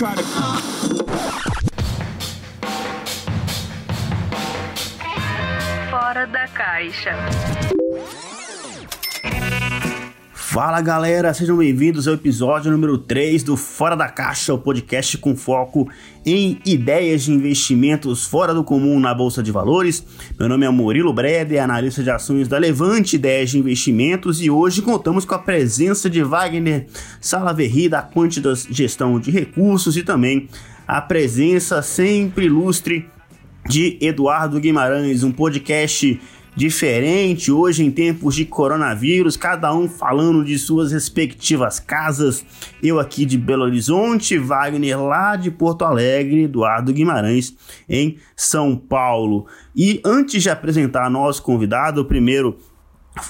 try 0.00 0.14
to. 0.14 0.22
Fora 5.90 6.26
da 6.26 6.48
caixa. 6.48 7.79
Fala 10.52 10.80
galera, 10.80 11.32
sejam 11.32 11.56
bem-vindos 11.56 12.08
ao 12.08 12.14
episódio 12.14 12.72
número 12.72 12.98
3 12.98 13.44
do 13.44 13.56
Fora 13.56 13.94
da 13.94 14.08
Caixa, 14.08 14.52
o 14.52 14.58
podcast 14.58 15.16
com 15.18 15.36
foco 15.36 15.88
em 16.26 16.58
ideias 16.66 17.22
de 17.22 17.30
investimentos 17.30 18.24
fora 18.24 18.52
do 18.52 18.64
comum 18.64 18.98
na 18.98 19.14
Bolsa 19.14 19.44
de 19.44 19.52
Valores. 19.52 20.04
Meu 20.36 20.48
nome 20.48 20.66
é 20.66 20.68
Murilo 20.68 21.12
Breder, 21.12 21.62
analista 21.62 22.02
de 22.02 22.10
ações 22.10 22.48
da 22.48 22.58
Levante 22.58 23.14
Ideias 23.14 23.50
de 23.50 23.60
Investimentos 23.60 24.42
e 24.42 24.50
hoje 24.50 24.82
contamos 24.82 25.24
com 25.24 25.36
a 25.36 25.38
presença 25.38 26.10
de 26.10 26.20
Wagner 26.20 26.88
Salaverri 27.20 27.88
da 27.88 28.02
Quantitas 28.02 28.66
Gestão 28.68 29.20
de 29.20 29.30
Recursos 29.30 29.96
e 29.96 30.02
também 30.02 30.48
a 30.84 31.00
presença 31.00 31.80
sempre 31.80 32.46
ilustre 32.46 33.08
de 33.68 33.96
Eduardo 34.00 34.58
Guimarães, 34.58 35.22
um 35.22 35.30
podcast 35.30 36.20
diferente 36.54 37.52
hoje 37.52 37.84
em 37.84 37.90
tempos 37.90 38.34
de 38.34 38.44
coronavírus, 38.44 39.36
cada 39.36 39.74
um 39.74 39.88
falando 39.88 40.44
de 40.44 40.58
suas 40.58 40.92
respectivas 40.92 41.78
casas. 41.78 42.44
Eu 42.82 42.98
aqui 42.98 43.24
de 43.24 43.38
Belo 43.38 43.64
Horizonte, 43.64 44.38
Wagner 44.38 45.00
lá 45.00 45.36
de 45.36 45.50
Porto 45.50 45.84
Alegre, 45.84 46.44
Eduardo 46.44 46.92
Guimarães 46.92 47.54
em 47.88 48.16
São 48.36 48.76
Paulo. 48.76 49.46
E 49.74 50.00
antes 50.04 50.42
de 50.42 50.50
apresentar 50.50 51.08
nosso 51.10 51.42
convidado, 51.42 52.04
primeiro 52.04 52.58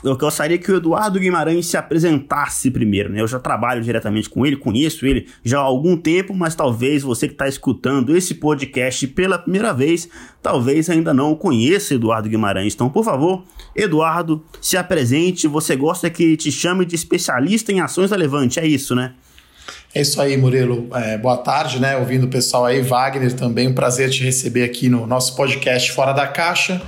eu 0.04 0.16
gostaria 0.16 0.58
que 0.58 0.70
o 0.70 0.76
Eduardo 0.76 1.18
Guimarães 1.18 1.66
se 1.66 1.76
apresentasse 1.76 2.70
primeiro, 2.70 3.10
né? 3.10 3.20
Eu 3.20 3.26
já 3.26 3.38
trabalho 3.38 3.82
diretamente 3.82 4.28
com 4.28 4.44
ele, 4.44 4.56
conheço 4.56 5.06
ele 5.06 5.26
já 5.42 5.58
há 5.58 5.62
algum 5.62 5.96
tempo, 5.96 6.34
mas 6.34 6.54
talvez 6.54 7.02
você 7.02 7.26
que 7.26 7.34
está 7.34 7.48
escutando 7.48 8.14
esse 8.14 8.34
podcast 8.34 9.06
pela 9.08 9.38
primeira 9.38 9.72
vez, 9.72 10.08
talvez 10.42 10.90
ainda 10.90 11.14
não 11.14 11.34
conheça 11.34 11.94
Eduardo 11.94 12.28
Guimarães. 12.28 12.74
Então, 12.74 12.90
por 12.90 13.04
favor, 13.04 13.42
Eduardo, 13.74 14.44
se 14.60 14.76
apresente. 14.76 15.48
Você 15.48 15.74
gosta 15.76 16.10
que 16.10 16.36
te 16.36 16.52
chame 16.52 16.84
de 16.84 16.94
especialista 16.94 17.72
em 17.72 17.80
ações 17.80 18.10
da 18.10 18.16
Levante, 18.16 18.60
é 18.60 18.66
isso, 18.66 18.94
né? 18.94 19.14
É 19.94 20.02
isso 20.02 20.20
aí, 20.20 20.36
Murilo. 20.36 20.88
É, 20.94 21.16
boa 21.18 21.38
tarde, 21.38 21.80
né? 21.80 21.96
Ouvindo 21.96 22.24
o 22.24 22.28
pessoal 22.28 22.66
aí, 22.66 22.80
Wagner 22.80 23.32
também, 23.34 23.68
um 23.68 23.74
prazer 23.74 24.10
te 24.10 24.22
receber 24.22 24.62
aqui 24.62 24.88
no 24.88 25.06
nosso 25.06 25.34
podcast 25.34 25.90
Fora 25.92 26.12
da 26.12 26.28
Caixa. 26.28 26.80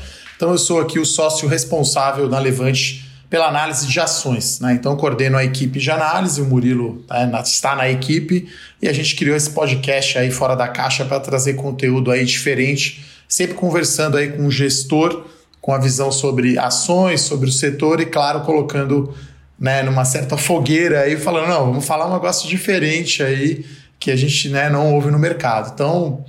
Então, 0.43 0.51
eu 0.51 0.59
sou 0.59 0.81
aqui 0.81 0.99
o 0.99 1.07
sócio 1.07 1.47
responsável 1.47 2.29
na 2.29 2.41
Levante 2.41 3.09
pela 3.31 3.47
análise 3.47 3.87
de 3.87 4.01
ações. 4.01 4.59
Né? 4.59 4.73
Então, 4.73 4.97
coordeno 4.97 5.37
a 5.37 5.45
equipe 5.45 5.79
de 5.79 5.89
análise, 5.89 6.43
o 6.43 6.45
Murilo 6.45 7.05
né, 7.09 7.31
está 7.45 7.77
na 7.77 7.89
equipe 7.89 8.49
e 8.83 8.89
a 8.89 8.93
gente 8.93 9.15
criou 9.15 9.37
esse 9.37 9.51
podcast 9.51 10.19
aí 10.19 10.33
fora 10.33 10.57
da 10.57 10.67
caixa 10.67 11.05
para 11.05 11.21
trazer 11.21 11.55
conteúdo 11.55 12.11
aí 12.11 12.25
diferente, 12.25 13.05
sempre 13.29 13.55
conversando 13.55 14.17
aí 14.17 14.33
com 14.33 14.45
o 14.45 14.51
gestor, 14.51 15.27
com 15.61 15.73
a 15.73 15.79
visão 15.79 16.11
sobre 16.11 16.59
ações, 16.59 17.21
sobre 17.21 17.49
o 17.49 17.53
setor 17.53 18.01
e, 18.01 18.07
claro, 18.07 18.41
colocando 18.41 19.15
né, 19.57 19.85
numa 19.85 20.05
certa 20.05 20.37
fogueira 20.37 21.03
aí, 21.03 21.17
falando, 21.17 21.51
não, 21.51 21.67
vamos 21.67 21.85
falar 21.85 22.09
um 22.09 22.15
negócio 22.15 22.49
diferente 22.49 23.23
aí 23.23 23.65
que 23.97 24.11
a 24.11 24.17
gente 24.17 24.49
né, 24.49 24.69
não 24.69 24.93
ouve 24.93 25.09
no 25.09 25.21
mercado. 25.21 25.71
Então, 25.73 26.25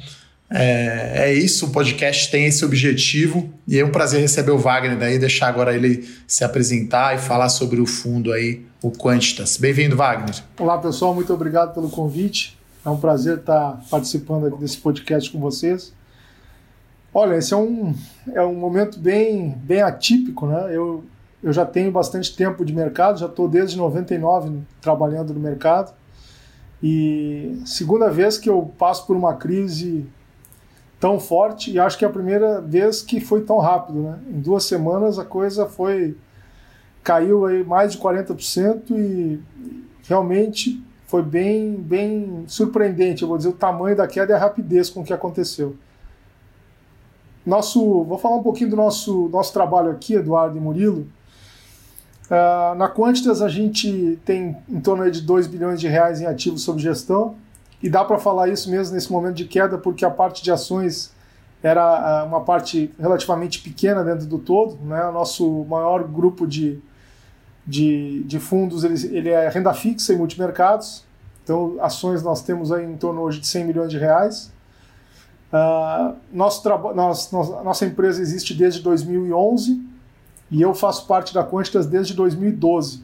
é, 0.55 1.29
é, 1.29 1.33
isso, 1.33 1.65
o 1.65 1.69
podcast 1.71 2.29
tem 2.29 2.45
esse 2.45 2.63
objetivo 2.63 3.51
e 3.67 3.79
é 3.79 3.83
um 3.83 3.89
prazer 3.89 4.21
receber 4.21 4.51
o 4.51 4.57
Wagner 4.59 4.95
daí, 4.95 5.17
deixar 5.17 5.47
agora 5.47 5.75
ele 5.75 6.07
se 6.27 6.43
apresentar 6.43 7.15
e 7.15 7.17
falar 7.17 7.49
sobre 7.49 7.81
o 7.81 7.87
fundo 7.87 8.31
aí, 8.31 8.63
o 8.79 8.91
Quantitas. 8.91 9.57
Bem-vindo, 9.57 9.95
Wagner. 9.95 10.43
Olá, 10.59 10.77
pessoal, 10.77 11.15
muito 11.15 11.33
obrigado 11.33 11.73
pelo 11.73 11.89
convite. 11.89 12.55
É 12.85 12.89
um 12.89 12.97
prazer 12.97 13.39
estar 13.39 13.83
participando 13.89 14.45
aqui 14.45 14.57
desse 14.59 14.77
podcast 14.77 15.31
com 15.31 15.39
vocês. 15.39 15.91
Olha, 17.11 17.35
esse 17.35 17.51
é 17.51 17.57
um, 17.57 17.95
é 18.31 18.43
um 18.43 18.53
momento 18.53 18.99
bem, 18.99 19.57
bem 19.57 19.81
atípico, 19.81 20.45
né? 20.45 20.67
Eu, 20.69 21.03
eu 21.41 21.51
já 21.51 21.65
tenho 21.65 21.91
bastante 21.91 22.35
tempo 22.35 22.63
de 22.63 22.73
mercado, 22.73 23.17
já 23.17 23.25
estou 23.25 23.47
desde 23.47 23.75
99 23.75 24.59
trabalhando 24.79 25.33
no 25.33 25.39
mercado. 25.39 25.95
E 26.81 27.59
segunda 27.65 28.11
vez 28.11 28.37
que 28.37 28.49
eu 28.49 28.71
passo 28.77 29.07
por 29.07 29.15
uma 29.15 29.33
crise 29.33 30.05
tão 31.03 31.19
forte 31.19 31.69
e 31.69 31.77
acho 31.77 31.97
que 31.97 32.05
é 32.05 32.07
a 32.07 32.11
primeira 32.11 32.61
vez 32.61 33.01
que 33.01 33.19
foi 33.19 33.41
tão 33.41 33.59
rápido, 33.59 33.99
né? 33.99 34.19
Em 34.29 34.39
duas 34.39 34.63
semanas 34.63 35.19
a 35.19 35.25
coisa 35.25 35.65
foi 35.67 36.15
caiu 37.03 37.45
aí 37.45 37.61
mais 37.61 37.91
de 37.91 37.97
40% 37.97 38.91
e 38.91 39.37
realmente 40.07 40.81
foi 41.05 41.21
bem 41.21 41.75
bem 41.75 42.45
surpreendente, 42.47 43.21
eu 43.21 43.27
vou 43.27 43.35
dizer 43.35 43.49
o 43.49 43.51
tamanho 43.53 43.97
da 43.97 44.07
queda 44.07 44.31
e 44.31 44.35
a 44.37 44.39
rapidez 44.39 44.89
com 44.89 45.03
que 45.03 45.11
aconteceu. 45.11 45.75
Nosso, 47.45 48.05
vou 48.05 48.17
falar 48.17 48.37
um 48.37 48.43
pouquinho 48.43 48.69
do 48.69 48.77
nosso 48.77 49.27
nosso 49.27 49.51
trabalho 49.51 49.91
aqui, 49.91 50.13
Eduardo 50.13 50.57
e 50.57 50.61
Murilo. 50.61 51.05
Uh, 52.27 52.75
na 52.77 52.87
Quantitas 52.87 53.41
a 53.41 53.49
gente 53.49 54.17
tem 54.23 54.55
em 54.69 54.79
torno 54.79 55.11
de 55.11 55.19
2 55.19 55.47
bilhões 55.47 55.81
de 55.81 55.87
reais 55.89 56.21
em 56.21 56.25
ativos 56.25 56.61
sob 56.61 56.81
gestão 56.81 57.35
e 57.83 57.89
dá 57.89 58.05
para 58.05 58.17
falar 58.17 58.47
isso 58.47 58.71
mesmo 58.71 58.95
nesse 58.95 59.11
momento 59.11 59.35
de 59.35 59.43
queda, 59.43 59.77
porque 59.77 60.05
a 60.05 60.09
parte 60.09 60.41
de 60.41 60.49
ações 60.49 61.11
era 61.61 61.83
ah, 61.83 62.23
uma 62.23 62.39
parte 62.39 62.89
relativamente 62.97 63.59
pequena 63.59 64.03
dentro 64.05 64.25
do 64.25 64.39
todo. 64.39 64.77
Né? 64.85 65.05
O 65.05 65.11
nosso 65.11 65.65
maior 65.65 66.01
grupo 66.05 66.47
de, 66.47 66.79
de, 67.67 68.23
de 68.23 68.39
fundos 68.39 68.85
ele, 68.85 69.17
ele 69.17 69.29
é 69.29 69.49
renda 69.49 69.73
fixa 69.73 70.13
e 70.13 70.15
multimercados. 70.15 71.03
Então, 71.43 71.75
ações 71.81 72.23
nós 72.23 72.41
temos 72.41 72.71
aí 72.71 72.85
em 72.85 72.95
torno 72.95 73.19
hoje 73.19 73.41
de 73.41 73.47
100 73.47 73.65
milhões 73.65 73.91
de 73.91 73.97
reais. 73.97 74.49
Uh, 75.51 76.15
nosso 76.31 76.67
nós, 76.95 77.31
nossa 77.31 77.85
empresa 77.85 78.21
existe 78.21 78.53
desde 78.53 78.81
2011 78.81 79.79
e 80.49 80.61
eu 80.61 80.73
faço 80.73 81.05
parte 81.05 81.33
da 81.33 81.43
Quantitas 81.45 81.85
desde 81.85 82.13
2012. 82.13 83.03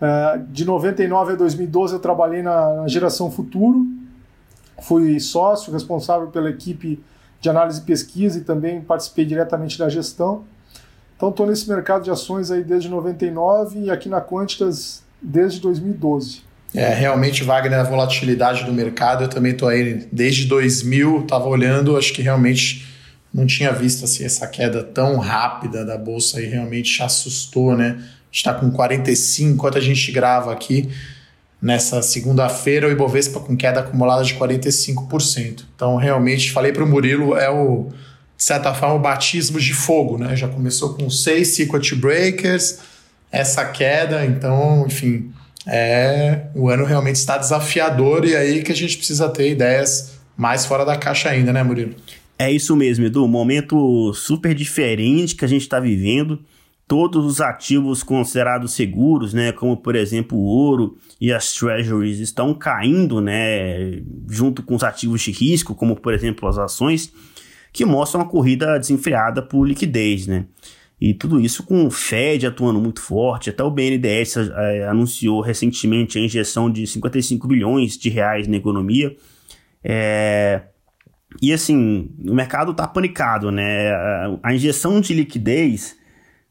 Uh, 0.00 0.44
de 0.50 0.64
99 0.64 1.32
a 1.32 1.36
2012 1.36 1.94
eu 1.94 2.00
trabalhei 2.00 2.42
na, 2.42 2.74
na 2.74 2.88
Geração 2.88 3.30
Futuro, 3.30 3.86
fui 4.80 5.20
sócio 5.20 5.72
responsável 5.72 6.28
pela 6.28 6.48
equipe 6.48 6.98
de 7.40 7.48
análise 7.48 7.80
e 7.80 7.84
pesquisa 7.84 8.38
e 8.38 8.42
também 8.42 8.80
participei 8.80 9.24
diretamente 9.24 9.78
da 9.78 9.88
gestão. 9.88 10.44
Então 11.16 11.28
estou 11.28 11.46
nesse 11.46 11.68
mercado 11.68 12.02
de 12.02 12.10
ações 12.10 12.50
aí 12.50 12.64
desde 12.64 12.88
99 12.88 13.80
e 13.80 13.90
aqui 13.90 14.08
na 14.08 14.22
Quantitas 14.22 15.02
desde 15.20 15.60
2012. 15.60 16.42
É, 16.74 16.94
realmente, 16.94 17.42
Wagner, 17.42 17.80
a 17.80 17.82
volatilidade 17.82 18.64
do 18.64 18.72
mercado, 18.72 19.24
eu 19.24 19.28
também 19.28 19.52
estou 19.52 19.68
aí 19.68 20.06
desde 20.10 20.46
2000, 20.46 21.22
estava 21.22 21.46
olhando, 21.48 21.96
acho 21.96 22.12
que 22.12 22.22
realmente 22.22 22.88
não 23.34 23.44
tinha 23.44 23.72
visto 23.72 24.04
assim, 24.04 24.24
essa 24.24 24.46
queda 24.46 24.82
tão 24.82 25.18
rápida 25.18 25.84
da 25.84 25.98
bolsa 25.98 26.40
e 26.40 26.46
realmente 26.46 27.02
assustou, 27.02 27.76
né? 27.76 28.02
Está 28.32 28.54
com 28.54 28.70
45, 28.70 29.54
enquanto 29.54 29.78
a 29.78 29.80
gente 29.80 30.10
grava 30.12 30.52
aqui 30.52 30.88
nessa 31.60 32.00
segunda-feira, 32.00 32.88
o 32.88 32.90
Ibovespa 32.90 33.40
com 33.40 33.56
queda 33.56 33.80
acumulada 33.80 34.24
de 34.24 34.34
45%. 34.34 35.64
Então, 35.74 35.96
realmente, 35.96 36.50
falei 36.52 36.72
para 36.72 36.84
o 36.84 36.86
Murilo, 36.86 37.36
é 37.36 37.50
o, 37.50 37.88
de 38.36 38.44
certa 38.44 38.72
forma, 38.72 38.94
o 38.94 38.98
batismo 38.98 39.60
de 39.60 39.74
fogo, 39.74 40.16
né? 40.16 40.34
Já 40.36 40.48
começou 40.48 40.94
com 40.94 41.10
seis 41.10 41.48
circuit 41.48 41.94
breakers, 41.94 42.78
essa 43.30 43.64
queda, 43.66 44.24
então, 44.24 44.86
enfim, 44.86 45.30
é, 45.66 46.46
o 46.54 46.68
ano 46.68 46.84
realmente 46.84 47.16
está 47.16 47.36
desafiador 47.36 48.24
e 48.24 48.34
aí 48.34 48.62
que 48.62 48.72
a 48.72 48.76
gente 48.76 48.96
precisa 48.96 49.28
ter 49.28 49.50
ideias 49.50 50.18
mais 50.36 50.64
fora 50.64 50.84
da 50.84 50.96
caixa 50.96 51.28
ainda, 51.28 51.52
né, 51.52 51.62
Murilo? 51.62 51.94
É 52.38 52.50
isso 52.50 52.74
mesmo, 52.74 53.04
Edu. 53.04 53.28
Momento 53.28 54.14
super 54.14 54.54
diferente 54.54 55.36
que 55.36 55.44
a 55.44 55.48
gente 55.48 55.62
está 55.62 55.78
vivendo 55.78 56.40
todos 56.90 57.24
os 57.24 57.40
ativos 57.40 58.02
considerados 58.02 58.72
seguros, 58.72 59.32
né, 59.32 59.52
como 59.52 59.76
por 59.76 59.94
exemplo 59.94 60.36
o 60.36 60.42
ouro 60.42 60.98
e 61.20 61.32
as 61.32 61.52
treasuries, 61.52 62.18
estão 62.18 62.52
caindo, 62.52 63.20
né, 63.20 64.02
junto 64.28 64.60
com 64.60 64.74
os 64.74 64.82
ativos 64.82 65.22
de 65.22 65.30
risco, 65.30 65.72
como 65.72 65.94
por 65.94 66.12
exemplo 66.12 66.48
as 66.48 66.58
ações, 66.58 67.12
que 67.72 67.84
mostram 67.84 68.22
uma 68.22 68.28
corrida 68.28 68.76
desenfreada 68.76 69.40
por 69.40 69.68
liquidez, 69.68 70.26
né. 70.26 70.46
E 71.00 71.14
tudo 71.14 71.40
isso 71.40 71.62
com 71.62 71.86
o 71.86 71.92
Fed 71.92 72.44
atuando 72.44 72.80
muito 72.80 73.00
forte, 73.00 73.50
até 73.50 73.62
o 73.62 73.70
BNDES 73.70 74.36
é, 74.36 74.88
anunciou 74.88 75.40
recentemente 75.40 76.18
a 76.18 76.20
injeção 76.20 76.68
de 76.68 76.84
55 76.88 77.46
bilhões 77.46 77.96
de 77.96 78.10
reais 78.10 78.48
na 78.48 78.56
economia. 78.56 79.16
É, 79.82 80.62
e 81.40 81.52
assim, 81.52 82.10
o 82.26 82.34
mercado 82.34 82.72
está 82.72 82.86
panicado, 82.88 83.52
né? 83.52 83.92
A 84.42 84.52
injeção 84.52 85.00
de 85.00 85.14
liquidez 85.14 85.99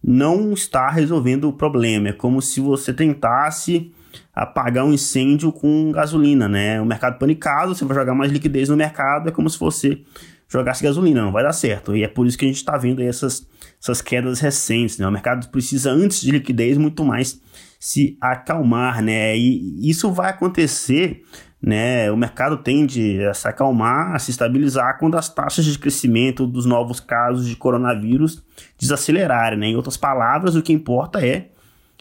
não 0.03 0.53
está 0.53 0.89
resolvendo 0.89 1.45
o 1.45 1.53
problema. 1.53 2.09
É 2.09 2.13
como 2.13 2.41
se 2.41 2.59
você 2.59 2.93
tentasse 2.93 3.91
apagar 4.33 4.85
um 4.85 4.93
incêndio 4.93 5.51
com 5.51 5.91
gasolina, 5.91 6.47
né? 6.47 6.81
O 6.81 6.85
mercado 6.85 7.19
panicado, 7.19 7.75
você 7.75 7.85
vai 7.85 7.95
jogar 7.95 8.15
mais 8.15 8.31
liquidez 8.31 8.69
no 8.69 8.77
mercado, 8.77 9.29
é 9.29 9.31
como 9.31 9.49
se 9.49 9.59
você 9.59 10.01
jogasse 10.47 10.83
gasolina, 10.83 11.21
não 11.21 11.31
vai 11.31 11.43
dar 11.43 11.53
certo. 11.53 11.95
E 11.95 12.03
é 12.03 12.07
por 12.07 12.25
isso 12.25 12.37
que 12.37 12.45
a 12.45 12.47
gente 12.47 12.57
está 12.57 12.77
vendo 12.77 13.01
essas, 13.01 13.47
essas 13.81 14.01
quedas 14.01 14.39
recentes, 14.39 14.97
né? 14.97 15.07
O 15.07 15.11
mercado 15.11 15.47
precisa, 15.49 15.91
antes 15.91 16.21
de 16.21 16.31
liquidez, 16.31 16.77
muito 16.77 17.03
mais 17.03 17.39
se 17.79 18.17
acalmar, 18.19 19.01
né? 19.01 19.37
E 19.37 19.89
isso 19.89 20.11
vai 20.11 20.29
acontecer 20.31 21.21
né, 21.61 22.09
o 22.09 22.15
mercado 22.15 22.57
tende 22.57 23.21
a 23.25 23.33
se 23.33 23.47
acalmar, 23.47 24.15
a 24.15 24.19
se 24.19 24.31
estabilizar 24.31 24.97
quando 24.97 25.17
as 25.17 25.27
taxas 25.27 25.65
de 25.65 25.77
crescimento 25.77 26.47
dos 26.47 26.65
novos 26.65 26.99
casos 27.01 27.45
de 27.45 27.55
coronavírus 27.55 28.41
desacelerarem. 28.77 29.59
Né? 29.59 29.67
Em 29.67 29.75
outras 29.75 29.97
palavras, 29.97 30.55
o 30.55 30.61
que 30.61 30.71
importa 30.71 31.25
é 31.25 31.49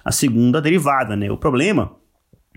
a 0.04 0.12
segunda 0.12 0.62
derivada. 0.62 1.16
Né? 1.16 1.28
O 1.28 1.36
problema 1.36 1.96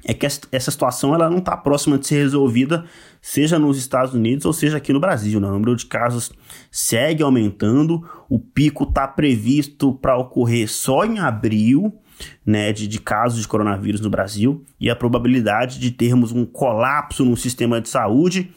é 0.06 0.13
que 0.13 0.25
essa 0.25 0.71
situação 0.71 1.13
ela 1.13 1.30
não 1.30 1.39
está 1.39 1.57
próxima 1.57 1.98
de 1.98 2.06
ser 2.07 2.18
resolvida, 2.18 2.86
seja 3.19 3.57
nos 3.57 3.77
Estados 3.77 4.13
Unidos 4.13 4.45
ou 4.45 4.53
seja 4.53 4.77
aqui 4.77 4.94
no 4.94 5.00
Brasil. 5.00 5.39
Né? 5.39 5.48
O 5.48 5.53
número 5.53 5.75
de 5.75 5.88
casos 5.88 6.31
segue 6.69 7.24
aumentando, 7.24 8.07
o 8.30 8.39
pico 8.39 8.83
está 8.83 9.07
previsto 9.07 9.94
para 9.95 10.18
ocorrer 10.18 10.69
só 10.69 11.03
em 11.03 11.18
abril 11.18 12.00
né, 12.46 12.72
de, 12.72 12.88
de 12.88 13.00
casos 13.00 13.42
de 13.42 13.48
coronavírus 13.48 14.02
no 14.02 14.10
Brasil 14.10 14.64
e 14.80 14.90
a 14.90 14.96
probabilidade 14.96 15.80
de 15.80 15.92
termos 15.92 16.32
um 16.32 16.46
colapso 16.46 17.26
no 17.26 17.36
sistema 17.38 17.80
de 17.80 17.90
saúde 17.90 18.52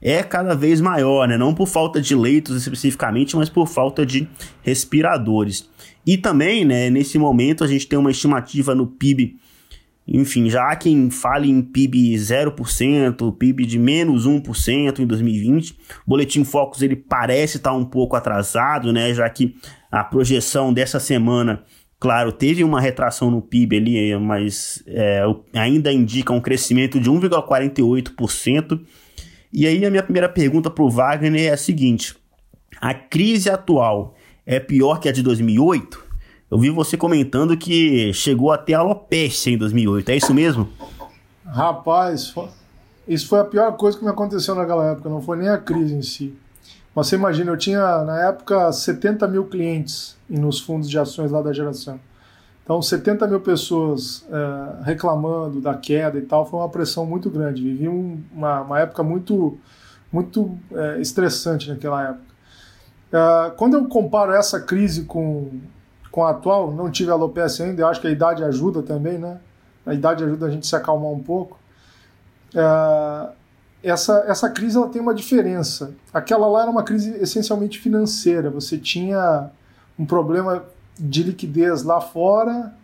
é 0.00 0.22
cada 0.22 0.54
vez 0.54 0.80
maior, 0.80 1.26
né? 1.26 1.36
não 1.36 1.54
por 1.54 1.66
falta 1.66 2.00
de 2.00 2.14
leitos 2.14 2.56
especificamente, 2.56 3.36
mas 3.36 3.48
por 3.48 3.66
falta 3.66 4.06
de 4.06 4.28
respiradores. 4.62 5.68
E 6.06 6.16
também, 6.16 6.64
né, 6.64 6.88
nesse 6.88 7.18
momento, 7.18 7.64
a 7.64 7.66
gente 7.66 7.86
tem 7.86 7.98
uma 7.98 8.10
estimativa 8.10 8.74
no 8.74 8.86
PIB 8.86 9.36
enfim, 10.10 10.48
já 10.48 10.70
há 10.70 10.76
quem 10.76 11.10
fale 11.10 11.50
em 11.50 11.60
PIB 11.60 12.14
0%, 12.14 13.36
PIB 13.36 13.66
de 13.66 13.78
menos 13.78 14.26
1% 14.26 15.00
em 15.00 15.06
2020. 15.06 15.72
O 15.72 15.74
Boletim 16.06 16.44
Focus 16.44 16.80
ele 16.80 16.96
parece 16.96 17.58
estar 17.58 17.74
um 17.74 17.84
pouco 17.84 18.16
atrasado, 18.16 18.90
né? 18.90 19.12
Já 19.12 19.28
que 19.28 19.54
a 19.92 20.02
projeção 20.02 20.72
dessa 20.72 20.98
semana, 20.98 21.62
claro, 21.98 22.32
teve 22.32 22.64
uma 22.64 22.80
retração 22.80 23.30
no 23.30 23.42
PIB 23.42 23.76
ali, 23.76 24.16
mas 24.18 24.82
é, 24.86 25.22
ainda 25.54 25.92
indica 25.92 26.32
um 26.32 26.40
crescimento 26.40 27.00
de 27.00 27.10
1,48%. 27.10 28.80
E 29.52 29.66
aí 29.66 29.84
a 29.84 29.90
minha 29.90 30.02
primeira 30.02 30.28
pergunta 30.28 30.70
para 30.70 30.84
o 30.84 30.90
Wagner 30.90 31.48
é 31.48 31.50
a 31.50 31.56
seguinte: 31.56 32.16
a 32.80 32.94
crise 32.94 33.50
atual 33.50 34.14
é 34.46 34.60
pior 34.60 35.00
que 35.00 35.08
a 35.08 35.12
de 35.12 35.22
2008? 35.22 36.06
Eu 36.50 36.58
vi 36.58 36.70
você 36.70 36.96
comentando 36.96 37.56
que 37.56 38.10
chegou 38.14 38.50
até 38.50 38.72
a 38.72 38.78
alopecia 38.78 39.52
em 39.52 39.58
2008, 39.58 40.08
é 40.08 40.16
isso 40.16 40.32
mesmo? 40.32 40.68
Rapaz, 41.44 42.34
isso 43.06 43.28
foi 43.28 43.40
a 43.40 43.44
pior 43.44 43.70
coisa 43.76 43.98
que 43.98 44.04
me 44.04 44.10
aconteceu 44.10 44.54
naquela 44.54 44.92
época, 44.92 45.10
não 45.10 45.20
foi 45.20 45.36
nem 45.36 45.48
a 45.48 45.58
crise 45.58 45.94
em 45.94 46.02
si. 46.02 46.34
Mas 46.98 47.06
você 47.06 47.14
imagina, 47.14 47.52
eu 47.52 47.56
tinha 47.56 48.02
na 48.02 48.26
época 48.26 48.72
70 48.72 49.28
mil 49.28 49.44
clientes 49.44 50.16
nos 50.28 50.58
fundos 50.58 50.90
de 50.90 50.98
ações 50.98 51.30
lá 51.30 51.40
da 51.40 51.52
geração. 51.52 52.00
Então, 52.64 52.82
70 52.82 53.24
mil 53.28 53.38
pessoas 53.38 54.26
é, 54.28 54.82
reclamando 54.82 55.60
da 55.60 55.74
queda 55.74 56.18
e 56.18 56.22
tal, 56.22 56.44
foi 56.44 56.58
uma 56.58 56.68
pressão 56.68 57.06
muito 57.06 57.30
grande. 57.30 57.62
Vivi 57.62 57.88
um, 57.88 58.20
uma, 58.34 58.62
uma, 58.62 58.80
época 58.80 59.04
muito, 59.04 59.56
muito 60.10 60.58
é, 60.74 61.00
estressante 61.00 61.70
naquela 61.70 62.02
época. 62.02 62.24
É, 63.12 63.50
quando 63.50 63.74
eu 63.76 63.84
comparo 63.86 64.32
essa 64.32 64.58
crise 64.60 65.04
com 65.04 65.50
com 66.10 66.24
a 66.24 66.30
atual, 66.30 66.72
não 66.72 66.90
tive 66.90 67.12
alopecia 67.12 67.66
ainda, 67.66 67.82
eu 67.82 67.86
acho 67.86 68.00
que 68.00 68.08
a 68.08 68.10
idade 68.10 68.42
ajuda 68.42 68.82
também, 68.82 69.18
né? 69.18 69.38
A 69.86 69.94
idade 69.94 70.24
ajuda 70.24 70.46
a 70.46 70.50
gente 70.50 70.66
se 70.66 70.74
acalmar 70.74 71.12
um 71.12 71.22
pouco. 71.22 71.60
Essa, 73.82 74.24
essa 74.26 74.50
crise 74.50 74.76
ela 74.76 74.88
tem 74.88 75.00
uma 75.00 75.14
diferença. 75.14 75.94
Aquela 76.12 76.46
lá 76.48 76.62
era 76.62 76.70
uma 76.70 76.82
crise 76.82 77.10
essencialmente 77.20 77.78
financeira. 77.78 78.50
Você 78.50 78.76
tinha 78.76 79.50
um 79.98 80.04
problema 80.04 80.64
de 80.98 81.22
liquidez 81.22 81.82
lá 81.82 82.00
fora 82.00 82.74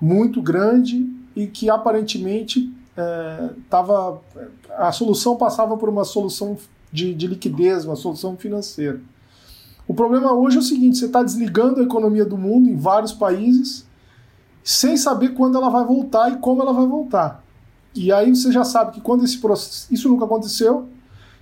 muito 0.00 0.42
grande 0.42 1.08
e 1.34 1.46
que 1.46 1.70
aparentemente 1.70 2.72
é, 2.96 3.50
tava, 3.70 4.20
a 4.76 4.92
solução 4.92 5.36
passava 5.36 5.76
por 5.76 5.88
uma 5.88 6.04
solução 6.04 6.56
de, 6.92 7.14
de 7.14 7.26
liquidez, 7.26 7.84
uma 7.84 7.96
solução 7.96 8.36
financeira. 8.36 9.00
O 9.86 9.94
problema 9.94 10.32
hoje 10.32 10.56
é 10.56 10.60
o 10.60 10.62
seguinte: 10.62 10.98
você 10.98 11.06
está 11.06 11.22
desligando 11.22 11.80
a 11.80 11.84
economia 11.84 12.24
do 12.24 12.38
mundo 12.38 12.68
em 12.68 12.76
vários 12.76 13.12
países 13.12 13.86
sem 14.62 14.96
saber 14.96 15.30
quando 15.30 15.58
ela 15.58 15.68
vai 15.68 15.84
voltar 15.84 16.30
e 16.32 16.36
como 16.36 16.62
ela 16.62 16.72
vai 16.72 16.86
voltar. 16.86 17.43
E 17.94 18.12
aí 18.12 18.34
você 18.34 18.50
já 18.50 18.64
sabe 18.64 18.92
que 18.92 19.00
quando 19.00 19.24
esse 19.24 19.38
processo. 19.38 19.86
Isso 19.92 20.08
nunca 20.08 20.24
aconteceu. 20.24 20.88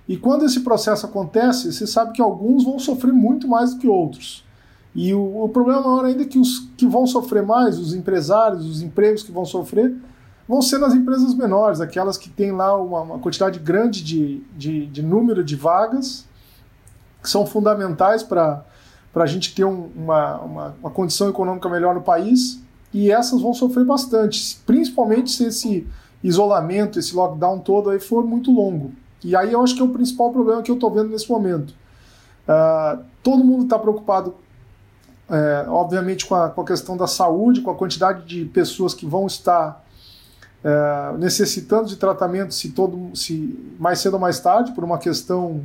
E 0.07 0.17
quando 0.17 0.45
esse 0.45 0.59
processo 0.59 1.05
acontece, 1.05 1.71
você 1.71 1.87
sabe 1.87 2.11
que 2.11 2.21
alguns 2.21 2.63
vão 2.63 2.77
sofrer 2.77 3.13
muito 3.13 3.47
mais 3.47 3.73
do 3.73 3.79
que 3.79 3.87
outros. 3.87 4.43
E 4.93 5.13
o, 5.13 5.43
o 5.43 5.49
problema 5.49 5.81
maior 5.81 6.05
ainda 6.05 6.23
é 6.23 6.25
que 6.25 6.37
os 6.37 6.59
que 6.77 6.85
vão 6.85 7.07
sofrer 7.07 7.43
mais, 7.43 7.79
os 7.79 7.93
empresários, 7.93 8.65
os 8.65 8.81
empregos 8.81 9.23
que 9.23 9.31
vão 9.31 9.45
sofrer, 9.45 9.95
vão 10.47 10.61
ser 10.61 10.77
nas 10.77 10.93
empresas 10.93 11.33
menores, 11.33 11.79
aquelas 11.79 12.17
que 12.17 12.29
têm 12.29 12.51
lá 12.51 12.75
uma, 12.77 13.01
uma 13.01 13.19
quantidade 13.19 13.59
grande 13.59 14.03
de, 14.03 14.43
de, 14.55 14.85
de 14.87 15.01
número 15.01 15.43
de 15.43 15.55
vagas 15.55 16.25
que 17.23 17.29
são 17.29 17.45
fundamentais 17.45 18.21
para 18.21 18.65
a 19.15 19.25
gente 19.25 19.55
ter 19.55 19.63
um, 19.63 19.89
uma, 19.95 20.37
uma, 20.41 20.75
uma, 20.81 20.91
condição 20.91 21.29
econômica 21.29 21.69
melhor 21.69 21.95
no 21.95 22.01
país, 22.01 22.61
e 22.93 23.09
essas 23.09 23.41
vão 23.41 23.53
sofrer 23.53 23.85
bastante, 23.85 24.61
principalmente 24.65 25.31
se 25.31 25.45
esse 25.45 25.87
isolamento, 26.23 26.97
esse 26.97 27.15
lockdown 27.15 27.59
todo 27.59 27.89
aí 27.89 27.99
for 27.99 28.23
muito 28.23 28.51
longo. 28.51 28.91
E 29.23 29.35
aí 29.35 29.53
eu 29.53 29.61
acho 29.61 29.75
que 29.75 29.81
é 29.81 29.83
o 29.83 29.89
principal 29.89 30.31
problema 30.31 30.61
que 30.61 30.71
eu 30.71 30.75
estou 30.75 30.89
vendo 30.91 31.09
nesse 31.09 31.29
momento. 31.29 31.73
Uh, 32.47 33.03
todo 33.21 33.43
mundo 33.43 33.63
está 33.63 33.79
preocupado, 33.79 34.35
é, 35.29 35.65
obviamente, 35.69 36.25
com 36.25 36.35
a, 36.35 36.49
com 36.49 36.61
a 36.61 36.65
questão 36.65 36.97
da 36.97 37.07
saúde, 37.07 37.61
com 37.61 37.71
a 37.71 37.75
quantidade 37.75 38.25
de 38.25 38.45
pessoas 38.45 38.93
que 38.93 39.05
vão 39.05 39.25
estar 39.25 39.83
é, 40.63 41.17
necessitando 41.17 41.87
de 41.87 41.97
tratamento 41.97 42.53
se 42.53 42.71
todo 42.71 43.13
se 43.15 43.75
mais 43.77 43.99
cedo 43.99 44.13
ou 44.13 44.19
mais 44.19 44.39
tarde 44.39 44.71
por 44.71 44.83
uma 44.83 44.97
questão 44.97 45.61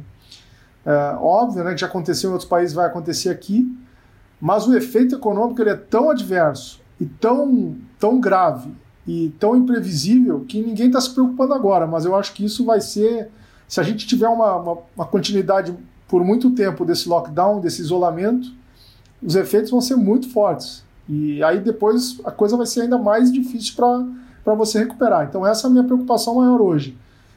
é, 0.84 1.16
óbvio, 1.20 1.62
né, 1.62 1.74
que 1.74 1.80
já 1.80 1.86
aconteceu 1.86 2.30
em 2.30 2.32
outros 2.32 2.48
países, 2.48 2.74
vai 2.74 2.86
acontecer 2.86 3.28
aqui, 3.28 3.70
mas 4.40 4.66
o 4.66 4.76
efeito 4.76 5.14
econômico 5.14 5.60
ele 5.60 5.70
é 5.70 5.76
tão 5.76 6.10
adverso 6.10 6.80
e 7.00 7.06
tão, 7.06 7.76
tão 7.98 8.20
grave 8.20 8.72
e 9.08 9.30
tão 9.40 9.56
imprevisível 9.56 10.44
que 10.46 10.60
ninguém 10.60 10.88
está 10.88 11.00
se 11.00 11.08
preocupando 11.14 11.54
agora, 11.54 11.86
mas 11.86 12.04
eu 12.04 12.14
acho 12.14 12.34
que 12.34 12.44
isso 12.44 12.62
vai 12.62 12.78
ser, 12.78 13.30
se 13.66 13.80
a 13.80 13.82
gente 13.82 14.06
tiver 14.06 14.28
uma, 14.28 14.56
uma, 14.56 14.78
uma 14.94 15.06
continuidade 15.06 15.74
por 16.06 16.22
muito 16.22 16.50
tempo 16.50 16.84
desse 16.84 17.08
lockdown, 17.08 17.58
desse 17.58 17.80
isolamento, 17.80 18.52
os 19.22 19.34
efeitos 19.34 19.70
vão 19.70 19.80
ser 19.80 19.96
muito 19.96 20.28
fortes. 20.28 20.84
E 21.08 21.42
aí 21.42 21.58
depois 21.58 22.20
a 22.22 22.30
coisa 22.30 22.54
vai 22.54 22.66
ser 22.66 22.82
ainda 22.82 22.98
mais 22.98 23.32
difícil 23.32 23.74
para 24.44 24.54
você 24.54 24.78
recuperar. 24.80 25.26
Então 25.26 25.46
essa 25.46 25.66
é 25.66 25.68
a 25.68 25.70
minha 25.70 25.84
preocupação 25.84 26.34
maior 26.34 26.60
hoje 26.60 26.94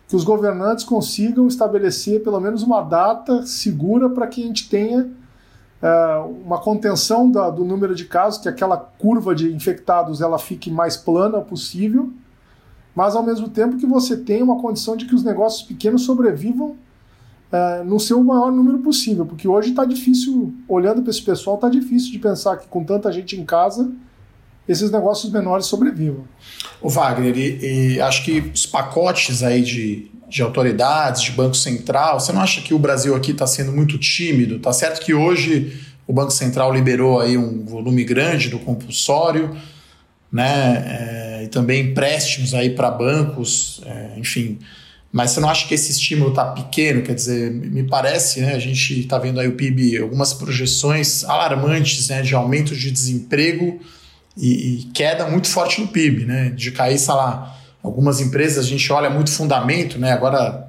que 0.09 0.15
os 0.17 0.25
governantes 0.25 0.83
consigam 0.83 1.47
estabelecer 1.47 2.21
pelo 2.21 2.37
menos 2.41 2.63
uma 2.63 2.81
data 2.81 3.45
segura 3.45 4.09
para 4.09 4.27
que 4.27 4.43
a 4.43 4.45
gente 4.45 4.67
tenha 4.67 5.09
uma 6.45 6.59
contenção 6.59 7.29
da, 7.29 7.49
do 7.49 7.65
número 7.65 7.95
de 7.95 8.05
casos, 8.05 8.39
que 8.39 8.47
aquela 8.47 8.77
curva 8.77 9.33
de 9.33 9.51
infectados 9.51 10.21
ela 10.21 10.37
fique 10.37 10.69
mais 10.69 10.95
plana 10.95 11.41
possível, 11.41 12.11
mas 12.93 13.15
ao 13.15 13.23
mesmo 13.23 13.49
tempo 13.49 13.77
que 13.77 13.85
você 13.85 14.17
tenha 14.17 14.43
uma 14.43 14.59
condição 14.59 14.95
de 14.95 15.05
que 15.05 15.15
os 15.15 15.23
negócios 15.23 15.63
pequenos 15.63 16.03
sobrevivam 16.03 16.75
uh, 17.51 17.83
no 17.85 17.99
seu 17.99 18.23
maior 18.23 18.51
número 18.51 18.79
possível, 18.79 19.25
porque 19.25 19.47
hoje 19.47 19.69
está 19.69 19.85
difícil, 19.85 20.53
olhando 20.67 21.01
para 21.01 21.09
esse 21.09 21.21
pessoal, 21.21 21.55
está 21.55 21.69
difícil 21.69 22.11
de 22.11 22.19
pensar 22.19 22.57
que 22.57 22.67
com 22.67 22.83
tanta 22.83 23.11
gente 23.11 23.39
em 23.39 23.45
casa 23.45 23.91
esses 24.67 24.91
negócios 24.91 25.31
menores 25.31 25.65
sobrevivam. 25.65 26.23
O 26.81 26.89
Wagner, 26.89 27.35
e, 27.37 27.95
e, 27.95 28.01
acho 28.01 28.23
que 28.23 28.39
os 28.53 28.65
pacotes 28.65 29.41
aí 29.41 29.61
de, 29.61 30.11
de 30.31 30.41
autoridades, 30.41 31.21
de 31.21 31.31
Banco 31.31 31.55
Central, 31.55 32.17
você 32.17 32.31
não 32.31 32.39
acha 32.39 32.61
que 32.61 32.73
o 32.73 32.79
Brasil 32.79 33.13
aqui 33.13 33.31
está 33.31 33.45
sendo 33.45 33.73
muito 33.73 33.97
tímido? 33.97 34.59
Tá 34.59 34.71
certo 34.71 35.03
que 35.03 35.13
hoje 35.13 35.77
o 36.07 36.13
Banco 36.13 36.31
Central 36.31 36.73
liberou 36.73 37.19
aí 37.19 37.37
um 37.37 37.65
volume 37.65 38.05
grande 38.05 38.47
do 38.47 38.57
compulsório, 38.57 39.55
né? 40.31 40.85
É, 40.87 41.43
e 41.43 41.47
também 41.49 41.91
empréstimos 41.91 42.53
aí 42.53 42.69
para 42.69 42.89
bancos, 42.89 43.81
é, 43.85 44.17
enfim. 44.17 44.57
Mas 45.11 45.31
você 45.31 45.41
não 45.41 45.49
acha 45.49 45.67
que 45.67 45.73
esse 45.73 45.91
estímulo 45.91 46.29
está 46.29 46.45
pequeno? 46.45 47.01
Quer 47.01 47.13
dizer, 47.13 47.51
me 47.51 47.83
parece, 47.83 48.39
né? 48.39 48.53
A 48.53 48.59
gente 48.59 49.01
está 49.01 49.17
vendo 49.17 49.37
aí 49.37 49.49
o 49.49 49.57
PIB, 49.57 49.97
algumas 49.97 50.33
projeções 50.33 51.25
alarmantes 51.25 52.07
né, 52.07 52.21
de 52.21 52.33
aumento 52.33 52.73
de 52.73 52.89
desemprego 52.89 53.81
e, 54.37 54.79
e, 54.79 54.83
queda 54.93 55.27
muito 55.27 55.49
forte 55.49 55.81
no 55.81 55.89
PIB, 55.89 56.23
né? 56.23 56.53
De 56.55 56.71
cair, 56.71 56.97
sei 56.97 57.13
lá, 57.13 57.60
algumas 57.83 58.19
empresas 58.19 58.65
a 58.65 58.67
gente 58.67 58.91
olha 58.91 59.09
muito 59.09 59.31
fundamento, 59.31 59.97
né? 59.97 60.11
Agora, 60.11 60.67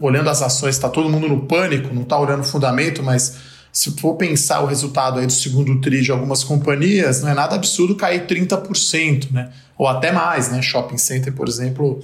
olhando 0.00 0.28
as 0.28 0.42
ações, 0.42 0.74
está 0.74 0.88
todo 0.88 1.08
mundo 1.08 1.28
no 1.28 1.46
pânico, 1.46 1.94
não 1.94 2.02
está 2.02 2.18
olhando 2.18 2.44
fundamento, 2.44 3.02
mas 3.02 3.36
se 3.72 3.90
for 3.92 4.14
pensar 4.14 4.60
o 4.60 4.66
resultado 4.66 5.18
aí 5.18 5.26
do 5.26 5.32
segundo 5.32 5.80
TRI 5.80 6.02
de 6.02 6.12
algumas 6.12 6.44
companhias, 6.44 7.22
não 7.22 7.30
é 7.30 7.34
nada 7.34 7.56
absurdo 7.56 7.96
cair 7.96 8.26
30%, 8.26 9.32
né? 9.32 9.50
Ou 9.76 9.88
até 9.88 10.12
mais, 10.12 10.50
né? 10.50 10.62
Shopping 10.62 10.98
Center, 10.98 11.32
por 11.32 11.48
exemplo, 11.48 12.00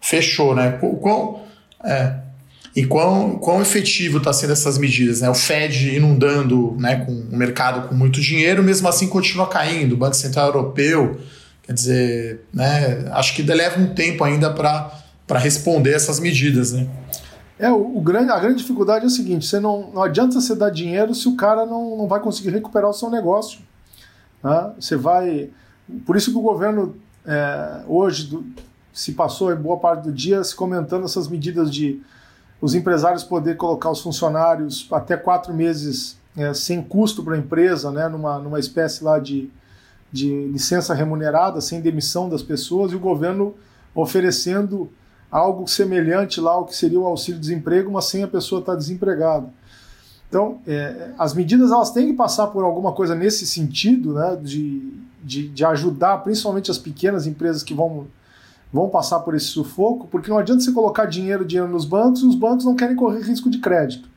fechou, 0.00 0.54
né? 0.54 0.78
Quão, 0.80 1.42
é, 1.84 2.14
e 2.74 2.86
quão, 2.86 3.36
quão 3.36 3.60
efetivo 3.60 4.18
está 4.18 4.32
sendo 4.32 4.52
essas 4.52 4.78
medidas. 4.78 5.20
Né? 5.20 5.28
O 5.28 5.34
Fed 5.34 5.94
inundando 5.94 6.76
né, 6.78 7.04
com 7.04 7.12
o 7.12 7.36
mercado 7.36 7.88
com 7.88 7.94
muito 7.94 8.20
dinheiro, 8.20 8.62
mesmo 8.62 8.88
assim 8.88 9.08
continua 9.08 9.46
caindo. 9.46 9.92
O 9.92 9.96
Banco 9.96 10.14
Central 10.14 10.46
Europeu, 10.46 11.20
quer 11.70 11.74
dizer, 11.74 12.40
né, 12.52 13.08
acho 13.12 13.32
que 13.32 13.42
leva 13.44 13.80
um 13.80 13.94
tempo 13.94 14.24
ainda 14.24 14.52
para 14.52 15.38
responder 15.38 15.92
essas 15.92 16.18
medidas, 16.18 16.72
né? 16.72 16.88
É, 17.60 17.70
o, 17.70 17.98
o, 17.98 18.00
grande, 18.00 18.32
a 18.32 18.40
grande 18.40 18.58
dificuldade 18.58 19.04
é 19.04 19.06
o 19.06 19.10
seguinte: 19.10 19.46
você 19.46 19.60
não, 19.60 19.92
não 19.92 20.02
adianta 20.02 20.40
você 20.40 20.56
dar 20.56 20.70
dinheiro 20.70 21.14
se 21.14 21.28
o 21.28 21.36
cara 21.36 21.64
não, 21.64 21.96
não 21.96 22.08
vai 22.08 22.18
conseguir 22.18 22.50
recuperar 22.50 22.90
o 22.90 22.92
seu 22.92 23.08
negócio. 23.08 23.60
Né? 24.42 24.72
Você 24.80 24.96
vai. 24.96 25.50
Por 26.04 26.16
isso 26.16 26.32
que 26.32 26.38
o 26.38 26.42
governo 26.42 26.96
é, 27.24 27.82
hoje 27.86 28.26
do, 28.26 28.44
se 28.92 29.12
passou 29.12 29.54
boa 29.54 29.76
parte 29.76 30.04
do 30.04 30.12
dia 30.12 30.42
se 30.42 30.56
comentando 30.56 31.04
essas 31.04 31.28
medidas 31.28 31.72
de 31.72 32.02
os 32.60 32.74
empresários 32.74 33.22
poder 33.22 33.56
colocar 33.56 33.90
os 33.90 34.00
funcionários 34.00 34.88
até 34.90 35.16
quatro 35.16 35.54
meses 35.54 36.18
é, 36.36 36.52
sem 36.52 36.82
custo 36.82 37.22
para 37.22 37.36
a 37.36 37.38
empresa, 37.38 37.92
né, 37.92 38.08
numa, 38.08 38.38
numa 38.40 38.58
espécie 38.58 39.04
lá 39.04 39.20
de, 39.20 39.48
de 40.12 40.46
licença 40.48 40.94
remunerada, 40.94 41.60
sem 41.60 41.80
demissão 41.80 42.28
das 42.28 42.42
pessoas, 42.42 42.92
e 42.92 42.96
o 42.96 43.00
governo 43.00 43.54
oferecendo 43.94 44.90
algo 45.30 45.66
semelhante 45.68 46.40
lá 46.40 46.52
ao 46.52 46.66
que 46.66 46.74
seria 46.74 46.98
o 46.98 47.06
auxílio-desemprego, 47.06 47.90
mas 47.90 48.06
sem 48.06 48.22
a 48.22 48.28
pessoa 48.28 48.60
estar 48.60 48.74
desempregada. 48.74 49.48
Então, 50.28 50.58
é, 50.66 51.10
as 51.18 51.34
medidas 51.34 51.70
elas 51.70 51.90
têm 51.90 52.08
que 52.08 52.12
passar 52.14 52.48
por 52.48 52.64
alguma 52.64 52.92
coisa 52.92 53.14
nesse 53.14 53.46
sentido, 53.46 54.14
né, 54.14 54.38
de, 54.40 54.92
de, 55.22 55.48
de, 55.48 55.64
ajudar 55.64 56.18
principalmente 56.18 56.70
as 56.70 56.78
pequenas 56.78 57.26
empresas 57.26 57.64
que 57.64 57.74
vão, 57.74 58.06
vão 58.72 58.88
passar 58.88 59.20
por 59.20 59.34
esse 59.34 59.46
sufoco, 59.46 60.06
porque 60.08 60.30
não 60.30 60.38
adianta 60.38 60.62
você 60.62 60.70
colocar 60.70 61.06
dinheiro, 61.06 61.44
dinheiro 61.44 61.70
nos 61.70 61.84
bancos 61.84 62.22
e 62.22 62.26
os 62.26 62.36
bancos 62.36 62.64
não 62.64 62.76
querem 62.76 62.94
correr 62.94 63.22
risco 63.22 63.50
de 63.50 63.58
crédito. 63.58 64.08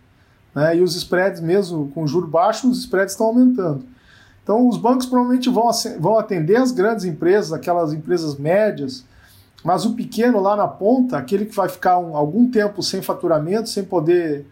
Né, 0.53 0.77
e 0.77 0.81
os 0.81 0.95
spreads, 0.95 1.41
mesmo 1.41 1.91
com 1.95 2.05
juro 2.05 2.27
baixo, 2.27 2.69
os 2.69 2.79
spreads 2.79 3.13
estão 3.13 3.27
aumentando. 3.27 3.83
Então, 4.43 4.67
os 4.67 4.77
bancos 4.77 5.05
provavelmente 5.05 5.49
vão, 5.49 6.19
atender 6.19 6.57
as 6.57 6.71
grandes 6.71 7.05
empresas, 7.05 7.53
aquelas 7.53 7.93
empresas 7.93 8.37
médias, 8.37 9.05
mas 9.63 9.85
o 9.85 9.93
pequeno 9.93 10.41
lá 10.41 10.55
na 10.55 10.67
ponta, 10.67 11.17
aquele 11.17 11.45
que 11.45 11.55
vai 11.55 11.69
ficar 11.69 11.97
um, 11.97 12.17
algum 12.17 12.51
tempo 12.51 12.83
sem 12.83 13.01
faturamento, 13.01 13.69
sem 13.69 13.85
poder 13.85 14.45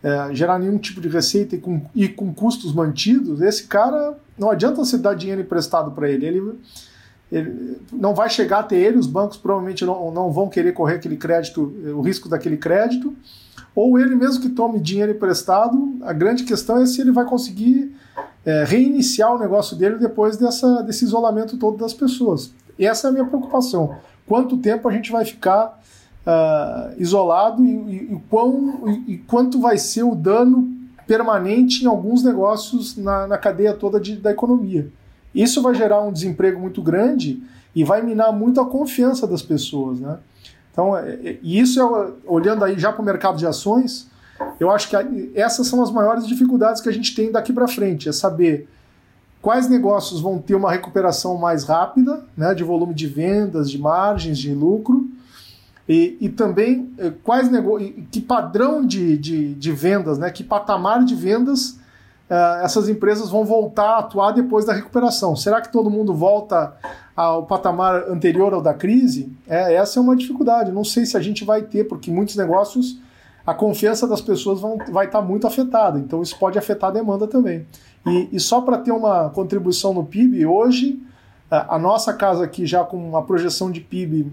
é, 0.00 0.32
gerar 0.32 0.60
nenhum 0.60 0.78
tipo 0.78 1.00
de 1.00 1.08
receita 1.08 1.56
e 1.56 1.58
com, 1.58 1.82
e 1.92 2.08
com 2.08 2.32
custos 2.32 2.72
mantidos, 2.72 3.40
esse 3.40 3.64
cara 3.64 4.16
não 4.38 4.48
adianta 4.48 4.76
você 4.76 4.96
dar 4.96 5.14
dinheiro 5.14 5.42
emprestado 5.42 5.90
para 5.90 6.08
ele. 6.08 6.26
ele. 6.26 6.60
Ele 7.32 7.80
não 7.90 8.14
vai 8.14 8.28
chegar 8.28 8.58
até 8.58 8.76
ele, 8.76 8.98
os 8.98 9.06
bancos 9.06 9.38
provavelmente 9.38 9.86
não, 9.86 10.10
não 10.10 10.30
vão 10.30 10.50
querer 10.50 10.72
correr 10.72 10.96
aquele 10.96 11.16
crédito, 11.16 11.62
o 11.96 12.02
risco 12.02 12.28
daquele 12.28 12.58
crédito, 12.58 13.16
ou 13.74 13.98
ele 13.98 14.14
mesmo 14.14 14.42
que 14.42 14.50
tome 14.50 14.78
dinheiro 14.78 15.12
emprestado, 15.12 15.96
a 16.02 16.12
grande 16.12 16.44
questão 16.44 16.82
é 16.82 16.84
se 16.84 17.00
ele 17.00 17.10
vai 17.10 17.24
conseguir 17.24 17.96
é, 18.44 18.64
reiniciar 18.64 19.34
o 19.34 19.38
negócio 19.38 19.76
dele 19.76 19.96
depois 19.96 20.36
dessa, 20.36 20.82
desse 20.82 21.04
isolamento 21.04 21.56
todo 21.56 21.76
das 21.76 21.94
pessoas. 21.94 22.52
Essa 22.78 23.08
é 23.08 23.10
a 23.10 23.12
minha 23.12 23.26
preocupação 23.26 23.96
quanto 24.26 24.56
tempo 24.56 24.88
a 24.88 24.92
gente 24.92 25.12
vai 25.12 25.24
ficar 25.24 25.78
uh, 26.26 26.94
isolado 26.96 27.64
e, 27.64 27.70
e, 27.70 28.14
e, 28.14 28.22
quão, 28.28 29.04
e, 29.06 29.18
quanto 29.18 29.60
vai 29.60 29.78
ser 29.78 30.04
o 30.04 30.14
dano 30.14 30.70
permanente 31.06 31.84
em 31.84 31.86
alguns 31.86 32.22
negócios 32.22 32.96
na, 32.96 33.26
na 33.26 33.38
cadeia 33.38 33.74
toda 33.74 34.00
de, 34.00 34.16
da 34.16 34.30
economia. 34.30 34.88
Isso 35.34 35.60
vai 35.62 35.74
gerar 35.74 36.00
um 36.00 36.12
desemprego 36.12 36.60
muito 36.60 36.80
grande 36.82 37.42
e 37.74 37.84
vai 37.84 38.02
minar 38.02 38.32
muito 38.32 38.60
a 38.60 38.66
confiança 38.66 39.26
das 39.26 39.42
pessoas. 39.42 40.00
Né? 40.00 40.18
Então, 40.70 40.96
é, 40.96 41.10
é, 41.10 41.38
e 41.42 41.58
isso 41.58 41.80
é, 41.80 42.12
olhando 42.26 42.64
aí 42.64 42.78
já 42.78 42.92
para 42.92 43.02
o 43.02 43.04
mercado 43.04 43.36
de 43.36 43.46
ações, 43.46 44.08
eu 44.60 44.70
acho 44.70 44.88
que 44.88 45.32
essas 45.34 45.66
são 45.66 45.82
as 45.82 45.90
maiores 45.90 46.26
dificuldades 46.26 46.80
que 46.80 46.88
a 46.88 46.92
gente 46.92 47.14
tem 47.14 47.30
daqui 47.30 47.52
para 47.52 47.66
frente, 47.68 48.08
é 48.08 48.12
saber 48.12 48.68
quais 49.40 49.68
negócios 49.68 50.20
vão 50.20 50.38
ter 50.38 50.54
uma 50.54 50.70
recuperação 50.70 51.36
mais 51.36 51.64
rápida, 51.64 52.24
né, 52.36 52.54
de 52.54 52.62
volume 52.62 52.94
de 52.94 53.08
vendas, 53.08 53.70
de 53.70 53.78
margens, 53.78 54.38
de 54.38 54.54
lucro, 54.54 55.08
e, 55.88 56.16
e 56.20 56.28
também 56.28 56.92
eh, 56.96 57.12
quais 57.24 57.50
que 58.10 58.20
padrão 58.20 58.86
de, 58.86 59.18
de, 59.18 59.54
de, 59.54 59.72
vendas, 59.72 60.16
né, 60.16 60.30
que 60.30 60.44
patamar 60.44 61.04
de 61.04 61.16
vendas 61.16 61.80
uh, 62.30 62.64
essas 62.64 62.88
empresas 62.88 63.28
vão 63.28 63.44
voltar 63.44 63.96
a 63.96 63.98
atuar 63.98 64.32
depois 64.32 64.64
da 64.64 64.72
recuperação. 64.72 65.34
Será 65.34 65.60
que 65.60 65.72
todo 65.72 65.90
mundo 65.90 66.14
volta 66.14 66.74
ao 67.16 67.44
patamar 67.44 68.08
anterior 68.08 68.54
ao 68.54 68.62
da 68.62 68.72
crise? 68.72 69.30
É, 69.46 69.74
essa 69.74 69.98
é 69.98 70.02
uma 70.02 70.16
dificuldade. 70.16 70.70
Não 70.70 70.84
sei 70.84 71.04
se 71.04 71.16
a 71.16 71.20
gente 71.20 71.44
vai 71.44 71.62
ter, 71.62 71.84
porque 71.84 72.10
muitos 72.10 72.36
negócios 72.36 72.98
a 73.46 73.54
confiança 73.54 74.06
das 74.06 74.20
pessoas 74.20 74.60
vão, 74.60 74.78
vai 74.90 75.06
estar 75.06 75.20
muito 75.20 75.46
afetada. 75.46 75.98
Então 75.98 76.22
isso 76.22 76.38
pode 76.38 76.58
afetar 76.58 76.90
a 76.90 76.92
demanda 76.92 77.26
também. 77.26 77.66
E, 78.06 78.28
e 78.32 78.40
só 78.40 78.60
para 78.60 78.78
ter 78.78 78.92
uma 78.92 79.30
contribuição 79.30 79.92
no 79.94 80.04
PIB, 80.04 80.46
hoje 80.46 81.00
a 81.50 81.78
nossa 81.78 82.14
casa 82.14 82.44
aqui 82.44 82.64
já 82.64 82.82
com 82.82 82.96
uma 82.96 83.22
projeção 83.22 83.70
de 83.70 83.80
PIB 83.80 84.32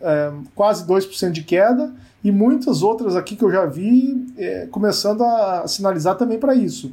é, 0.00 0.32
quase 0.54 0.86
2% 0.86 1.30
de 1.30 1.42
queda 1.42 1.94
e 2.22 2.30
muitas 2.30 2.82
outras 2.82 3.16
aqui 3.16 3.36
que 3.36 3.42
eu 3.42 3.50
já 3.50 3.64
vi 3.64 4.26
é, 4.36 4.66
começando 4.66 5.24
a 5.24 5.66
sinalizar 5.66 6.16
também 6.16 6.38
para 6.38 6.54
isso. 6.54 6.92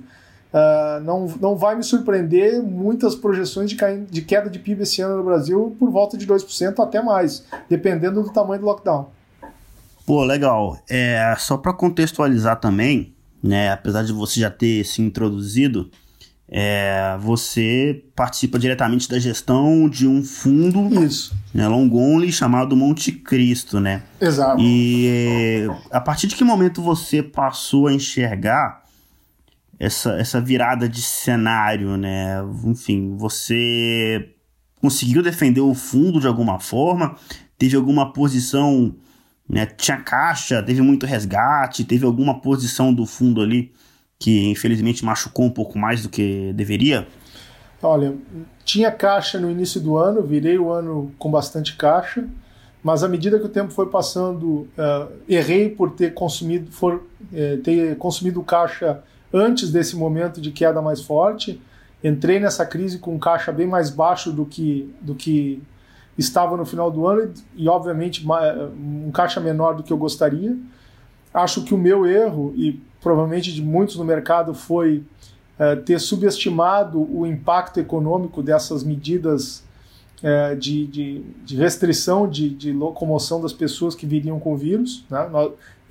Uh, 0.53 1.01
não, 1.03 1.25
não 1.41 1.55
vai 1.55 1.75
me 1.75 1.81
surpreender 1.81 2.61
muitas 2.61 3.15
projeções 3.15 3.71
de, 3.71 3.75
de 4.07 4.21
queda 4.21 4.51
de 4.51 4.59
PIB 4.59 4.83
esse 4.83 5.01
ano 5.01 5.17
no 5.17 5.23
Brasil 5.23 5.75
por 5.79 5.89
volta 5.89 6.15
de 6.15 6.27
2%, 6.27 6.79
até 6.79 7.01
mais, 7.01 7.43
dependendo 7.67 8.21
do 8.21 8.31
tamanho 8.31 8.61
do 8.61 8.67
lockdown. 8.67 9.09
Pô, 10.05 10.23
legal. 10.23 10.77
É, 10.89 11.35
só 11.37 11.57
para 11.57 11.73
contextualizar 11.73 12.59
também, 12.59 13.15
né? 13.41 13.71
Apesar 13.71 14.03
de 14.03 14.11
você 14.11 14.39
já 14.39 14.49
ter 14.49 14.83
se 14.85 15.01
introduzido, 15.01 15.89
é, 16.49 17.17
você 17.19 18.03
participa 18.15 18.59
diretamente 18.59 19.09
da 19.09 19.17
gestão 19.17 19.89
de 19.89 20.07
um 20.07 20.23
fundo. 20.23 20.89
Né, 21.53 21.67
long 21.67 21.89
only 21.93 22.31
chamado 22.31 22.75
Monte 22.75 23.11
Cristo, 23.11 23.79
né? 23.79 24.03
Exato. 24.19 24.61
E 24.61 25.07
é, 25.07 25.67
a 25.91 26.01
partir 26.01 26.27
de 26.27 26.35
que 26.35 26.43
momento 26.43 26.81
você 26.81 27.23
passou 27.23 27.87
a 27.87 27.93
enxergar 27.93 28.83
essa, 29.79 30.13
essa 30.13 30.41
virada 30.41 30.87
de 30.87 31.01
cenário, 31.01 31.97
né? 31.97 32.37
Enfim, 32.65 33.15
você 33.17 34.29
conseguiu 34.81 35.23
defender 35.23 35.61
o 35.61 35.73
fundo 35.73 36.19
de 36.19 36.27
alguma 36.27 36.59
forma? 36.59 37.15
Teve 37.57 37.75
alguma 37.75 38.11
posição 38.11 38.95
né? 39.47 39.65
Tinha 39.65 39.97
caixa, 39.97 40.63
teve 40.63 40.81
muito 40.81 41.05
resgate, 41.05 41.83
teve 41.83 42.05
alguma 42.05 42.39
posição 42.39 42.93
do 42.93 43.05
fundo 43.05 43.41
ali 43.41 43.71
que 44.23 44.49
infelizmente 44.49 45.03
machucou 45.03 45.45
um 45.45 45.49
pouco 45.49 45.77
mais 45.77 46.03
do 46.03 46.09
que 46.09 46.53
deveria? 46.53 47.05
Olha, 47.81 48.15
tinha 48.63 48.89
caixa 48.89 49.37
no 49.37 49.51
início 49.51 49.81
do 49.81 49.97
ano, 49.97 50.23
virei 50.23 50.57
o 50.57 50.71
ano 50.71 51.11
com 51.19 51.29
bastante 51.29 51.75
caixa, 51.75 52.25
mas 52.81 53.03
à 53.03 53.09
medida 53.09 53.37
que 53.37 53.45
o 53.45 53.49
tempo 53.49 53.71
foi 53.71 53.89
passando, 53.89 54.45
uh, 54.77 55.11
errei 55.27 55.69
por 55.69 55.91
ter 55.91 56.13
consumido, 56.13 56.71
for, 56.71 57.03
uh, 57.33 57.57
ter 57.63 57.97
consumido 57.97 58.41
caixa 58.41 59.03
antes 59.33 59.69
desse 59.69 59.97
momento 59.97 60.39
de 60.39 60.51
queda 60.51 60.81
mais 60.81 61.01
forte. 61.01 61.61
Entrei 62.01 62.39
nessa 62.39 62.65
crise 62.65 62.99
com 62.99 63.19
caixa 63.19 63.51
bem 63.51 63.67
mais 63.67 63.89
baixo 63.89 64.31
do 64.31 64.45
que, 64.45 64.93
do 65.01 65.15
que 65.15 65.61
estava 66.17 66.55
no 66.55 66.65
final 66.65 66.91
do 66.91 67.07
ano 67.07 67.33
e, 67.55 67.67
obviamente, 67.67 68.25
um 68.27 69.11
caixa 69.11 69.39
menor 69.39 69.75
do 69.75 69.83
que 69.83 69.91
eu 69.91 69.97
gostaria. 69.97 70.55
Acho 71.33 71.63
que 71.63 71.73
o 71.73 71.77
meu 71.77 72.05
erro, 72.05 72.53
e 72.55 72.79
provavelmente 73.01 73.53
de 73.53 73.61
muitos 73.61 73.95
no 73.95 74.05
mercado, 74.05 74.53
foi 74.53 75.03
é, 75.57 75.75
ter 75.75 75.99
subestimado 75.99 76.99
o 76.99 77.25
impacto 77.25 77.79
econômico 77.79 78.41
dessas 78.41 78.83
medidas 78.83 79.63
é, 80.21 80.55
de, 80.55 80.87
de, 80.87 81.21
de, 81.43 81.55
restrição 81.57 82.29
de, 82.29 82.49
de, 82.49 82.71
locomoção 82.71 83.41
das 83.41 83.51
pessoas 83.51 83.93
que 83.93 84.05
viriam 84.05 84.39
com 84.39 84.53
o 84.53 84.57
vírus. 84.57 85.05
Né? 85.09 85.19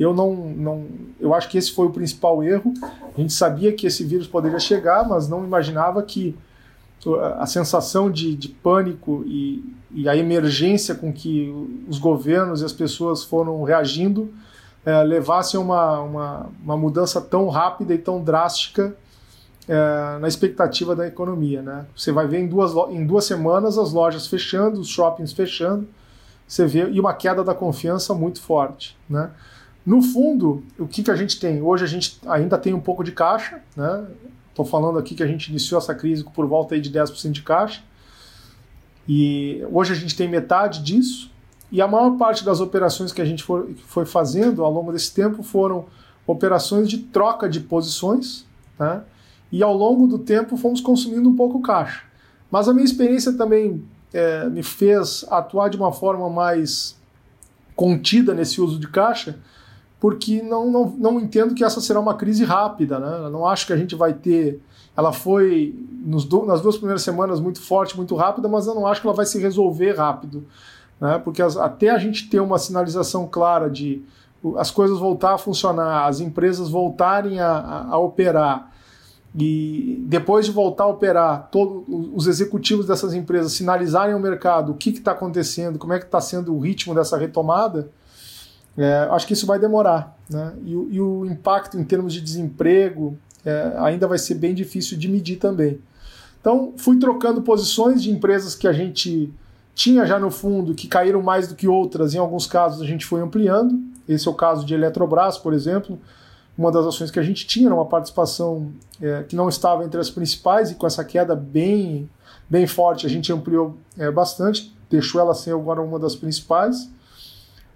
Eu 0.00 0.14
não, 0.14 0.34
não, 0.34 0.86
eu 1.20 1.34
acho 1.34 1.48
que 1.48 1.58
esse 1.58 1.70
foi 1.72 1.86
o 1.86 1.90
principal 1.90 2.42
erro. 2.42 2.72
A 2.82 3.20
gente 3.20 3.32
sabia 3.32 3.72
que 3.72 3.86
esse 3.86 4.04
vírus 4.04 4.26
poderia 4.26 4.58
chegar, 4.58 5.06
mas 5.06 5.28
não 5.28 5.44
imaginava 5.44 6.02
que 6.02 6.34
a 7.40 7.46
sensação 7.46 8.10
de, 8.10 8.34
de 8.36 8.48
pânico 8.48 9.24
e, 9.26 9.74
e, 9.90 10.08
a 10.08 10.16
emergência 10.16 10.94
com 10.94 11.12
que 11.12 11.52
os 11.88 11.98
governos 11.98 12.62
e 12.62 12.64
as 12.64 12.72
pessoas 12.72 13.24
foram 13.24 13.62
reagindo 13.64 14.32
é, 14.84 15.02
levassem 15.02 15.58
a 15.58 15.62
uma, 15.62 16.00
uma, 16.00 16.50
uma, 16.62 16.76
mudança 16.76 17.20
tão 17.20 17.48
rápida 17.48 17.92
e 17.94 17.98
tão 17.98 18.22
drástica 18.22 18.96
é, 19.68 20.18
na 20.20 20.28
expectativa 20.28 20.94
da 20.94 21.06
economia. 21.06 21.60
Né? 21.62 21.86
Você 21.96 22.12
vai 22.12 22.26
ver 22.26 22.38
em 22.38 22.46
duas, 22.46 22.72
em 22.90 23.04
duas 23.04 23.24
semanas 23.24 23.78
as 23.78 23.92
lojas 23.92 24.26
fechando, 24.26 24.80
os 24.80 24.88
shoppings 24.88 25.32
fechando, 25.32 25.88
você 26.46 26.66
vê 26.66 26.88
e 26.88 27.00
uma 27.00 27.14
queda 27.14 27.42
da 27.42 27.54
confiança 27.54 28.14
muito 28.14 28.40
forte. 28.40 28.96
Né? 29.08 29.30
No 29.84 30.02
fundo, 30.02 30.62
o 30.78 30.86
que, 30.86 31.02
que 31.02 31.10
a 31.10 31.16
gente 31.16 31.40
tem? 31.40 31.60
Hoje 31.60 31.84
a 31.84 31.88
gente 31.88 32.20
ainda 32.26 32.56
tem 32.56 32.72
um 32.72 32.80
pouco 32.80 33.02
de 33.02 33.10
caixa, 33.10 33.60
né? 33.76 34.06
Estou 34.52 34.66
falando 34.66 34.98
aqui 34.98 35.14
que 35.14 35.22
a 35.22 35.26
gente 35.26 35.48
iniciou 35.48 35.78
essa 35.78 35.94
crise 35.94 36.22
por 36.24 36.46
volta 36.46 36.74
aí 36.74 36.80
de 36.80 36.90
10% 36.90 37.32
de 37.32 37.42
caixa. 37.42 37.82
E 39.08 39.66
hoje 39.72 39.92
a 39.92 39.96
gente 39.96 40.14
tem 40.14 40.28
metade 40.28 40.82
disso. 40.82 41.32
E 41.70 41.80
a 41.80 41.88
maior 41.88 42.18
parte 42.18 42.44
das 42.44 42.60
operações 42.60 43.12
que 43.12 43.22
a 43.22 43.24
gente 43.24 43.42
foi 43.42 44.04
fazendo 44.04 44.62
ao 44.62 44.70
longo 44.70 44.92
desse 44.92 45.14
tempo 45.14 45.42
foram 45.42 45.86
operações 46.26 46.86
de 46.86 46.98
troca 46.98 47.48
de 47.48 47.60
posições. 47.60 48.46
Né? 48.78 49.02
E 49.50 49.62
ao 49.62 49.74
longo 49.74 50.06
do 50.06 50.18
tempo 50.18 50.58
fomos 50.58 50.82
consumindo 50.82 51.30
um 51.30 51.34
pouco 51.34 51.62
caixa. 51.62 52.02
Mas 52.50 52.68
a 52.68 52.74
minha 52.74 52.84
experiência 52.84 53.32
também 53.32 53.82
é, 54.12 54.46
me 54.50 54.62
fez 54.62 55.24
atuar 55.30 55.70
de 55.70 55.78
uma 55.78 55.92
forma 55.92 56.28
mais 56.28 57.00
contida 57.74 58.34
nesse 58.34 58.60
uso 58.60 58.78
de 58.78 58.86
caixa, 58.88 59.38
porque 60.02 60.42
não, 60.42 60.68
não, 60.68 60.96
não 60.98 61.20
entendo 61.20 61.54
que 61.54 61.62
essa 61.62 61.80
será 61.80 62.00
uma 62.00 62.14
crise 62.14 62.42
rápida. 62.42 62.98
Né? 62.98 63.30
Não 63.30 63.46
acho 63.46 63.68
que 63.68 63.72
a 63.72 63.76
gente 63.76 63.94
vai 63.94 64.12
ter. 64.12 64.60
Ela 64.96 65.12
foi 65.12 65.76
do, 65.78 66.44
nas 66.44 66.60
duas 66.60 66.76
primeiras 66.76 67.02
semanas 67.02 67.38
muito 67.38 67.62
forte, 67.62 67.96
muito 67.96 68.16
rápida, 68.16 68.48
mas 68.48 68.66
eu 68.66 68.74
não 68.74 68.84
acho 68.84 69.00
que 69.00 69.06
ela 69.06 69.14
vai 69.14 69.24
se 69.24 69.38
resolver 69.38 69.92
rápido. 69.92 70.44
Né? 71.00 71.20
Porque 71.20 71.40
as, 71.40 71.56
até 71.56 71.88
a 71.88 71.98
gente 71.98 72.28
ter 72.28 72.40
uma 72.40 72.58
sinalização 72.58 73.28
clara 73.28 73.70
de 73.70 74.02
as 74.56 74.72
coisas 74.72 74.98
voltar 74.98 75.34
a 75.34 75.38
funcionar, 75.38 76.08
as 76.08 76.18
empresas 76.18 76.68
voltarem 76.68 77.38
a, 77.38 77.52
a, 77.52 77.88
a 77.90 77.98
operar, 77.98 78.72
e 79.38 80.04
depois 80.08 80.46
de 80.46 80.50
voltar 80.50 80.82
a 80.82 80.88
operar, 80.88 81.48
todos 81.52 81.84
os 82.12 82.26
executivos 82.26 82.86
dessas 82.86 83.14
empresas 83.14 83.52
sinalizarem 83.52 84.14
ao 84.14 84.20
mercado 84.20 84.72
o 84.72 84.74
que 84.74 84.90
está 84.90 85.12
acontecendo, 85.12 85.78
como 85.78 85.92
é 85.92 86.00
que 86.00 86.06
está 86.06 86.20
sendo 86.20 86.52
o 86.52 86.58
ritmo 86.58 86.92
dessa 86.92 87.16
retomada, 87.16 87.88
é, 88.76 89.08
acho 89.10 89.26
que 89.26 89.32
isso 89.32 89.46
vai 89.46 89.58
demorar. 89.58 90.16
Né? 90.28 90.52
E, 90.64 90.72
e, 90.72 91.00
o 91.00 91.26
impacto 91.26 91.78
em 91.78 91.84
termos 91.84 92.12
de 92.12 92.20
desemprego 92.20 93.16
é, 93.44 93.74
ainda 93.78 94.06
vai 94.06 94.18
ser 94.18 94.34
bem 94.34 94.54
difícil 94.54 94.96
de 94.96 95.08
medir 95.08 95.36
também. 95.36 95.78
Então, 96.40 96.72
fui 96.76 96.98
trocando 96.98 97.42
posições 97.42 98.02
de 98.02 98.10
empresas 98.10 98.54
que 98.54 98.66
a 98.66 98.72
gente 98.72 99.32
tinha 99.74 100.04
já 100.04 100.18
no 100.18 100.30
fundo, 100.30 100.74
que 100.74 100.86
caíram 100.86 101.22
mais 101.22 101.48
do 101.48 101.54
que 101.54 101.68
outras, 101.68 102.14
em 102.14 102.18
alguns 102.18 102.46
casos 102.46 102.82
a 102.82 102.86
gente 102.86 103.06
foi 103.06 103.20
ampliando. 103.20 103.80
Esse 104.08 104.26
é 104.26 104.30
o 104.30 104.34
caso 104.34 104.66
de 104.66 104.74
Eletrobras, 104.74 105.38
por 105.38 105.54
exemplo, 105.54 105.98
uma 106.56 106.70
das 106.70 106.84
ações 106.84 107.10
que 107.10 107.18
a 107.18 107.22
gente 107.22 107.46
tinha, 107.46 107.72
uma 107.72 107.86
participação 107.86 108.72
é, 109.00 109.22
que 109.22 109.36
não 109.36 109.48
estava 109.48 109.84
entre 109.84 110.00
as 110.00 110.10
principais, 110.10 110.70
e 110.70 110.74
com 110.74 110.86
essa 110.86 111.04
queda 111.04 111.34
bem, 111.34 112.08
bem 112.48 112.66
forte, 112.66 113.06
a 113.06 113.08
gente 113.08 113.32
ampliou 113.32 113.76
é, 113.96 114.10
bastante, 114.10 114.74
deixou 114.90 115.20
ela 115.20 115.34
ser 115.34 115.52
agora 115.52 115.80
uma 115.80 115.98
das 115.98 116.14
principais. 116.14 116.90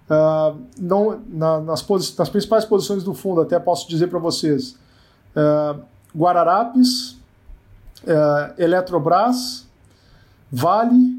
Uh, 0.09 0.57
não, 0.79 1.19
na, 1.27 1.59
nas, 1.59 1.85
nas, 2.17 2.29
principais 2.29 2.63
posições 2.63 3.03
do 3.03 3.13
fundo, 3.13 3.41
até 3.41 3.59
posso 3.59 3.89
dizer 3.89 4.07
para 4.07 4.19
vocês: 4.19 4.77
uh, 5.35 5.81
Guararapes, 6.15 7.11
uh, 8.03 8.53
Eletrobras, 8.57 9.67
Vale, 10.49 11.13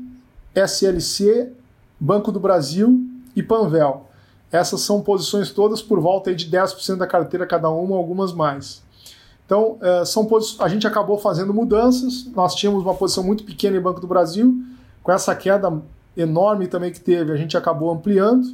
SLC, 0.54 1.52
Banco 2.00 2.32
do 2.32 2.40
Brasil 2.40 2.98
e 3.36 3.42
Panvel. 3.42 4.06
Essas 4.50 4.80
são 4.80 5.02
posições 5.02 5.50
todas 5.50 5.82
por 5.82 6.00
volta 6.00 6.34
de 6.34 6.50
10% 6.50 6.96
da 6.96 7.06
carteira 7.06 7.46
cada 7.46 7.68
uma, 7.68 7.94
algumas 7.94 8.32
mais. 8.32 8.82
Então, 9.44 9.78
são 10.06 10.28
a 10.58 10.68
gente 10.68 10.86
acabou 10.86 11.18
fazendo 11.18 11.52
mudanças. 11.52 12.26
Nós 12.34 12.54
tínhamos 12.54 12.82
uma 12.82 12.94
posição 12.94 13.22
muito 13.22 13.44
pequena 13.44 13.76
em 13.76 13.80
Banco 13.80 14.00
do 14.00 14.06
Brasil, 14.06 14.54
com 15.02 15.12
essa 15.12 15.34
queda 15.34 15.82
enorme 16.18 16.66
também 16.66 16.92
que 16.92 17.00
teve, 17.00 17.32
a 17.32 17.36
gente 17.36 17.56
acabou 17.56 17.90
ampliando. 17.90 18.46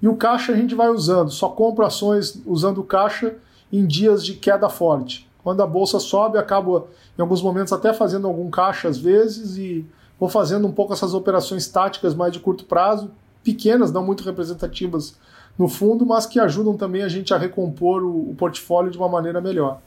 E 0.00 0.06
o 0.06 0.14
caixa 0.14 0.52
a 0.52 0.56
gente 0.56 0.74
vai 0.74 0.88
usando, 0.88 1.30
só 1.30 1.48
compro 1.48 1.84
ações 1.84 2.40
usando 2.46 2.78
o 2.78 2.84
caixa 2.84 3.34
em 3.72 3.84
dias 3.84 4.24
de 4.24 4.34
queda 4.34 4.68
forte. 4.68 5.28
Quando 5.42 5.62
a 5.62 5.66
bolsa 5.66 5.98
sobe, 5.98 6.38
acabo 6.38 6.88
em 7.18 7.22
alguns 7.22 7.42
momentos 7.42 7.72
até 7.72 7.92
fazendo 7.92 8.26
algum 8.26 8.50
caixa 8.50 8.88
às 8.88 8.98
vezes 8.98 9.56
e 9.56 9.84
vou 10.20 10.28
fazendo 10.28 10.66
um 10.66 10.72
pouco 10.72 10.92
essas 10.92 11.14
operações 11.14 11.66
táticas 11.66 12.14
mais 12.14 12.32
de 12.32 12.38
curto 12.38 12.64
prazo, 12.64 13.10
pequenas, 13.42 13.90
não 13.90 14.04
muito 14.04 14.22
representativas 14.22 15.16
no 15.58 15.68
fundo, 15.68 16.06
mas 16.06 16.26
que 16.26 16.38
ajudam 16.38 16.76
também 16.76 17.02
a 17.02 17.08
gente 17.08 17.34
a 17.34 17.38
recompor 17.38 18.02
o, 18.02 18.30
o 18.30 18.34
portfólio 18.36 18.90
de 18.90 18.98
uma 18.98 19.08
maneira 19.08 19.40
melhor. 19.40 19.80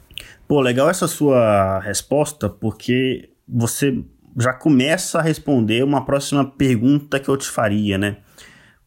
Pô, 0.47 0.59
legal 0.59 0.89
essa 0.89 1.07
sua 1.07 1.79
resposta, 1.79 2.49
porque 2.49 3.29
você 3.47 4.03
já 4.37 4.53
começa 4.53 5.19
a 5.19 5.21
responder 5.21 5.83
uma 5.83 6.05
próxima 6.05 6.45
pergunta 6.45 7.19
que 7.19 7.29
eu 7.29 7.37
te 7.37 7.47
faria, 7.47 7.97
né? 7.97 8.17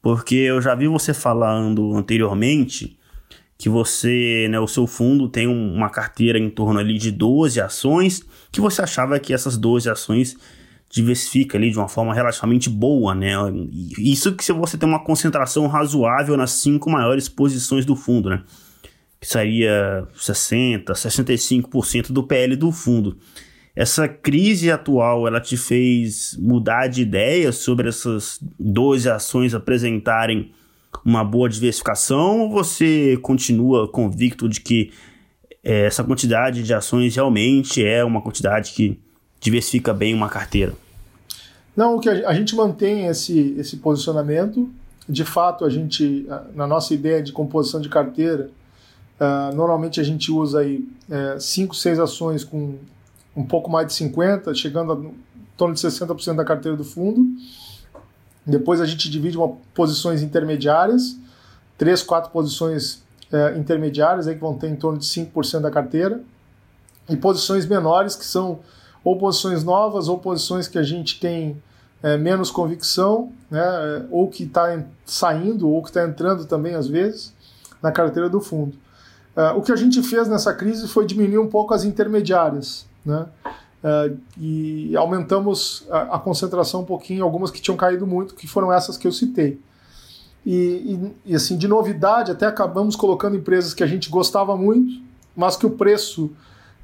Porque 0.00 0.34
eu 0.34 0.60
já 0.60 0.74
vi 0.74 0.86
você 0.86 1.14
falando 1.14 1.94
anteriormente 1.94 2.98
que 3.56 3.68
você, 3.68 4.46
né, 4.50 4.58
o 4.60 4.66
seu 4.66 4.86
fundo 4.86 5.28
tem 5.28 5.46
uma 5.46 5.88
carteira 5.88 6.38
em 6.38 6.50
torno 6.50 6.78
ali 6.78 6.98
de 6.98 7.10
12 7.10 7.60
ações, 7.60 8.22
que 8.52 8.60
você 8.60 8.82
achava 8.82 9.18
que 9.18 9.32
essas 9.32 9.56
12 9.56 9.88
ações 9.88 10.36
diversifica 10.90 11.56
ali 11.56 11.70
de 11.70 11.78
uma 11.78 11.88
forma 11.88 12.14
relativamente 12.14 12.68
boa, 12.68 13.14
né? 13.14 13.32
Isso 13.98 14.34
que 14.34 14.44
se 14.44 14.52
você 14.52 14.76
tem 14.76 14.88
uma 14.88 15.02
concentração 15.02 15.66
razoável 15.66 16.36
nas 16.36 16.52
cinco 16.52 16.90
maiores 16.90 17.28
posições 17.28 17.84
do 17.84 17.96
fundo, 17.96 18.30
né? 18.30 18.42
Que 19.20 19.26
seria 19.26 20.06
60, 20.14 20.92
65% 20.92 22.12
do 22.12 22.22
PL 22.22 22.54
do 22.54 22.70
fundo. 22.70 23.16
Essa 23.76 24.06
crise 24.06 24.70
atual, 24.70 25.26
ela 25.26 25.40
te 25.40 25.56
fez 25.56 26.36
mudar 26.40 26.86
de 26.86 27.02
ideia 27.02 27.50
sobre 27.50 27.88
essas 27.88 28.38
12 28.58 29.08
ações 29.10 29.52
apresentarem 29.52 30.52
uma 31.04 31.24
boa 31.24 31.48
diversificação 31.48 32.42
ou 32.42 32.50
você 32.50 33.18
continua 33.20 33.88
convicto 33.88 34.48
de 34.48 34.60
que 34.60 34.92
é, 35.62 35.86
essa 35.86 36.04
quantidade 36.04 36.62
de 36.62 36.72
ações 36.72 37.16
realmente 37.16 37.84
é 37.84 38.04
uma 38.04 38.22
quantidade 38.22 38.72
que 38.72 39.00
diversifica 39.40 39.92
bem 39.92 40.14
uma 40.14 40.28
carteira? 40.28 40.72
Não, 41.76 41.96
o 41.96 42.00
que 42.00 42.08
a, 42.08 42.32
gente 42.32 42.54
mantém 42.54 43.06
esse, 43.06 43.56
esse 43.58 43.78
posicionamento. 43.78 44.70
De 45.08 45.24
fato, 45.24 45.64
a 45.64 45.70
gente, 45.70 46.26
na 46.54 46.66
nossa 46.66 46.94
ideia 46.94 47.20
de 47.22 47.32
composição 47.32 47.80
de 47.80 47.88
carteira, 47.88 48.48
uh, 49.20 49.54
normalmente 49.54 50.00
a 50.00 50.04
gente 50.04 50.30
usa 50.30 50.60
aí 50.60 50.86
5, 51.38 51.74
é, 51.74 51.76
6 51.76 51.98
ações 51.98 52.44
com 52.44 52.78
um 53.36 53.44
pouco 53.44 53.70
mais 53.70 53.86
de 53.86 53.92
50, 53.94 54.54
chegando 54.54 54.92
a 54.92 55.24
em 55.54 55.56
torno 55.56 55.74
de 55.74 55.80
60% 55.80 56.34
da 56.34 56.44
carteira 56.44 56.76
do 56.76 56.84
fundo. 56.84 57.24
Depois 58.44 58.80
a 58.80 58.86
gente 58.86 59.08
divide 59.08 59.38
uma 59.38 59.56
posições 59.72 60.20
intermediárias, 60.20 61.16
três, 61.78 62.02
quatro 62.02 62.30
posições 62.30 63.02
é, 63.32 63.56
intermediárias 63.56 64.26
aí 64.26 64.34
que 64.34 64.40
vão 64.40 64.58
ter 64.58 64.68
em 64.68 64.76
torno 64.76 64.98
de 64.98 65.06
5% 65.06 65.60
da 65.60 65.70
carteira, 65.70 66.20
e 67.08 67.16
posições 67.16 67.66
menores 67.66 68.16
que 68.16 68.24
são 68.24 68.60
ou 69.04 69.16
posições 69.16 69.62
novas 69.62 70.08
ou 70.08 70.18
posições 70.18 70.66
que 70.66 70.78
a 70.78 70.82
gente 70.82 71.20
tem 71.20 71.62
é, 72.02 72.16
menos 72.16 72.50
convicção, 72.50 73.32
né, 73.50 73.62
ou 74.10 74.28
que 74.28 74.44
está 74.44 74.82
saindo 75.04 75.70
ou 75.70 75.82
que 75.82 75.90
está 75.90 76.04
entrando 76.04 76.46
também 76.46 76.74
às 76.74 76.88
vezes 76.88 77.32
na 77.82 77.92
carteira 77.92 78.28
do 78.28 78.40
fundo. 78.40 78.76
Uh, 79.36 79.58
o 79.58 79.62
que 79.62 79.72
a 79.72 79.76
gente 79.76 80.00
fez 80.02 80.28
nessa 80.28 80.54
crise 80.54 80.86
foi 80.86 81.06
diminuir 81.06 81.38
um 81.38 81.48
pouco 81.48 81.74
as 81.74 81.84
intermediárias 81.84 82.86
né? 83.04 83.26
Uh, 83.84 84.18
e 84.38 84.96
aumentamos 84.96 85.86
a, 85.90 86.16
a, 86.16 86.18
concentração 86.18 86.80
um 86.80 86.84
pouquinho, 86.86 87.22
algumas 87.22 87.50
que 87.50 87.60
tinham 87.60 87.76
caído 87.76 88.06
muito, 88.06 88.34
que 88.34 88.46
foram 88.46 88.72
essas 88.72 88.96
que 88.96 89.06
eu 89.06 89.12
citei. 89.12 89.60
E, 90.44 90.54
e, 91.26 91.32
e, 91.32 91.34
assim, 91.34 91.58
de 91.58 91.68
novidade, 91.68 92.30
até 92.30 92.46
acabamos 92.46 92.96
colocando 92.96 93.36
empresas 93.36 93.74
que 93.74 93.82
a 93.82 93.86
gente 93.86 94.08
gostava 94.08 94.56
muito, 94.56 95.02
mas 95.36 95.54
que 95.54 95.66
o 95.66 95.70
preço, 95.70 96.30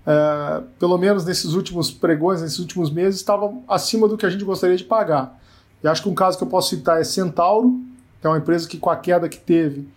uh, 0.06 0.62
pelo 0.78 0.98
menos 0.98 1.24
nesses 1.24 1.54
últimos 1.54 1.90
pregões, 1.90 2.42
nesses 2.42 2.58
últimos 2.58 2.90
meses, 2.90 3.20
estava 3.20 3.50
acima 3.66 4.06
do 4.06 4.18
que 4.18 4.26
a 4.26 4.30
gente 4.30 4.44
gostaria 4.44 4.76
de 4.76 4.84
pagar. 4.84 5.40
E 5.82 5.88
acho 5.88 6.02
que 6.02 6.08
um 6.10 6.14
caso 6.14 6.36
que 6.36 6.44
eu 6.44 6.48
posso 6.48 6.68
citar 6.68 7.00
é 7.00 7.04
Centauro, 7.04 7.80
que 8.20 8.26
é 8.26 8.30
uma 8.30 8.38
empresa 8.38 8.68
que 8.68 8.76
com 8.76 8.90
a 8.90 8.96
queda 8.96 9.26
que 9.26 9.38
teve, 9.38 9.88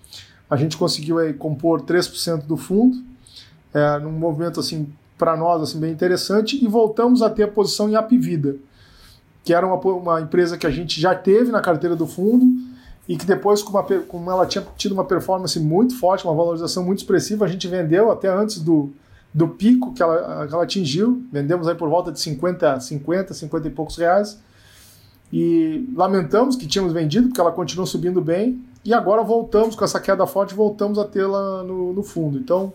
a 0.49 0.55
gente 0.55 0.77
conseguiu 0.77 1.17
aí, 1.17 1.33
compor 1.33 1.81
3% 1.81 2.43
do 2.45 2.55
fundo, 2.55 3.03
é, 3.73 3.99
num 3.99 4.11
movimento 4.11 4.61
assim 4.61 4.87
para 5.23 5.37
nós 5.37 5.61
assim, 5.61 5.79
bem 5.79 5.89
interessante, 5.89 6.61
e 6.61 6.67
voltamos 6.67 7.21
a 7.21 7.29
ter 7.29 7.43
a 7.43 7.47
posição 7.47 7.87
em 7.87 7.95
Apivida, 7.95 8.57
que 9.41 9.53
era 9.53 9.65
uma, 9.65 9.77
uma 9.77 10.19
empresa 10.19 10.57
que 10.57 10.67
a 10.67 10.69
gente 10.69 10.99
já 10.99 11.15
teve 11.15 11.49
na 11.49 11.61
carteira 11.61 11.95
do 11.95 12.05
fundo 12.05 12.45
e 13.07 13.15
que 13.15 13.25
depois, 13.25 13.63
como, 13.63 13.81
como 14.05 14.29
ela 14.29 14.45
tinha 14.45 14.65
tido 14.75 14.91
uma 14.91 15.05
performance 15.05 15.57
muito 15.61 15.97
forte, 15.97 16.25
uma 16.25 16.35
valorização 16.35 16.83
muito 16.83 16.99
expressiva, 16.99 17.45
a 17.45 17.47
gente 17.47 17.69
vendeu 17.69 18.11
até 18.11 18.27
antes 18.27 18.59
do, 18.59 18.91
do 19.33 19.47
pico 19.47 19.93
que 19.93 20.03
ela, 20.03 20.45
que 20.45 20.53
ela 20.53 20.63
atingiu, 20.63 21.23
vendemos 21.31 21.69
aí 21.69 21.75
por 21.75 21.87
volta 21.87 22.11
de 22.11 22.19
50, 22.19 22.81
50, 22.81 23.33
50 23.33 23.67
e 23.69 23.71
poucos 23.71 23.95
reais, 23.95 24.41
e 25.31 25.89
lamentamos 25.95 26.57
que 26.57 26.67
tínhamos 26.67 26.91
vendido, 26.91 27.29
porque 27.29 27.39
ela 27.39 27.53
continuou 27.53 27.87
subindo 27.87 28.19
bem, 28.19 28.61
e 28.83 28.93
agora 28.93 29.23
voltamos 29.23 29.73
com 29.73 29.85
essa 29.85 30.01
queda 30.01 30.27
forte, 30.27 30.53
voltamos 30.53 30.99
a 30.99 31.05
tê-la 31.05 31.63
no, 31.63 31.93
no 31.93 32.03
fundo. 32.03 32.37
Então, 32.37 32.73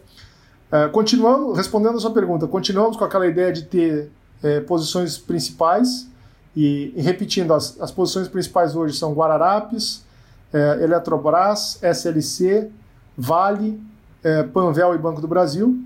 é, 0.71 0.89
continuamos, 0.89 1.57
respondendo 1.57 1.97
a 1.97 2.01
sua 2.01 2.13
pergunta, 2.13 2.47
continuamos 2.47 2.97
com 2.97 3.05
aquela 3.05 3.27
ideia 3.27 3.53
de 3.53 3.63
ter 3.63 4.11
é, 4.43 4.61
posições 4.61 5.17
principais 5.17 6.09
e, 6.55 6.93
e 6.97 7.01
repetindo, 7.01 7.55
as, 7.55 7.81
as, 7.81 7.91
posições 7.91 8.29
principais 8.29 8.75
hoje 8.77 8.97
são 8.97 9.13
Guararapes, 9.13 10.05
é, 10.53 10.83
Eletrobras, 10.83 11.79
SLC, 11.83 12.71
Vale, 13.17 13.81
é, 14.23 14.43
Panvel 14.43 14.95
e 14.95 14.99
Banco 14.99 15.21
do 15.21 15.29
Brasil. 15.29 15.79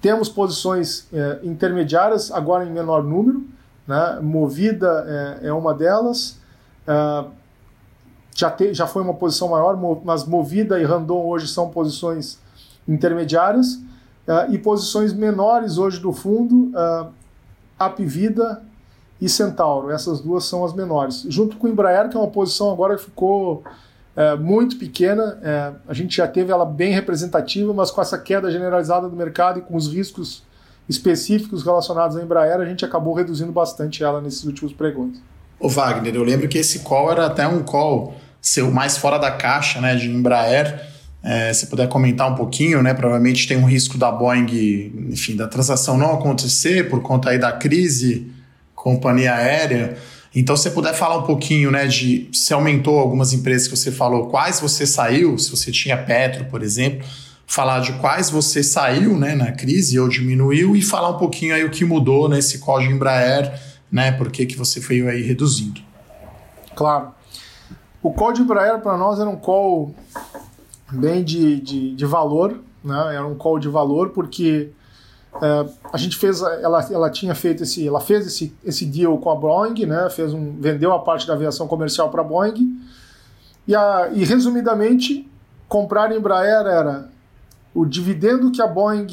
Temos 0.00 0.28
posições 0.28 1.06
é, 1.12 1.40
intermediárias, 1.42 2.32
agora 2.32 2.64
em 2.64 2.70
menor 2.70 3.02
número, 3.02 3.44
né? 3.86 4.18
Movida 4.22 5.38
é, 5.42 5.52
uma 5.52 5.74
delas, 5.74 6.38
já, 8.34 8.50
te, 8.50 8.72
já 8.72 8.86
foi 8.86 9.02
uma 9.02 9.12
posição 9.12 9.48
maior, 9.48 9.78
mas 10.02 10.24
Movida 10.24 10.80
e 10.80 10.84
Randon 10.84 11.26
hoje 11.26 11.46
são 11.46 11.68
posições 11.68 12.38
intermediárias 12.86 13.74
uh, 13.74 14.50
e 14.52 14.58
posições 14.58 15.12
menores 15.12 15.78
hoje 15.78 16.00
do 16.00 16.12
fundo, 16.12 16.72
uh, 16.76 17.08
Apivida 17.78 18.62
e 19.20 19.28
Centauro. 19.28 19.90
Essas 19.90 20.20
duas 20.20 20.44
são 20.44 20.64
as 20.64 20.72
menores. 20.72 21.24
Junto 21.28 21.56
com 21.56 21.66
o 21.66 21.70
Embraer, 21.70 22.08
que 22.08 22.16
é 22.16 22.20
uma 22.20 22.30
posição 22.30 22.70
agora 22.70 22.96
que 22.96 23.04
ficou 23.04 23.64
é, 24.16 24.36
muito 24.36 24.78
pequena, 24.78 25.38
é, 25.42 25.72
a 25.88 25.92
gente 25.92 26.16
já 26.16 26.28
teve 26.28 26.52
ela 26.52 26.64
bem 26.64 26.92
representativa, 26.92 27.72
mas 27.74 27.90
com 27.90 28.00
essa 28.00 28.16
queda 28.16 28.50
generalizada 28.50 29.08
do 29.08 29.16
mercado 29.16 29.58
e 29.58 29.62
com 29.62 29.74
os 29.74 29.92
riscos 29.92 30.44
específicos 30.88 31.64
relacionados 31.64 32.16
à 32.16 32.22
Embraer, 32.22 32.60
a 32.60 32.64
gente 32.64 32.84
acabou 32.84 33.12
reduzindo 33.14 33.50
bastante 33.50 34.04
ela 34.04 34.20
nesses 34.20 34.44
últimos 34.44 34.72
pregões. 34.72 35.20
O 35.58 35.68
Wagner, 35.68 36.14
eu 36.14 36.22
lembro 36.22 36.48
que 36.48 36.58
esse 36.58 36.80
call 36.80 37.10
era 37.10 37.26
até 37.26 37.48
um 37.48 37.62
call 37.62 38.14
seu 38.40 38.70
mais 38.70 38.96
fora 38.96 39.18
da 39.18 39.30
caixa, 39.30 39.80
né, 39.80 39.96
de 39.96 40.08
Embraer. 40.08 40.93
É, 41.24 41.52
se 41.54 41.68
puder 41.68 41.88
comentar 41.88 42.30
um 42.30 42.34
pouquinho, 42.34 42.82
né? 42.82 42.92
Provavelmente 42.92 43.48
tem 43.48 43.56
um 43.56 43.64
risco 43.64 43.96
da 43.96 44.12
Boeing, 44.12 45.08
enfim, 45.10 45.34
da 45.34 45.48
transação 45.48 45.96
não 45.96 46.12
acontecer 46.12 46.90
por 46.90 47.00
conta 47.00 47.30
aí 47.30 47.38
da 47.38 47.50
crise 47.50 48.30
companhia 48.84 49.34
aérea. 49.34 49.96
Então, 50.36 50.54
se 50.54 50.64
você 50.64 50.70
puder 50.70 50.92
falar 50.92 51.16
um 51.16 51.22
pouquinho, 51.22 51.70
né, 51.70 51.86
de 51.86 52.28
se 52.32 52.52
aumentou 52.52 52.98
algumas 52.98 53.32
empresas 53.32 53.66
que 53.66 53.74
você 53.74 53.90
falou, 53.90 54.26
quais 54.26 54.60
você 54.60 54.86
saiu, 54.86 55.38
se 55.38 55.50
você 55.50 55.72
tinha 55.72 55.96
Petro, 55.96 56.44
por 56.46 56.62
exemplo, 56.62 57.06
falar 57.46 57.80
de 57.80 57.92
quais 57.94 58.28
você 58.28 58.62
saiu, 58.62 59.16
né, 59.18 59.34
na 59.34 59.52
crise 59.52 59.98
ou 59.98 60.08
diminuiu 60.08 60.76
e 60.76 60.82
falar 60.82 61.10
um 61.10 61.18
pouquinho 61.18 61.54
aí 61.54 61.64
o 61.64 61.70
que 61.70 61.84
mudou 61.84 62.28
nesse 62.28 62.58
código 62.58 62.92
Embraer, 62.92 63.58
né, 63.90 64.12
por 64.12 64.30
que 64.30 64.44
que 64.44 64.56
você 64.56 64.80
foi 64.80 65.08
aí 65.08 65.22
reduzindo. 65.22 65.80
Claro. 66.74 67.14
O 68.02 68.12
código 68.12 68.44
Embraer 68.44 68.80
para 68.80 68.98
nós 68.98 69.18
era 69.18 69.30
um 69.30 69.36
call 69.36 69.94
bem 70.94 71.24
de, 71.24 71.60
de, 71.60 71.94
de 71.94 72.06
valor, 72.06 72.58
né, 72.82 73.14
era 73.14 73.26
um 73.26 73.34
call 73.34 73.58
de 73.58 73.68
valor 73.68 74.10
porque 74.10 74.70
é, 75.42 75.66
a 75.92 75.96
gente 75.96 76.16
fez, 76.16 76.40
ela, 76.42 76.86
ela 76.90 77.10
tinha 77.10 77.34
feito 77.34 77.62
esse, 77.62 77.86
ela 77.86 78.00
fez 78.00 78.26
esse, 78.26 78.54
esse 78.64 78.86
deal 78.86 79.18
com 79.18 79.30
a 79.30 79.34
Boeing, 79.34 79.86
né? 79.86 80.08
Fez 80.10 80.32
um, 80.32 80.60
vendeu 80.60 80.92
a 80.92 81.00
parte 81.00 81.26
da 81.26 81.34
aviação 81.34 81.66
comercial 81.66 82.10
para 82.10 82.20
a 82.20 82.24
Boeing. 82.24 82.80
E, 83.66 83.74
a, 83.74 84.10
e 84.12 84.24
resumidamente, 84.24 85.28
comprar 85.68 86.10
a 86.10 86.16
Embraer 86.16 86.66
era 86.66 87.08
o 87.74 87.84
dividendo 87.84 88.52
que 88.52 88.62
a 88.62 88.66
Boeing, 88.66 89.06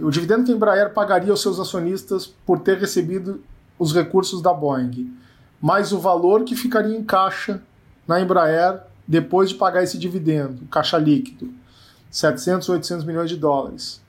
o 0.00 0.10
dividendo 0.10 0.44
que 0.44 0.52
a 0.52 0.54
Embraer 0.54 0.92
pagaria 0.92 1.32
aos 1.32 1.42
seus 1.42 1.58
acionistas 1.58 2.26
por 2.46 2.60
ter 2.60 2.78
recebido 2.78 3.42
os 3.76 3.92
recursos 3.92 4.40
da 4.40 4.52
Boeing, 4.52 5.12
mais 5.60 5.92
o 5.92 5.98
valor 5.98 6.44
que 6.44 6.54
ficaria 6.54 6.96
em 6.96 7.02
caixa 7.02 7.60
na 8.06 8.20
Embraer 8.20 8.80
depois 9.06 9.50
de 9.50 9.56
pagar 9.56 9.82
esse 9.82 9.98
dividendo, 9.98 10.66
caixa 10.70 10.98
líquido, 10.98 11.52
700, 12.10 12.68
800 12.68 13.04
milhões 13.04 13.28
de 13.28 13.36
dólares. 13.36 14.02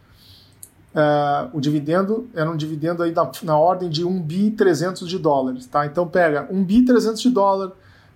Uh, 0.94 1.50
o 1.52 1.60
dividendo 1.60 2.30
era 2.34 2.50
um 2.50 2.56
dividendo 2.56 3.04
aí 3.04 3.12
na, 3.12 3.30
na 3.44 3.58
ordem 3.58 3.90
de 3.90 4.06
1 4.06 4.22
bi 4.22 4.52
300 4.52 5.10
de 5.10 5.20
dólares, 5.20 5.66
tá? 5.66 5.86
Então 5.86 6.08
pega 6.08 6.48
1 6.50 6.64
bi 6.64 6.86
300 6.86 7.22
de 7.22 7.30
dólar 7.30 7.74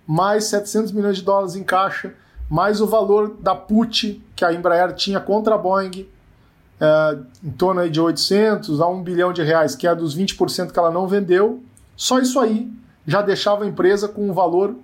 mais 0.08 0.46
700 0.46 0.92
milhões 0.92 1.18
de 1.18 1.24
dólares 1.24 1.56
em 1.56 1.64
caixa, 1.64 2.16
mais 2.50 2.82
o 2.82 2.88
valor 2.88 3.36
da 3.40 3.54
put 3.54 4.24
que 4.36 4.44
a 4.44 4.52
Embraer 4.52 4.96
tinha 4.96 5.20
contra 5.20 5.54
a 5.54 5.58
Boeing, 5.58 6.08
uh, 6.80 7.24
em 7.44 7.52
torno 7.52 7.82
aí 7.82 7.90
de 7.92 8.02
800 8.02 8.82
a 8.82 8.88
1 8.88 9.04
bilhão 9.04 9.32
de 9.32 9.44
reais, 9.44 9.76
que 9.76 9.86
é 9.86 9.94
dos 9.94 10.18
20% 10.18 10.72
que 10.72 10.80
ela 10.80 10.90
não 10.90 11.08
vendeu. 11.08 11.62
Só 11.96 12.18
isso 12.18 12.40
aí 12.40 12.72
já 13.06 13.22
deixava 13.22 13.66
a 13.66 13.68
empresa 13.68 14.08
com 14.08 14.30
um 14.30 14.34
valor 14.34 14.76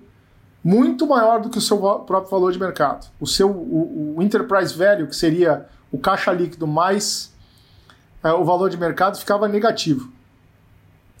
muito 0.66 1.06
maior 1.06 1.40
do 1.40 1.48
que 1.48 1.58
o 1.58 1.60
seu 1.60 1.78
próprio 1.78 2.28
valor 2.28 2.50
de 2.50 2.58
mercado. 2.58 3.06
O 3.20 3.26
seu 3.26 3.48
o, 3.48 4.16
o 4.16 4.22
enterprise 4.22 4.74
value, 4.74 5.06
que 5.06 5.14
seria 5.14 5.64
o 5.92 5.98
caixa 5.98 6.32
líquido 6.32 6.66
mais 6.66 7.32
é, 8.20 8.32
o 8.32 8.44
valor 8.44 8.68
de 8.68 8.76
mercado 8.76 9.16
ficava 9.16 9.46
negativo. 9.46 10.10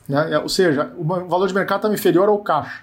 Né? 0.08 0.32
É, 0.34 0.38
ou 0.40 0.48
seja, 0.48 0.92
o 0.98 1.04
valor 1.04 1.46
de 1.46 1.54
mercado 1.54 1.78
estava 1.78 1.94
inferior 1.94 2.28
ao 2.28 2.40
caixa. 2.40 2.82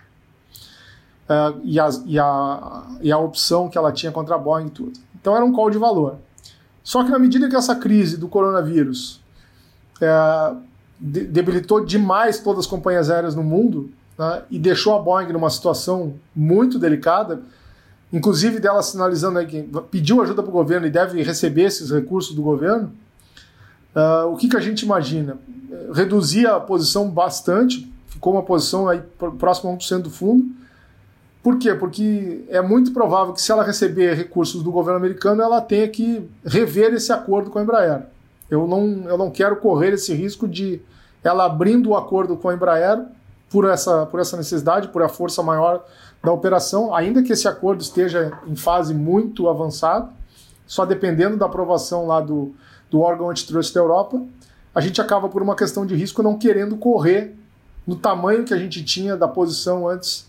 É, 1.28 1.54
e, 1.66 1.78
a, 1.78 1.90
e, 2.06 2.18
a, 2.18 2.84
e 3.02 3.12
a 3.12 3.18
opção 3.18 3.68
que 3.68 3.78
ela 3.78 3.92
tinha 3.92 4.14
contra 4.14 4.36
a 4.36 4.38
Boeing 4.38 4.68
e 4.68 4.70
tudo. 4.70 4.94
Então 5.20 5.36
era 5.36 5.44
um 5.44 5.52
call 5.52 5.70
de 5.70 5.78
valor. 5.78 6.16
Só 6.82 7.04
que 7.04 7.12
na 7.12 7.20
medida 7.20 7.50
que 7.50 7.58
essa 7.58 7.76
crise 7.76 8.16
do 8.16 8.30
coronavírus 8.30 9.20
é, 10.00 10.54
debilitou 10.98 11.84
demais 11.84 12.40
todas 12.40 12.62
as 12.62 12.68
companhias 12.68 13.10
aéreas 13.10 13.36
no 13.36 13.44
mundo 13.44 13.92
né, 14.18 14.44
e 14.50 14.60
deixou 14.60 14.96
a 14.96 15.00
Boeing 15.00 15.32
numa 15.32 15.50
situação 15.50 16.16
muito 16.36 16.80
delicada, 16.80 17.42
inclusive 18.12 18.60
dela 18.60 18.82
sinalizando 18.82 19.46
que 19.46 19.68
pediu 19.90 20.22
ajuda 20.22 20.42
para 20.42 20.50
o 20.50 20.54
governo 20.54 20.86
e 20.88 20.90
deve 20.90 21.22
receber 21.24 21.64
esses 21.64 21.90
recursos 21.92 22.36
do 22.36 22.42
governo, 22.42 22.92
Uh, 23.96 24.28
o 24.34 24.38
que, 24.38 24.50
que 24.50 24.58
a 24.58 24.60
gente 24.60 24.82
imagina? 24.82 25.38
Reduzir 25.94 26.48
a 26.48 26.60
posição 26.60 27.10
bastante, 27.10 27.92
ficou 28.08 28.34
uma 28.34 28.42
posição 28.42 28.90
aí 28.90 29.02
próxima 29.38 29.72
a 29.72 29.76
1% 29.76 30.02
do 30.02 30.10
fundo. 30.10 30.46
Por 31.44 31.60
quê? 31.60 31.76
Porque 31.76 32.44
é 32.50 32.62
muito 32.62 32.92
provável 32.92 33.34
que 33.34 33.42
se 33.42 33.52
ela 33.52 33.64
receber 33.64 34.16
recursos 34.16 34.64
do 34.64 34.72
governo 34.72 34.98
americano, 34.98 35.44
ela 35.44 35.62
tenha 35.62 35.88
que 35.88 36.28
rever 36.44 36.94
esse 36.94 37.12
acordo 37.12 37.52
com 37.52 37.60
a 37.60 37.62
Embraer. 37.62 38.04
Eu 38.50 38.68
não, 38.68 39.04
eu 39.08 39.18
não 39.18 39.30
quero 39.30 39.58
correr 39.58 39.94
esse 39.94 40.14
risco 40.14 40.48
de 40.48 40.82
ela 41.24 41.46
abrindo 41.46 41.90
o 41.90 41.98
acordo 41.98 42.36
com 42.36 42.50
a 42.50 42.54
Embraer 42.54 43.00
por 43.54 43.66
essa, 43.66 44.08
por 44.08 44.20
essa 44.20 44.36
necessidade, 44.36 44.88
por 44.88 45.04
a 45.04 45.08
força 45.08 45.44
maior 45.44 45.86
da 46.24 46.32
operação, 46.32 46.94
ainda 46.96 47.22
que 47.22 47.32
esse 47.32 47.48
acordo 47.48 47.82
esteja 47.82 48.36
em 48.48 48.56
fase 48.56 48.96
muito 48.96 49.48
avançada, 49.48 50.10
só 50.66 50.88
dependendo 50.88 51.38
da 51.38 51.46
aprovação 51.46 52.08
lá 52.08 52.20
do, 52.20 52.56
do 52.90 53.00
órgão 53.00 53.30
antitrust 53.30 53.72
da 53.72 53.80
Europa, 53.80 54.20
a 54.74 54.82
gente 54.82 55.00
acaba 55.00 55.30
por 55.30 55.44
uma 55.44 55.56
questão 55.56 55.86
de 55.86 55.94
risco 55.94 56.24
não 56.24 56.36
querendo 56.36 56.76
correr 56.78 57.36
no 57.86 57.96
tamanho 57.96 58.44
que 58.44 58.56
a 58.56 58.58
gente 58.58 58.84
tinha 58.84 59.16
da 59.16 59.28
posição 59.28 59.88
antes 59.88 60.28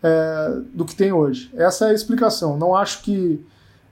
é, 0.00 0.60
do 0.72 0.84
que 0.84 0.94
tem 0.94 1.10
hoje. 1.10 1.50
Essa 1.56 1.86
é 1.86 1.90
a 1.90 1.92
explicação. 1.92 2.56
Não 2.56 2.76
acho 2.76 3.02
que 3.02 3.44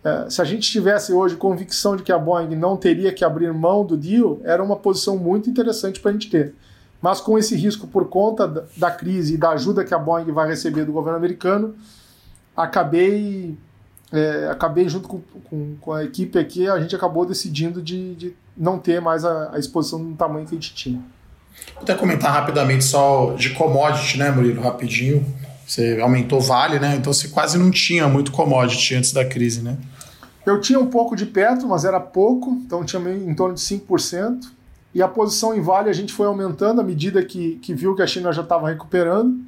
é, 0.05 0.31
se 0.31 0.41
a 0.41 0.45
gente 0.45 0.71
tivesse 0.71 1.13
hoje 1.13 1.35
convicção 1.35 1.97
de 1.97 2.05
que 2.05 2.13
a 2.13 2.19
Boeing 2.19 2.55
não 2.55 2.77
teria 2.77 3.13
que 3.13 3.25
abrir 3.25 3.53
mão 3.53 3.85
do 3.85 3.97
deal, 3.97 4.41
era 4.45 4.63
uma 4.63 4.77
posição 4.77 5.17
muito 5.17 5.51
interessante 5.51 5.99
para 5.99 6.13
a 6.13 6.13
gente 6.13 6.31
ter. 6.31 6.55
Mas 7.01 7.21
com 7.21 7.39
esse 7.39 7.55
risco 7.55 7.87
por 7.87 8.09
conta 8.09 8.67
da, 8.77 8.91
crise 8.91 9.35
e 9.35 9.37
da 9.37 9.51
ajuda 9.51 9.85
que 9.85 9.95
a 9.95 9.99
Boeing 9.99 10.33
vai 10.33 10.49
receber 10.49 10.85
do 10.85 10.93
governo 10.93 11.17
americano, 11.17 11.77
acabei 12.57 13.57
é, 14.13 14.49
acabei 14.51 14.89
junto 14.89 15.07
com, 15.07 15.21
com, 15.21 15.77
com, 15.81 15.93
a 15.93 16.03
equipe 16.03 16.39
aqui, 16.39 16.67
a 16.67 16.81
gente 16.81 16.97
acabou 16.97 17.27
decidindo 17.27 17.83
de, 17.83 18.15
de 18.15 18.35
não 18.57 18.79
ter 18.79 19.01
mais 19.01 19.25
a, 19.25 19.51
a, 19.53 19.59
exposição 19.59 19.99
no 19.99 20.17
tamanho 20.17 20.47
que 20.47 20.55
a 20.55 20.59
gente 20.59 20.75
tinha. 20.75 21.01
Vou 21.75 21.83
até 21.83 21.95
comentar 21.95 22.33
rapidamente 22.33 22.85
só 22.85 23.35
de 23.35 23.51
commodity, 23.51 24.19
né, 24.19 24.31
Murilo, 24.31 24.63
rapidinho. 24.63 25.25
Você 25.67 26.01
aumentou 26.01 26.41
Vale, 26.41 26.79
né? 26.79 26.97
Então 26.97 27.13
você 27.13 27.29
quase 27.29 27.59
não 27.59 27.71
tinha 27.71 28.09
muito 28.09 28.33
commodity 28.33 28.95
antes 28.95 29.13
da 29.13 29.25
crise, 29.25 29.61
né? 29.61 29.77
Eu 30.47 30.59
tinha 30.63 30.81
um 30.81 30.87
pouco 30.87 31.15
de 31.15 31.27
Petro, 31.27 31.69
mas 31.69 31.85
era 31.85 32.01
pouco, 32.01 32.53
então 32.65 32.83
tinha 32.83 33.03
em 33.11 33.35
torno 33.35 33.55
de 33.55 33.61
5%. 33.61 34.58
E 34.95 35.03
a 35.03 35.09
posição 35.09 35.55
em 35.55 35.61
Vale 35.61 35.91
a 35.91 35.93
gente 35.93 36.13
foi 36.13 36.27
aumentando 36.27 36.81
à 36.81 36.85
medida 36.85 37.23
que, 37.25 37.57
que 37.57 37.75
viu 37.75 37.95
que 37.95 38.03
a 38.03 38.07
China 38.07 38.33
já 38.33 38.43
estava 38.43 38.69
recuperando. 38.69 39.39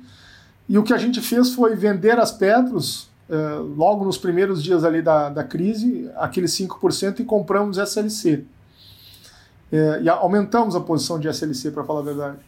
E 0.69 0.79
o 0.79 0.83
que 0.83 0.93
a 0.93 0.99
gente 0.99 1.21
fez 1.21 1.53
foi 1.55 1.75
vender 1.75 2.19
as 2.19 2.31
Petros 2.31 3.11
uh, 3.29 3.63
logo 3.77 4.05
nos 4.05 4.19
primeiros 4.19 4.63
dias 4.63 4.85
ali 4.85 5.03
da, 5.03 5.29
da 5.29 5.43
crise, 5.43 6.11
aqueles 6.17 6.53
5% 6.53 7.21
e 7.21 7.25
compramos 7.25 7.79
SLC. 7.79 8.45
É, 9.73 10.03
e 10.03 10.09
aumentamos 10.09 10.75
a 10.75 10.81
posição 10.81 11.19
de 11.19 11.29
SLC, 11.29 11.71
para 11.71 11.85
falar 11.85 12.01
a 12.01 12.05
verdade. 12.05 12.39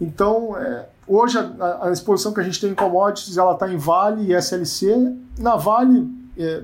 Então, 0.00 0.56
é, 0.56 0.86
hoje 1.06 1.36
a, 1.38 1.86
a, 1.86 1.92
exposição 1.92 2.32
que 2.32 2.40
a 2.40 2.42
gente 2.42 2.60
tem 2.60 2.70
em 2.70 2.74
commodities 2.74 3.36
ela 3.36 3.52
está 3.52 3.70
em 3.70 3.76
Vale 3.76 4.30
e 4.30 4.34
SLC. 4.34 5.14
Na 5.38 5.56
Vale, 5.56 6.08
é, 6.38 6.62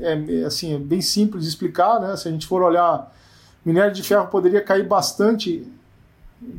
é, 0.00 0.44
assim, 0.44 0.74
é 0.74 0.78
bem 0.78 1.02
simples 1.02 1.42
de 1.42 1.48
explicar. 1.50 2.00
Né? 2.00 2.16
Se 2.16 2.28
a 2.28 2.30
gente 2.30 2.46
for 2.46 2.62
olhar, 2.62 3.12
minério 3.68 3.92
de 3.92 4.02
ferro 4.02 4.28
poderia 4.28 4.62
cair 4.62 4.86
bastante 4.86 5.70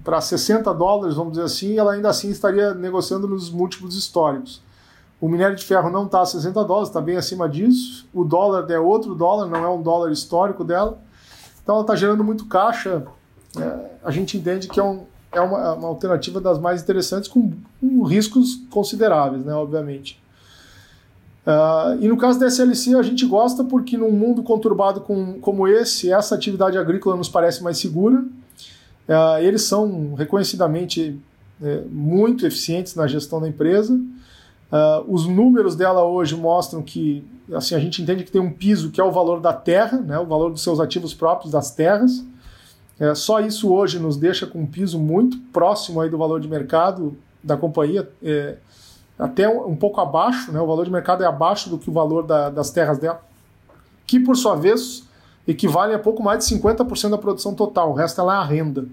para 0.04 0.22
60 0.22 0.72
dólares, 0.76 1.16
vamos 1.16 1.34
dizer 1.34 1.46
assim, 1.46 1.74
e 1.74 1.80
ela 1.80 1.94
ainda 1.94 2.10
assim 2.10 2.30
estaria 2.30 2.74
negociando 2.76 3.28
nos 3.28 3.50
múltiplos 3.50 3.96
históricos. 3.96 4.62
O 5.20 5.28
minério 5.28 5.56
de 5.56 5.66
ferro 5.66 5.90
não 5.90 6.06
está 6.06 6.22
a 6.22 6.26
60 6.26 6.64
dólares, 6.64 6.90
está 6.90 7.02
bem 7.02 7.18
acima 7.18 7.50
disso. 7.50 8.08
O 8.14 8.24
dólar 8.24 8.70
é 8.70 8.80
outro 8.80 9.16
dólar, 9.16 9.48
não 9.48 9.64
é 9.64 9.70
um 9.70 9.82
dólar 9.82 10.12
histórico 10.12 10.64
dela. 10.64 11.00
Então 11.64 11.76
ela 11.76 11.84
está 11.84 11.96
gerando 11.96 12.24
muito 12.24 12.46
caixa. 12.46 13.04
É, 13.58 13.80
a 14.04 14.12
gente 14.12 14.38
entende 14.38 14.68
que 14.68 14.80
é, 14.80 14.84
um, 14.84 15.06
é 15.32 15.42
uma, 15.42 15.74
uma, 15.74 15.88
alternativa 15.88 16.40
das 16.40 16.60
mais 16.60 16.82
interessantes, 16.84 17.28
com, 17.28 17.52
com 17.82 18.04
riscos 18.04 18.62
consideráveis, 18.70 19.44
né, 19.44 19.54
obviamente. 19.54 20.22
Uh, 21.46 22.02
e 22.02 22.08
no 22.08 22.18
caso 22.18 22.40
da 22.40 22.48
SLC, 22.48 22.96
a 22.96 23.02
gente 23.02 23.26
gosta 23.26 23.64
porque 23.64 23.98
num 23.98 24.12
mundo 24.12 24.44
conturbado 24.44 25.02
com, 25.02 25.40
como 25.40 25.68
esse, 25.68 26.12
essa 26.12 26.36
atividade 26.36 26.78
agrícola 26.78 27.16
nos 27.16 27.30
parece 27.30 27.64
mais 27.64 27.78
segura. 27.78 28.20
Uh, 29.08 29.40
eles 29.42 29.64
são 29.64 30.14
reconhecidamente 30.14 31.20
é, 31.62 31.82
muito 31.90 32.46
eficientes 32.46 32.96
na 32.96 33.08
gestão 33.08 33.42
da 33.42 33.48
empresa. 33.48 33.94
Uh, 33.94 35.04
os 35.08 35.26
números 35.26 35.76
dela 35.76 36.04
hoje 36.04 36.36
mostram 36.36 36.82
que 36.82 37.24
assim 37.52 37.74
a 37.74 37.80
gente 37.80 38.02
entende 38.02 38.24
que 38.24 38.32
tem 38.32 38.40
um 38.40 38.52
piso 38.52 38.92
que 38.92 39.02
é 39.02 39.04
o 39.04 39.12
valor 39.12 39.42
da 39.42 39.52
terra, 39.52 39.98
né, 39.98 40.20
o 40.20 40.26
valor 40.28 40.52
dos 40.52 40.62
seus 40.62 40.80
ativos 40.80 41.14
próprios 41.14 41.52
das 41.52 41.72
terras. 41.72 42.24
É, 43.00 43.16
só 43.16 43.40
isso 43.40 43.72
hoje 43.74 43.98
nos 43.98 44.18
deixa 44.18 44.46
com 44.46 44.60
um 44.60 44.66
piso 44.66 45.00
muito 45.00 45.38
próximo 45.54 46.02
aí 46.02 46.10
do 46.10 46.18
valor 46.18 46.40
de 46.40 46.48
mercado 46.48 47.18
da 47.44 47.56
companhia. 47.56 48.08
É, 48.22 48.58
até 49.20 49.50
um, 49.50 49.76
pouco 49.76 50.00
abaixo, 50.00 50.50
né? 50.50 50.62
o 50.62 50.66
valor 50.66 50.86
de 50.86 50.92
mercado 50.92 51.22
é 51.24 51.28
abaixo 51.28 51.70
do 51.70 51.78
que 51.78 51.90
o 51.90 51.94
valor 51.94 52.24
da, 52.24 52.50
das 52.50 52.72
terras 52.72 52.98
dela, 52.98 53.22
que 54.08 54.18
por 54.18 54.38
sua 54.38 54.56
vez 54.56 55.04
equivale 55.46 55.94
a 55.94 56.00
pouco 56.00 56.24
mais 56.24 56.48
de 56.48 56.56
50% 56.56 57.10
da 57.10 57.18
produção 57.18 57.54
total, 57.54 57.92
o 57.92 57.94
resto 57.94 58.22
ela 58.22 58.36
é 58.36 58.38
a 58.38 58.44
renda. 58.44 58.86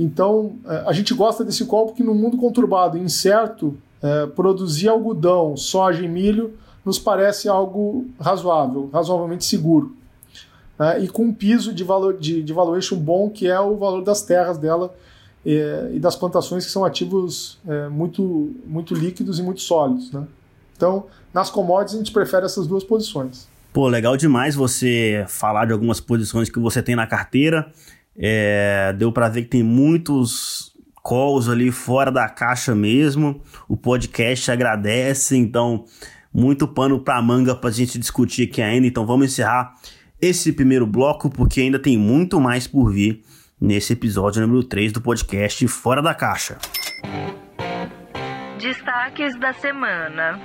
Então 0.00 0.56
é, 0.66 0.84
a 0.86 0.92
gente 0.92 1.12
gosta 1.12 1.44
desse 1.44 1.66
call 1.66 1.86
porque 1.86 2.02
no 2.02 2.14
mundo 2.14 2.38
conturbado 2.38 2.96
e 2.96 3.00
incerto, 3.02 3.76
é, 4.02 4.26
produzir 4.26 4.88
algodão, 4.88 5.56
soja 5.56 6.02
e 6.02 6.08
milho 6.08 6.54
nos 6.82 6.98
parece 6.98 7.48
algo 7.48 8.06
razoável, 8.18 8.88
razoavelmente 8.92 9.44
seguro. 9.44 9.94
É, 10.78 11.00
e 11.00 11.08
com 11.08 11.24
um 11.24 11.34
piso 11.34 11.72
de, 11.72 11.84
valor, 11.84 12.16
de, 12.16 12.42
de 12.42 12.52
valuation 12.52 12.96
bom, 12.96 13.28
que 13.28 13.46
é 13.46 13.60
o 13.60 13.76
valor 13.76 14.02
das 14.02 14.22
terras 14.22 14.56
dela 14.56 14.94
e 15.44 15.98
das 15.98 16.16
plantações, 16.16 16.64
que 16.64 16.70
são 16.70 16.84
ativos 16.84 17.58
é, 17.68 17.88
muito, 17.88 18.54
muito 18.66 18.94
líquidos 18.94 19.38
e 19.38 19.42
muito 19.42 19.60
sólidos. 19.60 20.10
Né? 20.10 20.24
Então, 20.76 21.06
nas 21.32 21.50
commodities, 21.50 21.94
a 21.94 21.98
gente 21.98 22.12
prefere 22.12 22.46
essas 22.46 22.66
duas 22.66 22.82
posições. 22.82 23.46
Pô, 23.72 23.88
legal 23.88 24.16
demais 24.16 24.54
você 24.54 25.24
falar 25.28 25.66
de 25.66 25.72
algumas 25.72 26.00
posições 26.00 26.48
que 26.48 26.58
você 26.58 26.82
tem 26.82 26.94
na 26.96 27.06
carteira. 27.06 27.70
É, 28.16 28.94
deu 28.96 29.10
para 29.10 29.28
ver 29.28 29.42
que 29.42 29.48
tem 29.48 29.62
muitos 29.62 30.72
calls 31.04 31.48
ali 31.48 31.70
fora 31.70 32.10
da 32.10 32.28
caixa 32.28 32.74
mesmo. 32.74 33.42
O 33.68 33.76
podcast 33.76 34.50
agradece, 34.50 35.36
então 35.36 35.84
muito 36.32 36.66
pano 36.66 37.00
para 37.00 37.20
manga 37.20 37.54
para 37.54 37.68
a 37.68 37.72
gente 37.72 37.98
discutir 37.98 38.48
aqui 38.48 38.62
ainda. 38.62 38.86
Então 38.86 39.04
vamos 39.04 39.26
encerrar 39.26 39.74
esse 40.20 40.52
primeiro 40.52 40.86
bloco 40.86 41.28
porque 41.28 41.60
ainda 41.60 41.78
tem 41.78 41.98
muito 41.98 42.40
mais 42.40 42.66
por 42.66 42.92
vir 42.92 43.22
nesse 43.64 43.94
episódio 43.94 44.42
número 44.42 44.62
3 44.62 44.92
do 44.92 45.00
podcast 45.00 45.66
Fora 45.68 46.02
da 46.02 46.14
Caixa. 46.14 46.58
Destaques 48.60 49.40
da 49.40 49.54
semana. 49.54 50.38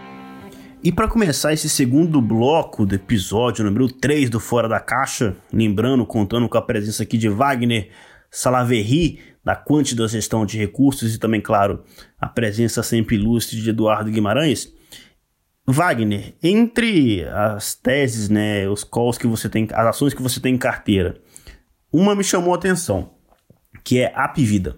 E 0.82 0.89
para 0.89 1.10
começar 1.10 1.51
esse 1.51 1.67
segundo 1.67 2.21
bloco 2.21 2.86
do 2.86 2.95
episódio 2.95 3.65
número 3.65 3.91
3 3.91 4.29
do 4.29 4.39
Fora 4.39 4.69
da 4.69 4.79
Caixa, 4.79 5.36
lembrando, 5.51 6.05
contando 6.05 6.47
com 6.47 6.58
a 6.58 6.62
presença 6.62 7.03
aqui 7.03 7.17
de 7.17 7.27
Wagner 7.27 7.89
Salaverry, 8.32 9.19
da 9.43 9.53
Quanti 9.53 9.95
da 9.95 10.08
Gestão 10.08 10.45
de 10.45 10.58
Recursos, 10.58 11.13
e 11.13 11.19
também, 11.19 11.41
claro, 11.41 11.84
a 12.17 12.27
presença 12.27 12.82
sempre 12.82 13.17
ilustre 13.17 13.62
de 13.62 13.69
Eduardo 13.69 14.10
Guimarães. 14.10 14.73
Wagner, 15.67 16.36
entre 16.41 17.25
as 17.25 17.75
teses, 17.75 18.29
né, 18.29 18.67
os 18.69 18.86
calls 18.86 19.17
que 19.17 19.27
você 19.27 19.49
tem, 19.49 19.67
as 19.73 19.88
ações 19.88 20.13
que 20.13 20.21
você 20.21 20.39
tem 20.39 20.55
em 20.55 20.58
carteira, 20.58 21.21
uma 21.91 22.15
me 22.15 22.23
chamou 22.23 22.54
a 22.54 22.58
atenção, 22.58 23.12
que 23.84 23.99
é 23.99 24.13
a 24.15 24.25
Apvida. 24.25 24.78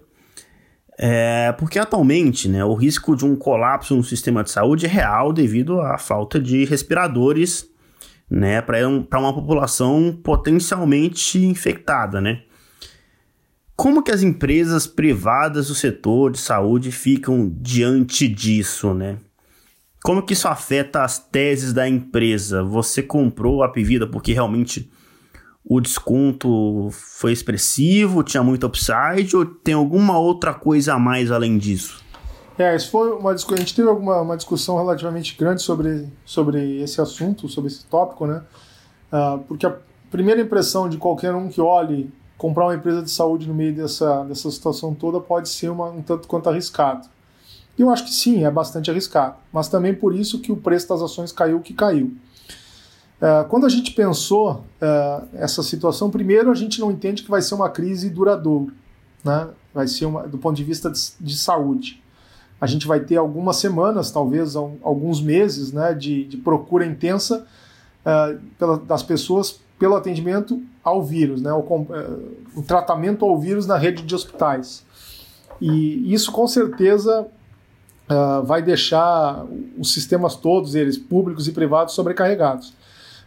É, 0.98 1.52
porque 1.52 1.78
atualmente 1.78 2.48
né, 2.48 2.64
o 2.64 2.74
risco 2.74 3.16
de 3.16 3.24
um 3.24 3.34
colapso 3.34 3.96
no 3.96 4.04
sistema 4.04 4.44
de 4.44 4.50
saúde 4.50 4.86
é 4.86 4.88
real 4.88 5.32
devido 5.32 5.80
à 5.80 5.98
falta 5.98 6.38
de 6.38 6.64
respiradores 6.64 7.66
né, 8.30 8.62
para 8.62 8.88
um, 8.88 9.06
uma 9.12 9.34
população 9.34 10.18
potencialmente 10.22 11.44
infectada. 11.44 12.20
Né? 12.20 12.42
Como 13.74 14.02
que 14.02 14.10
as 14.10 14.22
empresas 14.22 14.86
privadas 14.86 15.68
do 15.68 15.74
setor 15.74 16.30
de 16.30 16.38
saúde 16.38 16.92
ficam 16.92 17.52
diante 17.60 18.28
disso? 18.28 18.94
Né? 18.94 19.18
Como 20.02 20.22
que 20.22 20.34
isso 20.34 20.48
afeta 20.48 21.02
as 21.02 21.18
teses 21.18 21.72
da 21.72 21.88
empresa? 21.88 22.62
Você 22.62 23.02
comprou 23.02 23.62
a 23.62 23.66
Apvida 23.66 24.06
porque 24.06 24.32
realmente 24.32 24.90
o 25.64 25.80
desconto 25.80 26.88
foi 26.90 27.32
expressivo, 27.32 28.22
tinha 28.22 28.42
muito 28.42 28.66
upside 28.66 29.36
ou 29.36 29.46
tem 29.46 29.74
alguma 29.74 30.18
outra 30.18 30.52
coisa 30.52 30.94
a 30.94 30.98
mais 30.98 31.30
além 31.30 31.56
disso? 31.56 32.02
É, 32.58 32.76
isso 32.76 32.90
foi 32.90 33.12
uma 33.12 33.34
discussão. 33.34 33.56
A 33.56 33.60
gente 33.60 33.74
teve 33.74 33.88
alguma, 33.88 34.20
uma 34.20 34.36
discussão 34.36 34.76
relativamente 34.76 35.36
grande 35.36 35.62
sobre, 35.62 36.08
sobre 36.24 36.82
esse 36.82 37.00
assunto, 37.00 37.48
sobre 37.48 37.70
esse 37.70 37.84
tópico, 37.86 38.26
né? 38.26 38.42
Uh, 39.12 39.38
porque 39.40 39.66
a 39.66 39.74
primeira 40.10 40.40
impressão 40.40 40.88
de 40.88 40.96
qualquer 40.96 41.34
um 41.34 41.48
que 41.48 41.60
olhe 41.60 42.12
comprar 42.36 42.64
uma 42.64 42.74
empresa 42.74 43.02
de 43.02 43.10
saúde 43.10 43.46
no 43.46 43.54
meio 43.54 43.74
dessa, 43.74 44.24
dessa 44.24 44.50
situação 44.50 44.94
toda 44.94 45.20
pode 45.20 45.48
ser 45.48 45.70
uma, 45.70 45.90
um 45.90 46.02
tanto 46.02 46.26
quanto 46.26 46.48
arriscado. 46.48 47.08
E 47.78 47.82
eu 47.82 47.88
acho 47.88 48.04
que 48.04 48.12
sim, 48.12 48.44
é 48.44 48.50
bastante 48.50 48.90
arriscado. 48.90 49.36
Mas 49.52 49.68
também 49.68 49.94
por 49.94 50.14
isso 50.14 50.40
que 50.40 50.50
o 50.52 50.56
preço 50.56 50.88
das 50.88 51.00
ações 51.00 51.32
caiu 51.32 51.58
o 51.58 51.60
que 51.60 51.72
caiu. 51.72 52.14
É, 53.22 53.44
quando 53.44 53.64
a 53.64 53.68
gente 53.68 53.92
pensou 53.92 54.64
é, 54.80 55.22
essa 55.34 55.62
situação, 55.62 56.10
primeiro 56.10 56.50
a 56.50 56.54
gente 56.56 56.80
não 56.80 56.90
entende 56.90 57.22
que 57.22 57.30
vai 57.30 57.40
ser 57.40 57.54
uma 57.54 57.70
crise 57.70 58.10
duradoura, 58.10 58.72
né? 59.24 59.48
vai 59.72 59.86
ser 59.86 60.06
uma, 60.06 60.26
do 60.26 60.38
ponto 60.38 60.56
de 60.56 60.64
vista 60.64 60.90
de, 60.90 61.00
de 61.20 61.38
saúde. 61.38 62.02
A 62.60 62.66
gente 62.66 62.84
vai 62.84 62.98
ter 62.98 63.16
algumas 63.16 63.56
semanas, 63.56 64.10
talvez 64.10 64.56
alguns 64.56 65.20
meses, 65.20 65.72
né, 65.72 65.94
de, 65.94 66.24
de 66.24 66.36
procura 66.36 66.84
intensa 66.84 67.46
uh, 68.04 68.40
pela, 68.58 68.78
das 68.78 69.02
pessoas 69.02 69.60
pelo 69.78 69.96
atendimento 69.96 70.62
ao 70.82 71.02
vírus, 71.02 71.42
né, 71.42 71.52
o, 71.52 71.58
uh, 71.58 72.36
o, 72.54 72.62
tratamento 72.62 73.24
ao 73.24 73.38
vírus 73.38 73.66
na 73.66 73.76
rede 73.76 74.02
de 74.02 74.14
hospitais. 74.14 74.84
E 75.60 76.12
isso 76.12 76.30
com 76.30 76.46
certeza 76.46 77.26
uh, 78.08 78.44
vai 78.44 78.62
deixar 78.62 79.44
os 79.76 79.92
sistemas 79.92 80.36
todos, 80.36 80.76
eles 80.76 80.96
públicos 80.96 81.48
e 81.48 81.52
privados, 81.52 81.94
sobrecarregados. 81.94 82.74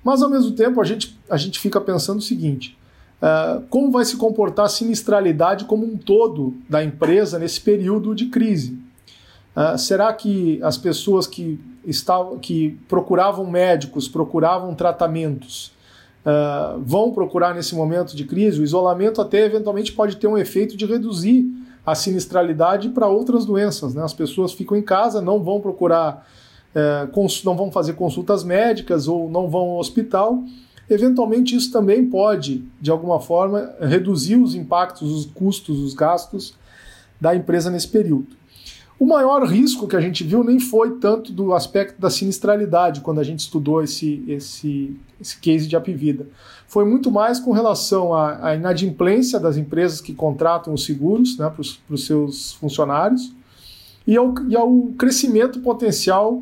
Mas 0.06 0.22
ao 0.22 0.30
mesmo 0.30 0.52
tempo 0.52 0.80
a 0.80 0.84
gente, 0.84 1.18
a 1.28 1.36
gente 1.36 1.60
fica 1.60 1.82
pensando 1.82 2.20
o 2.20 2.22
seguinte: 2.22 2.78
uh, 3.20 3.63
como 3.72 3.89
vai 3.89 4.06
se 4.06 4.15
comportar 4.15 4.68
a 4.68 4.70
sinistralidade 4.70 5.65
como 5.65 5.84
um 5.84 5.98
todo 5.98 6.54
da 6.70 6.84
empresa 6.84 7.39
nesse 7.39 7.60
período 7.60 8.13
de 8.13 8.28
crise? 8.28 8.78
Uh, 9.56 9.76
será 9.80 10.13
que 10.13 10.62
as 10.62 10.78
pessoas 10.78 11.26
que, 11.26 11.60
estavam, 11.84 12.38
que 12.38 12.78
procuravam 12.88 13.50
médicos, 13.50 14.08
procuravam 14.08 14.76
tratamentos, 14.76 15.72
uh, 16.24 16.80
vão 16.86 17.12
procurar 17.12 17.56
nesse 17.56 17.74
momento 17.74 18.15
de 18.15 18.26
crise? 18.26 18.62
O 18.62 18.63
isolamento 18.63 19.20
até 19.20 19.44
eventualmente 19.44 19.91
pode 19.91 20.18
ter 20.18 20.28
um 20.28 20.38
efeito 20.38 20.78
de 20.78 20.86
reduzir 20.86 21.48
a 21.84 21.96
sinistralidade 21.96 22.89
para 22.89 23.08
outras 23.08 23.44
doenças. 23.44 23.96
Né? 23.96 24.04
As 24.04 24.13
pessoas 24.13 24.54
ficam 24.54 24.78
em 24.78 24.84
casa, 24.84 25.20
não 25.20 25.41
vão 25.41 25.60
procurar 25.60 26.28
é, 26.76 27.08
não 27.46 27.56
vão 27.56 27.72
fazer 27.72 27.94
consultas 27.94 28.44
médicas 28.44 29.08
ou 29.08 29.30
não 29.30 29.50
vão 29.50 29.62
ao 29.62 29.80
hospital, 29.80 30.44
eventualmente 30.90 31.56
isso 31.56 31.72
também 31.72 32.06
pode, 32.06 32.64
de 32.82 32.92
alguma 32.92 33.20
forma, 33.20 33.74
reduzir 33.80 34.36
os 34.36 34.54
impactos, 34.54 35.10
os 35.12 35.26
custos, 35.26 35.80
os 35.80 35.94
gastos 35.94 36.54
da 37.20 37.34
empresa 37.34 37.72
nesse 37.72 37.88
período. 37.88 38.28
O 38.98 39.06
maior 39.06 39.46
risco 39.46 39.88
que 39.88 39.96
a 39.96 40.00
gente 40.00 40.24
viu 40.24 40.42
nem 40.42 40.58
foi 40.58 41.00
tanto 41.00 41.34
do 41.34 41.54
aspecto 41.54 42.00
da 42.00 42.10
sinistralidade 42.10 43.02
quando 43.02 43.20
a 43.20 43.24
gente 43.24 43.40
estudou 43.40 43.84
esse, 43.84 44.24
esse, 44.26 44.98
esse 45.20 45.38
case 45.38 45.68
de 45.68 45.76
Apivida. 45.76 46.28
Foi 46.66 46.86
muito 46.86 47.12
mais 47.12 47.38
com 47.38 47.52
relação 47.52 48.14
à, 48.14 48.50
à 48.50 48.56
inadimplência 48.56 49.38
das 49.38 49.58
empresas 49.58 50.00
que 50.00 50.14
contratam 50.14 50.74
os 50.74 50.86
seguros 50.86 51.38
né, 51.38 51.50
para 51.50 51.62
os 51.62 52.06
seus 52.06 52.54
funcionários 52.54 53.34
e 54.08 54.16
ao, 54.16 54.34
e 54.48 54.56
ao 54.56 54.72
crescimento 54.98 55.60
potencial 55.60 56.42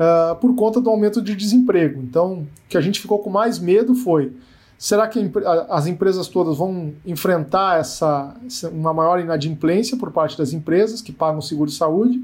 uh, 0.00 0.34
por 0.36 0.54
conta 0.54 0.80
do 0.80 0.88
aumento 0.88 1.20
de 1.20 1.36
desemprego. 1.36 2.00
Então, 2.02 2.40
o 2.40 2.46
que 2.68 2.78
a 2.78 2.80
gente 2.80 3.00
ficou 3.00 3.18
com 3.18 3.28
mais 3.28 3.58
medo 3.58 3.94
foi: 3.94 4.32
será 4.78 5.06
que 5.06 5.30
as 5.68 5.86
empresas 5.86 6.26
todas 6.26 6.56
vão 6.56 6.94
enfrentar 7.04 7.78
essa, 7.78 8.34
uma 8.72 8.94
maior 8.94 9.20
inadimplência 9.20 9.96
por 9.96 10.10
parte 10.10 10.38
das 10.38 10.54
empresas 10.54 11.02
que 11.02 11.12
pagam 11.12 11.42
seguro 11.42 11.70
de 11.70 11.76
saúde? 11.76 12.20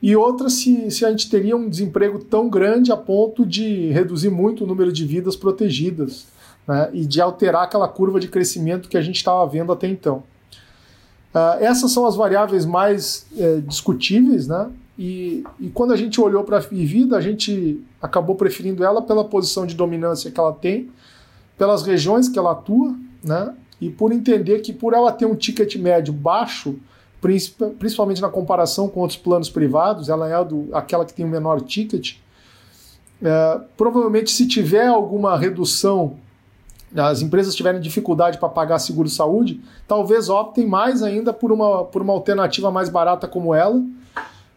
E 0.00 0.14
outra, 0.14 0.50
se, 0.50 0.90
se 0.90 1.04
a 1.04 1.10
gente 1.10 1.30
teria 1.30 1.56
um 1.56 1.68
desemprego 1.68 2.18
tão 2.18 2.48
grande 2.48 2.92
a 2.92 2.96
ponto 2.96 3.44
de 3.44 3.90
reduzir 3.90 4.30
muito 4.30 4.64
o 4.64 4.66
número 4.66 4.92
de 4.92 5.06
vidas 5.06 5.34
protegidas 5.34 6.26
né, 6.68 6.90
e 6.92 7.06
de 7.06 7.22
alterar 7.22 7.62
aquela 7.62 7.88
curva 7.88 8.20
de 8.20 8.28
crescimento 8.28 8.88
que 8.88 8.98
a 8.98 9.00
gente 9.00 9.16
estava 9.16 9.46
vendo 9.46 9.72
até 9.72 9.88
então. 9.88 10.22
Uh, 11.34 11.56
essas 11.58 11.90
são 11.90 12.04
as 12.04 12.14
variáveis 12.16 12.66
mais 12.66 13.26
uh, 13.32 13.62
discutíveis, 13.62 14.46
né? 14.46 14.70
E, 14.98 15.42
e 15.58 15.68
quando 15.70 15.92
a 15.92 15.96
gente 15.96 16.20
olhou 16.20 16.44
para 16.44 16.58
a 16.58 16.60
Vivida, 16.60 17.16
a 17.16 17.20
gente 17.20 17.82
acabou 18.00 18.36
preferindo 18.36 18.84
ela 18.84 19.02
pela 19.02 19.24
posição 19.24 19.66
de 19.66 19.74
dominância 19.74 20.30
que 20.30 20.38
ela 20.38 20.52
tem, 20.52 20.90
pelas 21.58 21.82
regiões 21.82 22.28
que 22.28 22.38
ela 22.38 22.52
atua, 22.52 22.94
né? 23.22 23.54
E 23.80 23.90
por 23.90 24.12
entender 24.12 24.60
que 24.60 24.72
por 24.72 24.94
ela 24.94 25.10
ter 25.10 25.26
um 25.26 25.34
ticket 25.34 25.74
médio 25.76 26.12
baixo, 26.12 26.76
principalmente 27.78 28.20
na 28.20 28.28
comparação 28.28 28.88
com 28.88 29.00
outros 29.00 29.18
planos 29.18 29.50
privados, 29.50 30.08
ela 30.08 30.28
é 30.28 30.44
do, 30.44 30.68
aquela 30.72 31.04
que 31.04 31.12
tem 31.12 31.24
o 31.24 31.28
menor 31.28 31.60
ticket. 31.60 32.16
É, 33.22 33.60
provavelmente, 33.76 34.30
se 34.30 34.46
tiver 34.46 34.86
alguma 34.86 35.36
redução, 35.36 36.18
as 36.94 37.20
empresas 37.20 37.54
tiverem 37.54 37.80
dificuldade 37.80 38.38
para 38.38 38.48
pagar 38.48 38.78
seguro 38.78 39.08
saúde, 39.08 39.60
talvez 39.88 40.28
optem 40.28 40.66
mais 40.66 41.02
ainda 41.02 41.32
por 41.32 41.50
uma, 41.50 41.84
por 41.84 42.02
uma 42.02 42.12
alternativa 42.12 42.70
mais 42.70 42.88
barata 42.88 43.26
como 43.26 43.52
ela, 43.54 43.82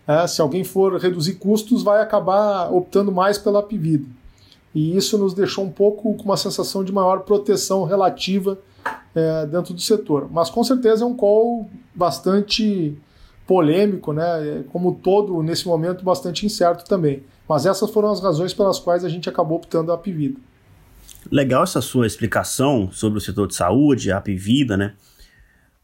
é, 0.08 0.26
se 0.26 0.41
alguém 0.41 0.63
for 0.63 0.98
reduzir 0.98 1.36
custos, 1.36 1.84
vai 1.84 2.02
acabar 2.02 2.72
optando 2.74 3.12
mais 3.12 3.38
pela 3.38 3.60
Apivida. 3.60 4.06
E 4.74 4.96
isso 4.96 5.17
nos 5.17 5.34
deixou 5.34 5.65
um 5.65 5.72
pouco 5.72 6.13
com 6.13 6.24
uma 6.24 6.38
sensação 6.38 6.84
de 6.84 6.91
maior 6.91 7.22
proteção 7.22 7.84
relativa 7.84 8.58
é, 9.13 9.46
dentro 9.46 9.74
do 9.74 9.82
setor. 9.82 10.30
Mas 10.32 10.50
com 10.50 10.63
certeza 10.63 11.04
é 11.04 11.08
um 11.08 11.15
call 11.15 11.70
bastante 11.93 12.98
polêmico, 13.46 14.13
né? 14.13 14.63
Como 14.72 14.93
todo, 14.96 15.41
nesse 15.41 15.67
momento, 15.67 16.04
bastante 16.04 16.46
incerto 16.46 16.86
também. 16.86 17.24
Mas 17.50 17.65
essas 17.65 17.89
foram 17.89 18.12
as 18.12 18.22
razões 18.22 18.54
pelas 18.54 18.78
quais 18.78 19.04
a 19.04 19.10
gente 19.10 19.28
acabou 19.28 19.58
optando 19.58 19.91
a 19.91 19.96
Apivida. 19.96 20.39
Legal 21.32 21.63
essa 21.63 21.82
sua 21.82 22.06
explicação 22.06 22.89
sobre 22.91 23.17
o 23.17 23.22
setor 23.22 23.48
de 23.48 23.56
saúde, 23.56 24.12
a 24.12 24.17
Apivida, 24.17 24.78
né? 24.78 24.93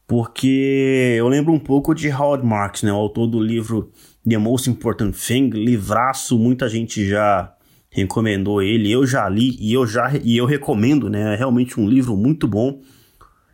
Porque 0.06 1.16
eu 1.18 1.26
lembro 1.28 1.52
um 1.52 1.58
pouco 1.58 1.94
de 1.94 2.10
Howard 2.10 2.46
Marks, 2.46 2.82
né? 2.82 2.92
O 2.92 2.96
autor 2.96 3.26
do 3.26 3.40
livro 3.40 3.90
The 4.26 4.38
Most 4.38 4.70
Important 4.70 5.14
Thing, 5.14 5.50
livraço, 5.50 6.38
muita 6.38 6.68
gente 6.68 7.06
já 7.06 7.54
recomendou 7.90 8.62
ele, 8.62 8.90
eu 8.90 9.06
já 9.06 9.28
li 9.28 9.56
e 9.60 9.72
eu 9.72 9.86
já 9.86 10.10
e 10.22 10.36
eu 10.36 10.46
recomendo, 10.46 11.08
né? 11.08 11.34
É 11.34 11.36
realmente 11.36 11.78
um 11.78 11.88
livro 11.88 12.16
muito 12.16 12.48
bom. 12.48 12.80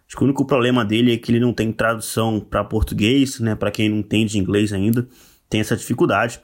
Acho 0.06 0.16
que 0.16 0.22
o 0.22 0.24
único 0.24 0.46
problema 0.46 0.85
dele 0.85 1.12
é 1.12 1.16
que 1.16 1.30
ele 1.30 1.40
não 1.40 1.52
tem 1.52 1.70
tradução 1.70 2.40
para 2.40 2.64
português, 2.64 3.38
né? 3.38 3.54
Para 3.54 3.70
quem 3.70 3.88
não 3.88 3.98
entende 3.98 4.38
inglês 4.38 4.72
ainda, 4.72 5.06
tem 5.48 5.61
essa 5.61 5.76
dificuldade. 5.76 6.40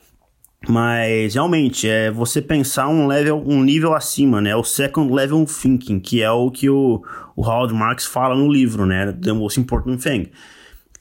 Mas 0.68 1.34
realmente 1.34 1.88
é 1.88 2.10
você 2.10 2.42
pensar 2.42 2.88
um 2.88 3.06
level, 3.06 3.42
um 3.46 3.62
nível 3.62 3.94
acima, 3.94 4.40
né? 4.40 4.54
O 4.56 4.64
second 4.64 5.12
level 5.12 5.44
thinking, 5.46 6.00
que 6.00 6.22
é 6.22 6.30
o 6.30 6.50
que 6.50 6.68
o, 6.68 7.02
o 7.36 7.42
Howard 7.42 7.72
Marks 7.72 8.06
fala 8.06 8.34
no 8.34 8.50
livro, 8.50 8.84
né? 8.84 9.12
The 9.12 9.32
most 9.32 9.60
important 9.60 10.02
thing. 10.02 10.30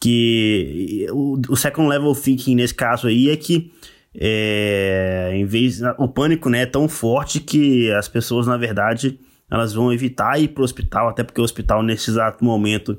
Que 0.06 1.08
o, 1.12 1.42
o 1.50 1.56
second 1.56 1.90
level 1.90 2.14
thinking 2.14 2.54
nesse 2.54 2.76
caso 2.76 3.08
aí 3.08 3.30
é 3.30 3.36
que 3.36 3.72
é, 4.14 5.32
em 5.34 5.46
vez 5.46 5.82
o 5.98 6.08
pânico 6.08 6.48
né, 6.48 6.62
é 6.62 6.66
tão 6.68 6.88
forte 6.88 7.40
que 7.40 7.92
as 7.92 8.08
pessoas 8.08 8.46
na 8.46 8.56
verdade 8.56 9.20
elas 9.50 9.74
vão 9.74 9.92
evitar 9.92 10.40
ir 10.40 10.50
para 10.50 10.62
o 10.62 10.64
hospital 10.64 11.10
até 11.10 11.24
porque 11.24 11.42
o 11.42 11.44
hospital 11.44 11.82
nesse 11.82 12.12
exato 12.12 12.46
momento 12.46 12.98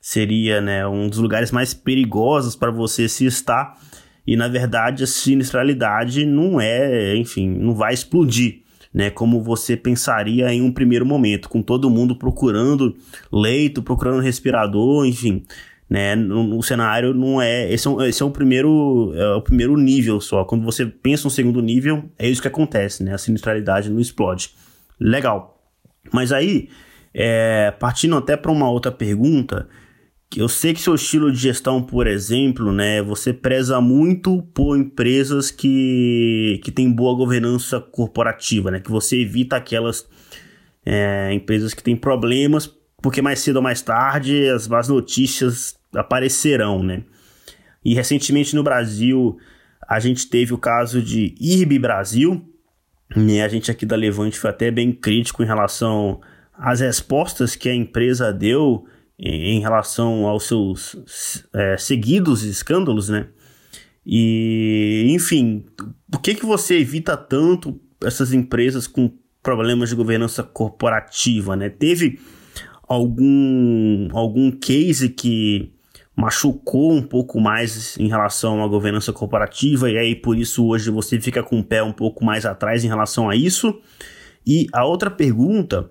seria 0.00 0.60
né, 0.60 0.84
um 0.86 1.08
dos 1.08 1.18
lugares 1.18 1.52
mais 1.52 1.72
perigosos 1.72 2.56
para 2.56 2.72
você 2.72 3.08
se 3.08 3.26
estar. 3.26 3.78
E 4.26 4.36
na 4.36 4.48
verdade 4.48 5.04
a 5.04 5.06
sinistralidade 5.06 6.26
não 6.26 6.60
é, 6.60 7.16
enfim, 7.16 7.48
não 7.48 7.74
vai 7.74 7.94
explodir, 7.94 8.62
né, 8.92 9.08
como 9.08 9.40
você 9.40 9.76
pensaria 9.76 10.52
em 10.52 10.62
um 10.62 10.72
primeiro 10.72 11.06
momento, 11.06 11.48
com 11.48 11.62
todo 11.62 11.88
mundo 11.88 12.16
procurando 12.16 12.96
leito, 13.32 13.82
procurando 13.82 14.20
respirador, 14.20 15.06
enfim, 15.06 15.44
né, 15.90 16.14
no 16.14 16.62
cenário 16.62 17.12
não 17.12 17.42
é, 17.42 17.68
esse 17.72 17.88
é, 17.88 17.90
um, 17.90 18.00
esse 18.00 18.22
é 18.22 18.24
o 18.24 18.30
primeiro, 18.30 19.12
é 19.12 19.34
o 19.34 19.42
primeiro 19.42 19.76
nível 19.76 20.20
só. 20.20 20.44
Quando 20.44 20.64
você 20.64 20.86
pensa 20.86 21.26
um 21.26 21.30
segundo 21.30 21.60
nível, 21.60 22.08
é 22.16 22.28
isso 22.28 22.40
que 22.40 22.46
acontece, 22.46 23.02
né, 23.02 23.12
a 23.12 23.18
sinistralidade 23.18 23.90
não 23.90 23.98
explode. 23.98 24.54
Legal. 25.00 25.60
Mas 26.12 26.30
aí, 26.30 26.68
é, 27.12 27.72
partindo 27.72 28.16
até 28.16 28.36
para 28.36 28.52
uma 28.52 28.70
outra 28.70 28.92
pergunta, 28.92 29.68
eu 30.36 30.48
sei 30.48 30.72
que 30.72 30.80
seu 30.80 30.94
estilo 30.94 31.32
de 31.32 31.38
gestão, 31.38 31.82
por 31.82 32.06
exemplo, 32.06 32.70
né, 32.70 33.02
você 33.02 33.32
preza 33.32 33.80
muito 33.80 34.42
por 34.54 34.78
empresas 34.78 35.50
que, 35.50 36.60
que 36.62 36.70
têm 36.70 36.88
boa 36.88 37.16
governança 37.16 37.80
corporativa, 37.80 38.70
né, 38.70 38.78
que 38.78 38.92
você 38.92 39.22
evita 39.22 39.56
aquelas 39.56 40.06
é, 40.86 41.32
empresas 41.34 41.74
que 41.74 41.82
têm 41.82 41.96
problemas, 41.96 42.70
porque 43.02 43.20
mais 43.20 43.40
cedo 43.40 43.56
ou 43.56 43.62
mais 43.62 43.82
tarde 43.82 44.48
as 44.48 44.68
más 44.68 44.88
notícias 44.88 45.79
aparecerão, 45.94 46.82
né. 46.82 47.02
E 47.84 47.94
recentemente 47.94 48.54
no 48.54 48.62
Brasil 48.62 49.38
a 49.88 49.98
gente 49.98 50.28
teve 50.28 50.54
o 50.54 50.58
caso 50.58 51.02
de 51.02 51.34
IRB 51.40 51.78
Brasil, 51.78 52.46
né, 53.16 53.42
a 53.42 53.48
gente 53.48 53.70
aqui 53.70 53.84
da 53.84 53.96
Levante 53.96 54.38
foi 54.38 54.50
até 54.50 54.70
bem 54.70 54.92
crítico 54.92 55.42
em 55.42 55.46
relação 55.46 56.20
às 56.54 56.78
respostas 56.80 57.56
que 57.56 57.68
a 57.68 57.74
empresa 57.74 58.32
deu 58.32 58.84
em 59.18 59.60
relação 59.60 60.26
aos 60.26 60.44
seus 60.44 60.96
é, 61.52 61.76
seguidos 61.76 62.42
escândalos, 62.42 63.10
né? 63.10 63.28
E, 64.06 65.06
enfim, 65.10 65.66
por 66.10 66.22
que, 66.22 66.34
que 66.34 66.46
você 66.46 66.78
evita 66.78 67.16
tanto 67.16 67.78
essas 68.02 68.32
empresas 68.32 68.86
com 68.86 69.12
problemas 69.42 69.90
de 69.90 69.94
governança 69.94 70.42
corporativa, 70.42 71.54
né? 71.54 71.68
Teve 71.68 72.18
algum, 72.88 74.08
algum 74.12 74.50
case 74.50 75.10
que 75.10 75.72
machucou 76.16 76.92
um 76.92 77.02
pouco 77.02 77.40
mais 77.40 77.96
em 77.98 78.08
relação 78.08 78.62
à 78.62 78.68
governança 78.68 79.12
corporativa 79.12 79.90
e 79.90 79.96
aí 79.96 80.14
por 80.14 80.36
isso 80.36 80.66
hoje 80.66 80.90
você 80.90 81.20
fica 81.20 81.42
com 81.42 81.60
o 81.60 81.64
pé 81.64 81.82
um 81.82 81.92
pouco 81.92 82.24
mais 82.24 82.44
atrás 82.44 82.84
em 82.84 82.88
relação 82.88 83.28
a 83.28 83.36
isso? 83.36 83.80
E 84.46 84.66
a 84.72 84.84
outra 84.84 85.10
pergunta 85.10 85.90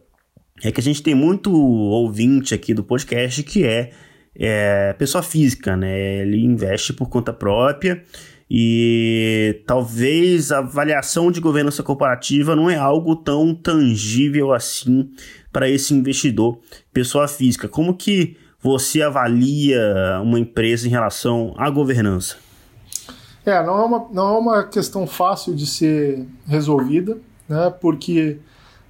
é 0.64 0.72
que 0.72 0.80
a 0.80 0.84
gente 0.84 1.02
tem 1.02 1.16
muito 1.16 1.54
ouvinte 1.54 2.54
aqui 2.54 2.74
do 2.74 2.84
podcast 2.84 3.42
que 3.44 3.66
é, 3.66 3.92
é 4.36 4.94
pessoa 4.94 5.24
física, 5.24 5.76
né? 5.78 6.22
Ele 6.22 6.44
investe 6.44 6.94
por 6.94 7.10
conta 7.10 7.32
própria 7.32 8.04
e 8.52 9.62
talvez 9.68 10.52
a 10.52 10.58
avaliação 10.58 11.32
de 11.32 11.40
governança 11.40 11.84
corporativa 11.84 12.56
não 12.56 12.70
é 12.70 12.76
algo 12.76 13.16
tão 13.16 13.54
tangível 13.54 14.52
assim 14.52 15.12
para 15.52 15.70
esse 15.70 15.94
investidor, 15.94 16.60
pessoa 16.92 17.28
física. 17.28 17.68
Como 17.68 17.96
que 17.96 18.38
você 18.62 19.02
avalia 19.02 20.20
uma 20.24 20.40
empresa 20.40 20.88
em 20.88 20.90
relação 20.90 21.54
à 21.58 21.70
governança? 21.70 22.38
É, 23.46 23.64
não 23.64 23.80
é 23.80 23.86
uma, 23.86 24.08
não 24.12 24.36
é 24.36 24.38
uma 24.38 24.64
questão 24.64 25.08
fácil 25.08 25.56
de 25.56 25.66
ser 25.66 26.26
resolvida, 26.46 27.18
né? 27.48 27.74
Porque 27.82 28.38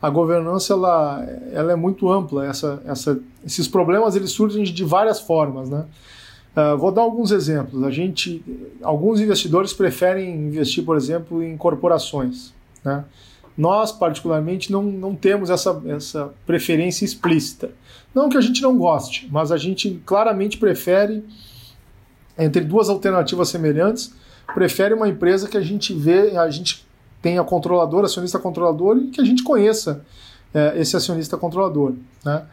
a 0.02 0.10
governança 0.10 0.74
ela, 0.74 1.26
ela 1.54 1.72
é 1.72 1.76
muito 1.76 2.12
ampla. 2.12 2.46
Essa, 2.46 2.82
essa, 2.86 3.20
esses 3.46 3.68
problemas 3.68 4.16
eles 4.16 4.32
surgem 4.32 4.64
de 4.64 4.84
várias 4.84 5.20
formas, 5.20 5.70
né? 5.70 5.86
Uh, 6.56 6.78
vou 6.78 6.92
dar 6.92 7.04
alguns 7.04 7.32
exemplos. 7.32 7.84
A 7.84 7.92
gente, 7.92 8.44
alguns 8.82 9.22
investidores 9.22 9.72
preferem 9.72 10.34
investir, 10.34 10.84
por 10.84 10.98
exemplo, 10.98 11.44
em 11.44 11.56
corporações. 11.56 12.54
Né? 12.84 13.04
Nós, 13.60 13.92
particularmente, 13.92 14.72
não, 14.72 14.82
não 14.84 15.14
temos 15.14 15.50
essa, 15.50 15.84
essa 15.88 16.34
preferência 16.46 17.04
explícita. 17.04 17.72
Não 18.16 18.30
que 18.30 18.38
a 18.38 18.42
gente 18.42 18.62
não 18.62 18.78
goste, 18.78 19.28
mas 19.30 19.52
a 19.52 19.58
gente 19.58 20.02
claramente 20.06 20.58
prefere, 20.58 21.26
entre 22.38 22.62
duas 22.62 22.88
alternativas 22.88 23.50
semelhantes, 23.50 24.14
prefere 24.54 24.94
uma 24.94 25.10
empresa 25.10 25.50
que 25.50 25.58
a 25.58 25.62
gente 25.62 25.94
vê, 25.94 26.38
a 26.38 26.50
gente 26.50 26.88
tenha 27.22 27.44
controlador, 27.44 28.06
acionista 28.06 28.40
controlador 28.40 28.96
e 28.96 29.08
que 29.08 29.20
a 29.20 29.26
gente 29.26 29.44
conheça 29.44 30.06
é, 30.54 30.80
esse 30.80 30.96
acionista 30.96 31.36
controlador. 31.36 31.96
Né? 32.24 32.46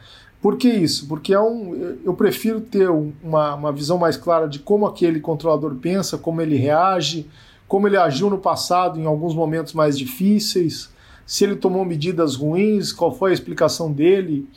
Por 0.42 0.56
que 0.56 0.68
isso? 0.68 1.06
Porque 1.06 1.32
é 1.32 1.40
um, 1.40 2.00
eu 2.04 2.14
prefiro 2.14 2.60
ter 2.60 2.90
uma, 2.90 3.54
uma 3.54 3.70
visão 3.72 3.96
mais 3.96 4.16
clara 4.16 4.48
de 4.48 4.58
como 4.58 4.84
aquele 4.84 5.20
controlador 5.20 5.76
pensa, 5.76 6.18
como 6.18 6.42
ele 6.42 6.56
reage, 6.56 7.30
como 7.68 7.86
ele 7.86 7.96
agiu 7.96 8.28
no 8.28 8.38
passado 8.38 8.98
em 8.98 9.06
alguns 9.06 9.36
momentos 9.36 9.72
mais 9.72 9.96
difíceis, 9.96 10.95
se 11.26 11.42
ele 11.42 11.56
tomou 11.56 11.84
medidas 11.84 12.36
ruins, 12.36 12.92
qual 12.92 13.12
foi 13.12 13.32
a 13.32 13.34
explicação 13.34 13.92
dele, 13.92 14.48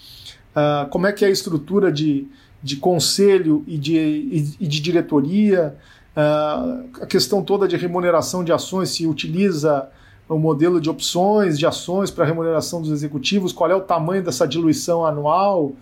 uh, 0.55 0.87
como 0.89 1.07
é 1.07 1.11
que 1.11 1.25
é 1.25 1.27
a 1.27 1.31
estrutura 1.31 1.91
de, 1.91 2.27
de 2.61 2.75
conselho 2.75 3.63
e 3.67 3.75
de, 3.77 3.97
e, 4.59 4.67
de 4.67 4.79
diretoria, 4.79 5.75
uh, 6.15 7.01
a 7.01 7.05
questão 7.07 7.41
toda 7.41 7.67
de 7.67 7.75
remuneração 7.75 8.43
de 8.43 8.53
ações, 8.53 8.89
se 8.89 9.07
utiliza 9.07 9.89
o 10.29 10.37
modelo 10.37 10.79
de 10.79 10.91
opções, 10.91 11.57
de 11.57 11.65
ações 11.65 12.11
para 12.11 12.23
remuneração 12.23 12.81
dos 12.81 12.91
executivos, 12.91 13.51
qual 13.51 13.71
é 13.71 13.75
o 13.75 13.81
tamanho 13.81 14.23
dessa 14.23 14.47
diluição 14.47 15.03
anual, 15.03 15.73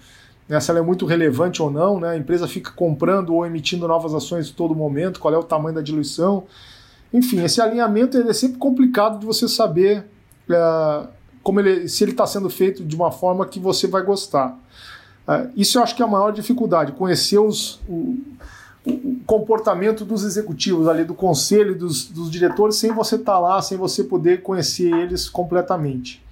né, 0.47 0.57
se 0.61 0.71
ela 0.71 0.79
é 0.79 0.81
muito 0.81 1.05
relevante 1.05 1.61
ou 1.61 1.69
não, 1.69 1.99
né, 1.99 2.11
a 2.11 2.17
empresa 2.17 2.47
fica 2.47 2.71
comprando 2.71 3.33
ou 3.33 3.45
emitindo 3.45 3.85
novas 3.85 4.13
ações 4.13 4.49
todo 4.49 4.73
momento, 4.73 5.19
qual 5.19 5.33
é 5.33 5.37
o 5.37 5.43
tamanho 5.43 5.75
da 5.75 5.81
diluição. 5.81 6.45
Enfim, 7.13 7.43
esse 7.43 7.59
alinhamento 7.59 8.17
é 8.17 8.31
sempre 8.31 8.57
complicado 8.57 9.19
de 9.19 9.25
você 9.25 9.49
saber 9.49 10.05
é, 10.49 11.07
como 11.43 11.59
ele, 11.59 11.87
se 11.87 12.03
ele 12.03 12.11
está 12.11 12.27
sendo 12.27 12.49
feito 12.49 12.83
de 12.83 12.95
uma 12.95 13.11
forma 13.11 13.45
que 13.45 13.59
você 13.59 13.87
vai 13.87 14.03
gostar. 14.03 14.57
É, 15.27 15.49
isso 15.55 15.77
eu 15.77 15.83
acho 15.83 15.95
que 15.95 16.01
é 16.01 16.05
a 16.05 16.07
maior 16.07 16.31
dificuldade, 16.31 16.91
conhecer 16.93 17.37
os, 17.37 17.79
o, 17.87 18.17
o 18.85 19.19
comportamento 19.25 20.05
dos 20.05 20.23
executivos 20.23 20.87
ali, 20.87 21.03
do 21.03 21.13
conselho, 21.13 21.77
dos, 21.77 22.05
dos 22.05 22.31
diretores, 22.31 22.77
sem 22.77 22.91
você 22.91 23.15
estar 23.15 23.33
tá 23.33 23.39
lá, 23.39 23.61
sem 23.61 23.77
você 23.77 24.03
poder 24.03 24.41
conhecer 24.41 24.93
eles 24.93 25.29
completamente. 25.29 26.25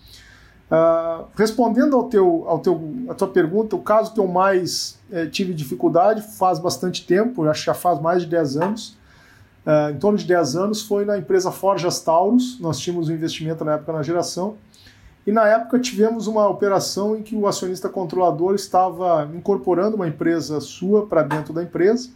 Uh, 0.71 1.25
respondendo 1.35 1.95
ao 1.95 2.05
teu, 2.05 2.45
ao 2.47 2.59
teu, 2.59 3.05
à 3.07 3.13
tua 3.13 3.27
pergunta, 3.27 3.75
o 3.75 3.79
caso 3.79 4.13
que 4.13 4.19
eu 4.19 4.27
mais 4.27 4.97
eh, 5.11 5.27
tive 5.27 5.53
dificuldade 5.53 6.23
faz 6.39 6.57
bastante 6.57 7.05
tempo, 7.05 7.47
acho 7.47 7.59
que 7.59 7.65
já 7.67 7.73
faz 7.75 8.01
mais 8.01 8.23
de 8.23 8.29
10 8.29 8.57
anos, 8.57 8.97
uh, 9.65 9.91
em 9.91 9.97
torno 9.97 10.17
de 10.17 10.25
10 10.25 10.55
anos, 10.55 10.81
foi 10.81 11.05
na 11.05 11.17
empresa 11.17 11.51
Forjas 11.51 11.99
Taurus, 11.99 12.59
nós 12.59 12.79
tínhamos 12.79 13.09
um 13.09 13.13
investimento 13.13 13.63
na 13.63 13.73
época 13.73 13.93
na 13.93 14.03
geração, 14.03 14.55
e 15.25 15.31
na 15.31 15.47
época 15.47 15.79
tivemos 15.79 16.27
uma 16.27 16.47
operação 16.47 17.15
em 17.15 17.23
que 17.23 17.35
o 17.35 17.47
acionista 17.47 17.89
controlador 17.89 18.53
estava 18.53 19.27
incorporando 19.33 19.95
uma 19.95 20.07
empresa 20.07 20.59
sua 20.61 21.07
para 21.07 21.23
dentro 21.23 21.53
da 21.53 21.63
empresa, 21.63 22.09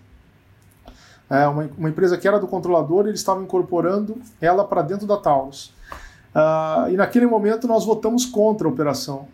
é, 1.29 1.47
uma, 1.47 1.69
uma, 1.77 1.89
empresa 1.89 2.17
que 2.17 2.27
era 2.27 2.39
do 2.39 2.47
controlador, 2.47 3.07
eles 3.07 3.19
estavam 3.19 3.43
incorporando 3.43 4.17
ela 4.41 4.63
para 4.63 4.81
dentro 4.81 5.05
da 5.05 5.15
Taurus. 5.15 5.71
Uh, 6.33 6.89
e 6.91 6.97
naquele 6.97 7.27
momento 7.27 7.67
nós 7.67 7.85
votamos 7.85 8.25
contra 8.25 8.67
a 8.67 8.71
operação. 8.71 9.27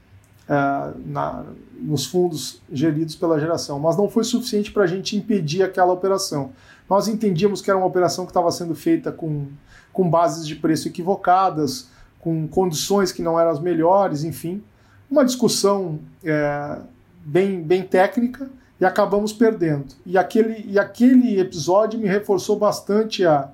é, 0.47 0.91
na, 1.05 1.43
nos 1.79 2.05
fundos 2.05 2.61
geridos 2.71 3.15
pela 3.15 3.39
geração, 3.39 3.79
mas 3.79 3.97
não 3.97 4.09
foi 4.09 4.23
suficiente 4.23 4.71
para 4.71 4.83
a 4.83 4.87
gente 4.87 5.15
impedir 5.17 5.63
aquela 5.63 5.91
operação. 5.91 6.51
Nós 6.89 7.07
entendíamos 7.07 7.61
que 7.61 7.69
era 7.69 7.77
uma 7.77 7.87
operação 7.87 8.25
que 8.25 8.31
estava 8.31 8.51
sendo 8.51 8.75
feita 8.75 9.11
com, 9.11 9.47
com 9.91 10.09
bases 10.09 10.45
de 10.45 10.55
preço 10.55 10.87
equivocadas, 10.87 11.89
com 12.19 12.47
condições 12.47 13.11
que 13.11 13.21
não 13.21 13.39
eram 13.39 13.51
as 13.51 13.59
melhores, 13.59 14.23
enfim, 14.23 14.63
uma 15.09 15.23
discussão 15.23 15.99
é, 16.23 16.77
bem, 17.23 17.61
bem 17.61 17.83
técnica 17.83 18.49
e 18.79 18.85
acabamos 18.85 19.31
perdendo. 19.31 19.85
E 20.05 20.17
aquele, 20.17 20.65
e 20.67 20.77
aquele 20.77 21.39
episódio 21.39 21.99
me 21.99 22.07
reforçou 22.07 22.57
bastante 22.57 23.25
a, 23.25 23.49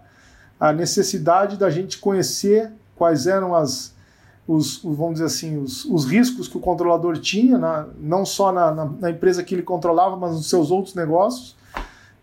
a 0.60 0.72
necessidade 0.74 1.58
da 1.58 1.70
gente 1.70 1.98
conhecer 1.98 2.72
quais 2.96 3.28
eram 3.28 3.56
as, 3.56 3.94
os, 4.48 4.82
vamos 4.84 5.14
dizer 5.14 5.26
assim, 5.26 5.58
os, 5.58 5.86
os 5.86 6.06
riscos 6.06 6.48
que 6.48 6.58
o 6.58 6.60
controlador 6.60 7.18
tinha, 7.18 7.58
na, 7.58 7.88
não 8.00 8.26
só 8.26 8.52
na, 8.52 8.72
na, 8.72 8.86
na, 8.86 9.10
empresa 9.10 9.44
que 9.44 9.56
ele 9.56 9.64
controlava, 9.64 10.16
mas 10.16 10.32
nos 10.32 10.50
seus 10.50 10.72
outros 10.72 10.96
negócios. 10.96 11.56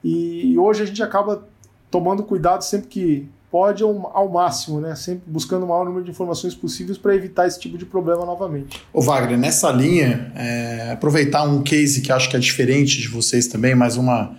E, 0.03 0.57
hoje 0.59 0.83
a 0.83 0.87
gente 0.87 1.03
acaba 1.03 1.47
tomando 1.91 2.23
cuidado 2.23 2.63
sempre 2.63 2.89
que 2.89 3.29
pode 3.51 3.83
ao, 3.83 4.11
ao 4.15 4.29
máximo, 4.29 4.81
né? 4.81 4.95
Sempre 4.95 5.23
buscando 5.27 5.65
o 5.65 5.69
maior 5.69 5.85
número 5.85 6.05
de 6.05 6.11
informações 6.11 6.55
possíveis 6.55 6.99
para 6.99 7.15
evitar 7.15 7.47
esse 7.47 7.59
tipo 7.59 7.79
de 7.79 7.87
problema 7.87 8.25
novamente. 8.25 8.83
Ô 8.93 9.01
Wagner, 9.01 9.39
nessa 9.39 9.71
linha, 9.71 10.31
é, 10.35 10.93
aproveitar 10.93 11.45
um 11.45 11.63
case 11.63 12.03
que 12.03 12.13
acho 12.13 12.29
que 12.29 12.37
é 12.37 12.39
diferente 12.39 13.01
de 13.01 13.09
vocês 13.09 13.47
também, 13.47 13.75
mas 13.75 13.97
uma 13.97 14.37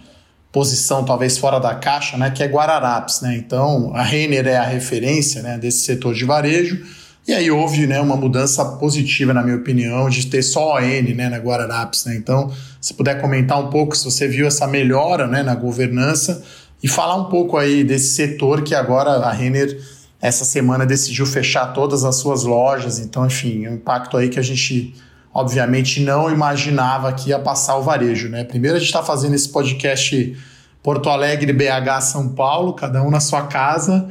posição 0.52 1.04
talvez 1.04 1.38
fora 1.38 1.60
da 1.60 1.76
caixa, 1.76 2.18
né? 2.18 2.30
Que 2.30 2.44
é 2.44 2.48
Guararapes, 2.48 3.22
né? 3.22 3.36
Então 3.36 3.92
a 3.96 4.04
Renner 4.04 4.48
é 4.48 4.58
a 4.58 4.66
referência 4.66 5.42
né, 5.42 5.58
desse 5.58 5.84
setor 5.84 6.14
de 6.14 6.26
varejo 6.26 6.99
e 7.30 7.34
aí 7.36 7.52
houve 7.52 7.86
né, 7.86 8.02
uma 8.02 8.16
mudança 8.16 8.66
positiva, 8.66 9.36
na 9.36 9.44
minha 9.44 9.58
opinião, 9.58 10.10
de 10.10 10.26
ter 10.26 10.42
só 10.42 10.78
ON 10.78 11.14
né, 11.16 11.30
na 11.30 11.38
Guararapes. 11.38 12.06
Né? 12.06 12.16
Então, 12.16 12.52
se 12.82 12.92
puder 12.92 13.22
comentar 13.22 13.60
um 13.60 13.70
pouco 13.70 13.96
se 13.96 14.04
você 14.04 14.28
viu 14.28 14.48
essa 14.48 14.66
melhora 14.66 15.28
né, 15.28 15.44
na 15.44 15.54
governança 15.54 16.44
e 16.82 16.88
falar 16.88 17.18
um 17.18 17.26
pouco 17.26 17.56
aí 17.56 17.84
desse 17.84 18.16
setor 18.16 18.64
que 18.64 18.74
agora 18.74 19.12
a 19.12 19.32
Renner, 19.32 19.80
essa 20.20 20.44
semana, 20.44 20.88
decidiu 20.88 21.24
fechar 21.28 21.68
todas 21.68 22.04
as 22.04 22.16
suas 22.16 22.46
lojas. 22.46 22.98
Então, 22.98 23.28
enfim, 23.28 23.68
um 23.68 23.76
impacto 23.76 24.18
aí 24.18 24.30
que 24.30 24.40
a 24.40 24.42
gente, 24.42 24.96
obviamente, 25.32 26.02
não 26.02 26.32
imaginava 26.32 27.14
que 27.14 27.30
ia 27.30 27.38
passar 27.38 27.78
o 27.78 27.84
varejo. 27.84 28.28
Né? 28.28 28.44
Primeiro, 28.44 28.78
a 28.78 28.80
gente 28.80 28.90
está 28.90 29.04
fazendo 29.04 29.36
esse 29.36 29.50
podcast 29.50 30.36
Porto 30.82 31.08
Alegre, 31.10 31.54
BH, 31.54 32.02
São 32.02 32.30
Paulo, 32.30 32.74
cada 32.74 33.04
um 33.04 33.12
na 33.12 33.20
sua 33.20 33.44
casa. 33.44 34.10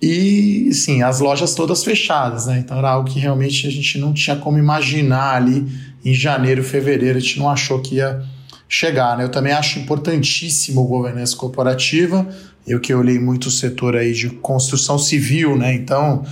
E, 0.00 0.72
sim, 0.72 1.02
as 1.02 1.18
lojas 1.18 1.54
todas 1.54 1.82
fechadas, 1.82 2.46
né? 2.46 2.58
Então 2.58 2.78
era 2.78 2.90
algo 2.90 3.10
que 3.10 3.18
realmente 3.18 3.66
a 3.66 3.70
gente 3.70 3.98
não 3.98 4.12
tinha 4.12 4.36
como 4.36 4.56
imaginar 4.56 5.34
ali 5.34 5.66
em 6.04 6.14
janeiro, 6.14 6.62
fevereiro, 6.62 7.18
a 7.18 7.20
gente 7.20 7.38
não 7.38 7.50
achou 7.50 7.80
que 7.80 7.96
ia 7.96 8.22
chegar, 8.68 9.16
né? 9.16 9.24
Eu 9.24 9.28
também 9.28 9.52
acho 9.52 9.80
importantíssimo 9.80 10.86
governança 10.86 11.36
corporativa, 11.36 12.28
eu 12.66 12.78
que 12.78 12.94
olhei 12.94 13.18
muito 13.18 13.46
o 13.46 13.50
setor 13.50 13.96
aí 13.96 14.12
de 14.12 14.30
construção 14.30 14.98
civil, 14.98 15.56
né? 15.56 15.74
Então, 15.74 16.24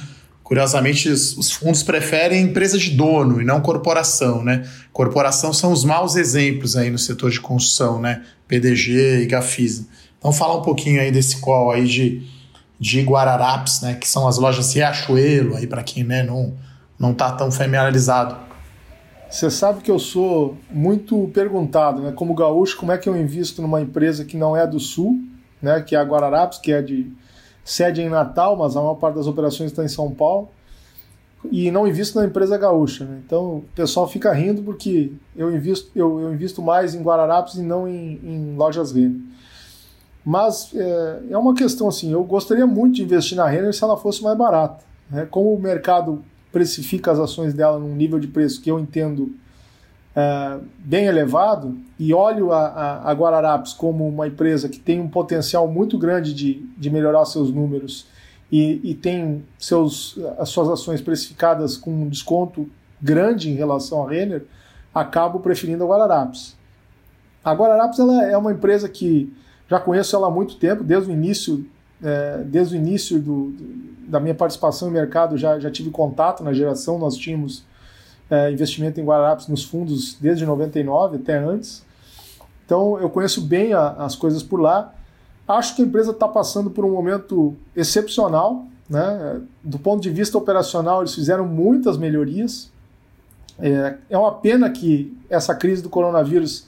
curiosamente, 0.45 1.09
os 1.09 1.51
fundos 1.51 1.83
preferem 1.83 2.43
empresa 2.43 2.79
de 2.79 2.91
dono 2.91 3.41
e 3.41 3.45
não 3.45 3.61
corporação, 3.61 4.45
né? 4.45 4.65
Corporação 4.93 5.53
são 5.53 5.73
os 5.73 5.83
maus 5.83 6.15
exemplos 6.15 6.77
aí 6.77 6.89
no 6.89 6.99
setor 6.99 7.33
de 7.33 7.41
construção, 7.41 8.01
né? 8.01 8.23
PDG 8.47 9.23
e 9.23 9.27
Gafisa. 9.27 9.87
Então, 10.19 10.33
fala 10.33 10.57
um 10.57 10.63
pouquinho 10.63 11.01
aí 11.01 11.11
desse 11.11 11.39
qual 11.39 11.73
aí 11.73 11.85
de 11.85 12.36
de 12.79 13.03
Guararapes, 13.03 13.81
né, 13.81 13.95
que 13.95 14.09
são 14.09 14.29
as 14.29 14.39
lojas 14.39 14.75
Riachuelo, 14.75 15.57
aí 15.57 15.67
para 15.67 15.83
quem 15.83 16.05
né, 16.05 16.23
não 16.23 16.55
não 16.99 17.13
está 17.13 17.31
tão 17.33 17.51
familiarizado. 17.51 18.37
Você 19.29 19.51
sabe 19.51 19.83
que 19.83 19.91
eu 19.91 19.99
sou 19.99 20.57
muito 20.71 21.31
perguntado, 21.35 22.01
né, 22.01 22.13
como 22.13 22.35
gaúcho, 22.35 22.77
como 22.77 22.93
é 22.93 22.99
que 22.99 23.09
eu 23.09 23.17
invisto 23.17 23.61
numa 23.61 23.81
empresa 23.81 24.25
que 24.25 24.37
não 24.37 24.57
é 24.57 24.67
do 24.67 24.81
Sul, 24.81 25.21
né, 25.61 25.81
que 25.83 25.95
é 25.95 25.99
a 25.99 26.03
Guararapes, 26.03 26.59
que 26.59 26.73
é 26.73 26.81
de 26.81 27.13
sede 27.65 28.01
em 28.01 28.09
Natal, 28.09 28.57
mas 28.57 28.77
a 28.77 28.81
maior 28.81 28.95
parte 28.95 29.17
das 29.17 29.27
operações 29.27 29.73
está 29.73 29.85
em 29.85 29.89
São 29.89 30.11
Paulo, 30.11 30.49
e 31.51 31.71
não 31.71 31.87
invisto 31.87 32.19
na 32.19 32.27
empresa 32.27 32.57
gaúcha. 32.57 33.05
Né? 33.05 33.21
Então 33.25 33.57
o 33.57 33.65
pessoal 33.75 34.09
fica 34.09 34.33
rindo 34.33 34.63
porque 34.63 35.13
eu 35.37 35.55
invisto, 35.55 35.91
eu, 35.95 36.21
eu 36.21 36.33
invisto 36.33 36.63
mais 36.63 36.95
em 36.95 37.03
Guararapes 37.03 37.55
e 37.55 37.63
não 37.63 37.87
em, 37.87 38.21
em 38.23 38.57
lojas 38.57 38.93
Renner. 38.93 39.21
Mas 40.27 40.75
é, 40.75 41.21
é, 41.31 41.39
uma 41.39 41.55
questão 41.55 41.87
assim, 41.87 42.11
eu 42.11 42.25
gostaria 42.25 42.67
muito 42.67 42.97
de 42.97 43.05
investir 43.05 43.37
na 43.37 43.47
Renner 43.47 43.73
se 43.73 43.85
ela 43.85 43.97
fosse 43.97 44.21
mais 44.25 44.37
barata. 44.37 44.85
Né? 45.09 45.25
Como 45.31 45.55
o 45.55 45.61
mercado 45.61 46.25
precifica 46.51 47.13
as 47.13 47.21
ações 47.21 47.55
dela 47.55 47.79
num 47.79 47.95
nível 47.95 48.19
de 48.19 48.27
preço 48.27 48.61
que 48.61 48.69
eu 48.69 48.81
entendo 48.81 49.33
é, 50.17 50.59
bem 50.79 51.05
elevado, 51.05 51.79
e 51.97 52.13
olho 52.13 52.51
a, 52.51 52.67
a, 52.67 53.11
a, 53.11 53.13
Guararapes 53.13 53.73
como 53.73 54.09
uma 54.09 54.27
empresa 54.27 54.69
que 54.69 54.81
tem 54.81 55.01
um 55.01 55.09
potencial 55.09 55.69
muito 55.69 55.97
grande 55.97 56.35
de, 56.35 56.69
de 56.77 56.91
melhorar 56.91 57.25
seus 57.27 57.53
números 57.53 58.09
e, 58.51 58.81
e 58.83 58.95
tem 58.95 59.45
seus, 59.57 60.19
as 60.39 60.49
suas 60.49 60.69
ações 60.69 61.01
precificadas 61.01 61.77
com 61.77 61.93
um 61.93 62.09
desconto 62.09 62.69
grande 63.01 63.49
em 63.49 63.55
relação 63.55 64.05
à 64.05 64.11
Renner, 64.11 64.45
acabo 64.93 65.39
preferindo 65.39 65.85
a 65.85 65.87
Guararapes. 65.87 66.57
A 67.45 67.53
Guararapes 67.53 68.01
ela 68.01 68.25
é 68.25 68.37
uma 68.37 68.51
empresa 68.51 68.89
que 68.89 69.33
já 69.69 69.81
conheço 69.81 70.15
ela 70.15 70.29
há 70.29 70.31
muito 70.31 70.57
tempo, 70.57 70.85
desde 70.85 71.11
o 71.11 71.13
início, 71.13 71.67
é, 72.03 72.43
desde 72.45 72.77
o 72.77 72.79
início 72.79 73.19
do, 73.19 73.53
da 74.07 74.21
minha 74.21 74.35
participação 74.35 74.89
no 74.89 74.95
mercado, 74.95 75.37
já, 75.37 75.59
já 75.59 75.71
tive 75.71 75.91
contato 75.91 76.43
na 76.45 76.53
geração, 76.53 76.99
nós 76.99 77.17
tínhamos 77.17 77.65
é, 78.31 78.51
investimento 78.51 79.01
em 79.01 79.05
Guararapes 79.05 79.49
nos 79.49 79.65
fundos 79.65 80.15
desde 80.21 80.45
99 80.45 81.17
até 81.17 81.39
antes. 81.39 81.85
Então 82.65 82.99
eu 83.01 83.09
conheço 83.09 83.41
bem 83.41 83.73
a, 83.73 83.91
as 83.91 84.17
coisas 84.17 84.43
por 84.43 84.61
lá. 84.61 84.93
Acho 85.47 85.77
que 85.77 85.83
a 85.83 85.85
empresa 85.85 86.11
está 86.11 86.27
passando 86.27 86.71
por 86.71 86.85
um 86.85 86.91
momento 86.91 87.57
excepcional. 87.75 88.67
Né? 88.89 89.41
Do 89.63 89.79
ponto 89.79 90.03
de 90.03 90.11
vista 90.11 90.37
operacional, 90.37 91.03
eles 91.03 91.15
fizeram 91.15 91.47
muitas 91.47 91.97
melhorias. 91.97 92.71
É, 93.59 93.97
é 94.11 94.19
uma 94.19 94.33
pena 94.33 94.69
que 94.71 95.17
essa 95.31 95.55
crise 95.55 95.83
do 95.83 95.89
coronavírus 95.89 96.67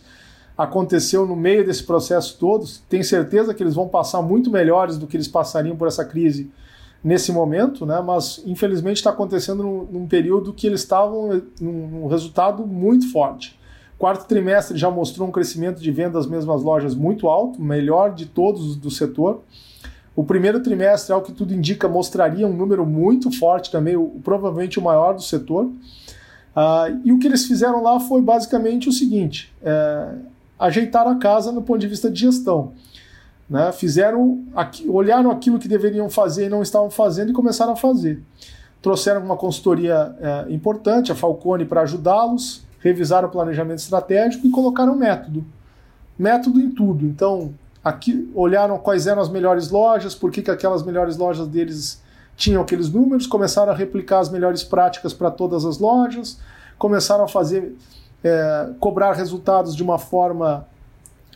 aconteceu 0.59 1.24
no 1.24 1.36
meio 1.36 1.64
desse 1.64 1.84
processo 1.84 2.36
todo. 2.36 2.66
Tenho 2.88 3.04
certeza 3.04 3.54
que 3.54 3.62
eles 3.62 3.76
vão 3.76 3.86
passar 3.86 4.20
muito 4.20 4.50
melhores 4.50 4.98
do 4.98 5.06
que 5.06 5.16
eles 5.16 5.28
passariam 5.28 5.76
por 5.76 5.86
essa 5.86 6.04
crise 6.04 6.50
nesse 7.02 7.30
momento, 7.30 7.86
né? 7.86 8.02
mas 8.04 8.42
infelizmente 8.44 8.96
está 8.96 9.11
acontecendo 9.11 9.62
num, 9.62 9.84
num, 9.84 10.06
período 10.09 10.52
que 10.52 10.66
eles 10.66 10.80
estavam 10.80 11.40
num, 11.61 11.86
num 11.86 12.06
resultado 12.09 12.66
muito 12.66 13.12
forte. 13.12 13.56
Quarto 13.96 14.26
trimestre 14.26 14.76
já 14.76 14.90
mostrou 14.90 15.28
um 15.28 15.30
crescimento 15.30 15.80
de 15.80 15.92
vendas 15.92 16.24
das 16.24 16.26
mesmas 16.26 16.61
lojas 16.62 16.94
muito 16.94 17.28
alto, 17.28 17.62
melhor 17.62 18.12
de 18.12 18.26
todos 18.26 18.74
do 18.74 18.90
setor. 18.90 19.42
O 20.14 20.24
primeiro 20.24 20.61
trimestre, 20.61 21.12
ao 21.12 21.22
que 21.22 21.30
tudo 21.30 21.54
indica, 21.54 21.88
mostraria 21.88 22.46
um 22.46 22.52
número 22.52 22.84
muito 22.84 23.30
forte 23.30 23.70
também, 23.70 23.96
o, 23.96 24.20
provavelmente 24.24 24.78
o 24.78 24.82
maior 24.82 25.14
do 25.14 25.22
setor. 25.22 25.66
Uh, 25.66 27.00
e 27.04 27.12
o 27.12 27.20
que 27.20 27.28
eles 27.28 27.46
fizeram 27.46 27.80
lá 27.80 28.00
foi 28.00 28.20
basicamente 28.20 28.88
o 28.88 28.92
seguinte: 28.92 29.52
é, 29.62 30.09
ajeitaram 30.59 31.12
a 31.12 31.18
casa 31.18 31.52
no 31.52 31.62
ponto 31.62 31.78
de 31.78 31.86
vista 31.86 32.11
de 32.11 32.20
gestão. 32.20 32.72
Né? 33.48 33.72
Fizeram, 33.72 34.44
olharam 34.88 35.30
aquilo 35.30 35.59
que 35.59 35.68
deveriam 35.68 36.11
fazer 36.11 36.46
e 36.46 36.48
não 36.48 36.62
estavam 36.62 36.90
fazendo 36.90 37.30
e 37.30 37.32
começaram 37.32 37.72
a 37.72 37.76
fazer. 37.76 38.22
Trouxeram 38.82 39.22
uma 39.22 39.36
consultoria 39.36 40.14
é, 40.20 40.52
importante, 40.52 41.11
a 41.11 41.14
Falcone, 41.14 41.64
para 41.64 41.82
ajudá-los, 41.82 42.62
revisaram 42.80 43.28
o 43.28 43.30
planejamento 43.30 43.78
estratégico 43.78 44.46
e 44.46 44.50
colocaram 44.50 44.94
método. 44.94 45.44
Método 46.18 46.61
em 46.61 46.70
tudo. 46.70 47.04
Então, 47.06 47.54
aqui 47.82 48.30
olharam 48.34 48.78
quais 48.78 49.06
eram 49.06 49.22
as 49.22 49.28
melhores 49.28 49.70
lojas, 49.70 50.14
por 50.14 50.30
que, 50.30 50.42
que 50.42 50.50
aquelas 50.50 50.82
melhores 50.82 51.16
lojas 51.16 51.48
deles 51.48 52.02
tinham 52.36 52.62
aqueles 52.62 52.88
números, 52.88 53.26
começaram 53.26 53.72
a 53.72 53.74
replicar 53.74 54.20
as 54.20 54.30
melhores 54.30 54.62
práticas 54.62 55.12
para 55.12 55.30
todas 55.30 55.64
as 55.64 55.78
lojas, 55.78 56.38
começaram 56.78 57.24
a 57.24 57.28
fazer 57.28 57.74
é, 58.22 58.70
cobrar 58.80 59.12
resultados 59.12 59.74
de 59.74 59.82
uma 59.82 59.98
forma 59.98 60.66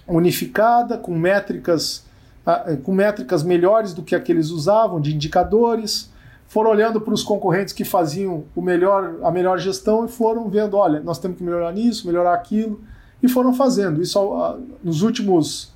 unificada, 0.07 0.99
com 0.99 1.17
métricas, 1.17 2.05
é, 2.47 2.77
com 2.77 2.93
métricas 2.93 3.43
melhores 3.43 3.95
do 3.95 4.03
que 4.03 4.15
aqueles 4.15 4.51
usavam, 4.51 5.01
de 5.01 5.15
indicadores. 5.15 6.11
Foram 6.49 6.71
olhando 6.71 7.01
para 7.01 7.15
os 7.15 7.23
concorrentes 7.23 7.73
que 7.73 7.85
faziam 7.85 8.45
o 8.55 8.61
melhor, 8.61 9.15
a 9.23 9.31
melhor 9.31 9.59
gestão 9.59 10.05
e 10.05 10.09
foram 10.09 10.49
vendo: 10.49 10.77
olha, 10.77 11.01
nós 11.01 11.19
temos 11.19 11.39
que 11.39 11.45
melhorar 11.45 11.73
nisso, 11.73 12.07
melhorar 12.07 12.35
aquilo, 12.35 12.81
e 13.23 13.29
foram 13.29 13.55
fazendo. 13.55 14.03
Isso 14.03 14.19
nos 14.83 15.03
últimos 15.03 15.73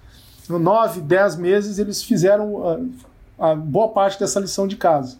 nove, 0.48 1.00
dez 1.00 1.36
meses, 1.36 1.78
eles 1.78 2.02
fizeram 2.02 2.88
a, 3.38 3.50
a 3.50 3.54
boa 3.54 3.88
parte 3.88 4.18
dessa 4.20 4.38
lição 4.38 4.66
de 4.66 4.76
casa. 4.76 5.16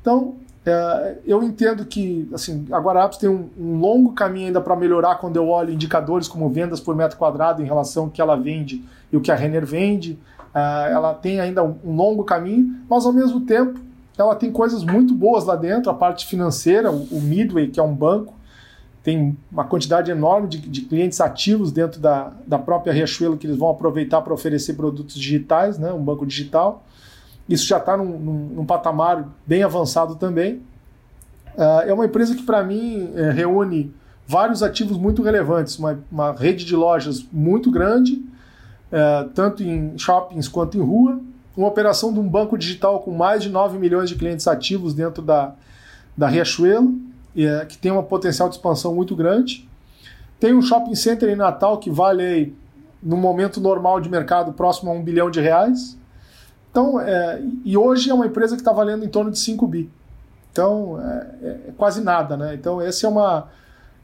Então, 0.00 0.36
é, 0.66 1.18
eu 1.24 1.42
entendo 1.44 1.84
que 1.84 2.28
assim, 2.34 2.66
a 2.72 2.78
Guarapes 2.78 3.18
tem 3.18 3.30
um, 3.30 3.48
um 3.56 3.78
longo 3.78 4.12
caminho 4.12 4.48
ainda 4.48 4.60
para 4.60 4.74
melhorar 4.74 5.14
quando 5.16 5.36
eu 5.36 5.48
olho 5.48 5.72
indicadores 5.72 6.26
como 6.26 6.50
vendas 6.50 6.80
por 6.80 6.96
metro 6.96 7.16
quadrado 7.16 7.62
em 7.62 7.64
relação 7.64 8.04
ao 8.04 8.10
que 8.10 8.20
ela 8.20 8.34
vende 8.34 8.84
e 9.12 9.16
o 9.16 9.20
que 9.20 9.30
a 9.30 9.36
Renner 9.36 9.64
vende. 9.64 10.18
É, 10.52 10.92
ela 10.92 11.14
tem 11.14 11.38
ainda 11.38 11.62
um, 11.62 11.76
um, 11.84 11.94
longo 11.94 12.24
caminho, 12.24 12.80
mas 12.90 13.06
ao 13.06 13.12
mesmo 13.12 13.42
tempo 13.42 13.78
ela 14.18 14.34
tem 14.34 14.50
coisas 14.50 14.82
muito 14.82 15.14
boas 15.14 15.44
lá 15.44 15.54
dentro. 15.54 15.88
A 15.88 15.94
parte 15.94 16.26
financeira, 16.26 16.90
o, 16.90 17.04
o 17.12 17.20
Midway, 17.20 17.68
que 17.68 17.78
é 17.78 17.82
um 17.82 17.94
banco, 17.94 18.34
tem 19.04 19.38
uma 19.52 19.64
quantidade 19.64 20.10
enorme 20.10 20.48
de, 20.48 20.58
de, 20.58 20.80
clientes 20.80 21.20
ativos 21.20 21.70
dentro 21.70 22.00
da, 22.00 22.32
da 22.44 22.58
própria 22.58 22.92
Riachuelo 22.92 23.36
que 23.36 23.46
eles 23.46 23.56
vão 23.56 23.70
aproveitar 23.70 24.20
para 24.20 24.34
oferecer 24.34 24.74
produtos 24.74 25.14
digitais, 25.14 25.78
né, 25.78 25.92
um 25.92 26.02
banco 26.02 26.26
digital. 26.26 26.84
Isso 27.48 27.66
já 27.66 27.78
está 27.78 27.96
num, 27.96 28.18
num, 28.18 28.48
num, 28.56 28.66
patamar 28.66 29.28
bem 29.46 29.62
avançado 29.62 30.16
também. 30.16 30.62
Uh, 31.56 31.82
é 31.86 31.92
uma 31.92 32.06
empresa 32.06 32.34
que, 32.34 32.42
para 32.42 32.62
mim, 32.62 33.12
é, 33.14 33.30
reúne 33.30 33.94
vários 34.26 34.62
ativos 34.62 34.98
muito 34.98 35.22
relevantes, 35.22 35.78
uma, 35.78 35.98
uma 36.10 36.32
rede 36.32 36.64
de 36.64 36.74
lojas 36.74 37.24
muito 37.32 37.70
grande, 37.70 38.14
uh, 38.14 39.28
tanto 39.34 39.62
em 39.62 39.96
shoppings 39.96 40.48
quanto 40.48 40.76
em 40.76 40.80
rua, 40.80 41.20
uma 41.56 41.68
operação 41.68 42.12
de 42.12 42.20
um 42.20 42.28
banco 42.28 42.58
digital 42.58 43.00
com 43.00 43.12
mais 43.12 43.42
de 43.42 43.48
9 43.48 43.78
milhões 43.78 44.10
de 44.10 44.16
clientes 44.16 44.46
ativos 44.46 44.92
dentro 44.92 45.22
da, 45.22 45.54
da 46.16 46.28
Riachuelo, 46.28 46.94
é, 47.36 47.64
que 47.64 47.78
tem 47.78 47.90
uma 47.90 48.02
potencial 48.02 48.48
de 48.48 48.56
expansão 48.56 48.94
muito 48.94 49.16
grande. 49.16 49.68
Tem 50.38 50.54
um 50.54 50.60
shopping 50.60 50.94
center 50.94 51.30
em 51.30 51.36
Natal 51.36 51.78
que 51.78 51.90
vale, 51.90 52.54
no 53.02 53.16
momento 53.16 53.60
normal 53.60 54.00
de 54.00 54.08
mercado, 54.10 54.52
próximo 54.52 54.90
a 54.90 54.94
um 54.94 55.02
bilhão 55.02 55.30
de 55.30 55.40
reais. 55.40 55.95
Então, 56.76 57.00
é, 57.00 57.40
e 57.64 57.74
hoje 57.74 58.10
é 58.10 58.12
uma 58.12 58.26
empresa 58.26 58.54
que 58.54 58.60
está 58.60 58.70
valendo 58.70 59.02
em 59.02 59.08
torno 59.08 59.30
de 59.30 59.38
5 59.38 59.66
bi. 59.66 59.88
Então, 60.52 61.00
é, 61.00 61.26
é, 61.42 61.48
é, 61.68 61.72
quase 61.74 62.02
nada, 62.02 62.36
né? 62.36 62.54
Então, 62.54 62.82
essa 62.82 63.06
é 63.06 63.08
uma, 63.08 63.48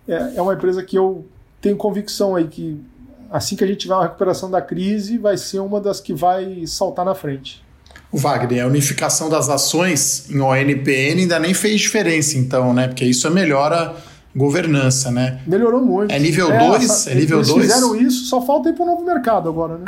é, 0.08 0.32
é 0.36 0.40
uma 0.40 0.54
empresa 0.54 0.82
que 0.82 0.96
eu 0.96 1.26
tenho 1.60 1.76
convicção 1.76 2.34
aí 2.34 2.48
que 2.48 2.80
assim 3.30 3.56
que 3.56 3.64
a 3.64 3.66
gente 3.66 3.80
tiver 3.80 3.94
uma 3.94 4.04
recuperação 4.04 4.50
da 4.50 4.62
crise, 4.62 5.18
vai 5.18 5.36
ser 5.36 5.58
uma 5.58 5.82
das 5.82 6.00
que 6.00 6.14
vai 6.14 6.66
saltar 6.66 7.04
na 7.04 7.14
frente. 7.14 7.62
O 8.10 8.16
Wagner, 8.16 8.64
a 8.64 8.66
unificação 8.66 9.28
das 9.28 9.50
ações 9.50 10.30
em 10.30 10.40
ONPN 10.40 11.20
ainda 11.20 11.38
nem 11.38 11.52
fez 11.52 11.78
diferença, 11.78 12.38
então, 12.38 12.72
né? 12.72 12.88
Porque 12.88 13.04
isso 13.04 13.30
melhora 13.30 13.94
governança, 14.34 15.10
né? 15.10 15.42
Melhorou 15.46 15.84
muito. 15.84 16.10
É 16.10 16.18
nível 16.18 16.48
2? 16.48 17.06
É, 17.06 17.12
é, 17.12 17.14
nível 17.16 17.38
2? 17.38 17.48
Eles 17.48 17.48
dois? 17.48 17.74
fizeram 17.74 17.96
isso, 17.96 18.24
só 18.24 18.40
falta 18.40 18.70
ir 18.70 18.72
para 18.72 18.82
o 18.82 18.86
novo 18.86 19.04
mercado 19.04 19.46
agora, 19.46 19.76
né? 19.76 19.84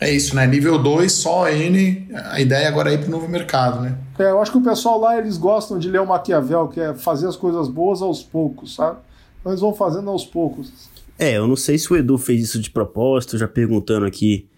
É 0.00 0.10
isso, 0.10 0.34
né? 0.34 0.46
Nível 0.46 0.78
2, 0.78 1.12
só 1.12 1.48
N. 1.48 2.08
A 2.30 2.40
ideia 2.40 2.68
agora 2.68 2.90
é 2.90 2.94
ir 2.94 2.98
para 2.98 3.08
o 3.08 3.10
novo 3.10 3.28
mercado, 3.28 3.80
né? 3.80 3.96
É, 4.18 4.30
eu 4.30 4.40
acho 4.40 4.50
que 4.50 4.58
o 4.58 4.62
pessoal 4.62 5.00
lá, 5.00 5.18
eles 5.18 5.36
gostam 5.36 5.78
de 5.78 5.88
ler 5.88 6.00
o 6.00 6.06
Maquiavel, 6.06 6.68
que 6.68 6.80
é 6.80 6.94
fazer 6.94 7.26
as 7.26 7.36
coisas 7.36 7.68
boas 7.68 8.02
aos 8.02 8.22
poucos, 8.22 8.74
sabe? 8.74 8.98
Então 9.40 9.52
eles 9.52 9.60
vão 9.60 9.74
fazendo 9.74 10.10
aos 10.10 10.24
poucos. 10.24 10.72
É, 11.18 11.36
eu 11.36 11.46
não 11.46 11.56
sei 11.56 11.78
se 11.78 11.92
o 11.92 11.96
Edu 11.96 12.18
fez 12.18 12.42
isso 12.42 12.58
de 12.60 12.70
propósito, 12.70 13.38
já 13.38 13.46
perguntando 13.46 14.04
aqui 14.04 14.48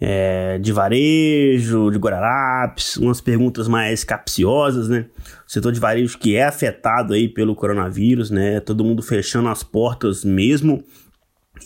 é, 0.00 0.58
de 0.58 0.72
varejo, 0.72 1.90
de 1.90 1.98
Guararapes, 1.98 2.96
umas 2.96 3.20
perguntas 3.20 3.68
mais 3.68 4.02
capciosas, 4.02 4.88
né? 4.88 5.06
O 5.46 5.50
setor 5.50 5.72
de 5.72 5.80
varejo 5.80 6.18
que 6.18 6.36
é 6.36 6.44
afetado 6.44 7.12
aí 7.12 7.28
pelo 7.28 7.54
coronavírus, 7.54 8.30
né? 8.30 8.60
Todo 8.60 8.84
mundo 8.84 9.02
fechando 9.02 9.48
as 9.48 9.62
portas 9.62 10.24
mesmo. 10.24 10.82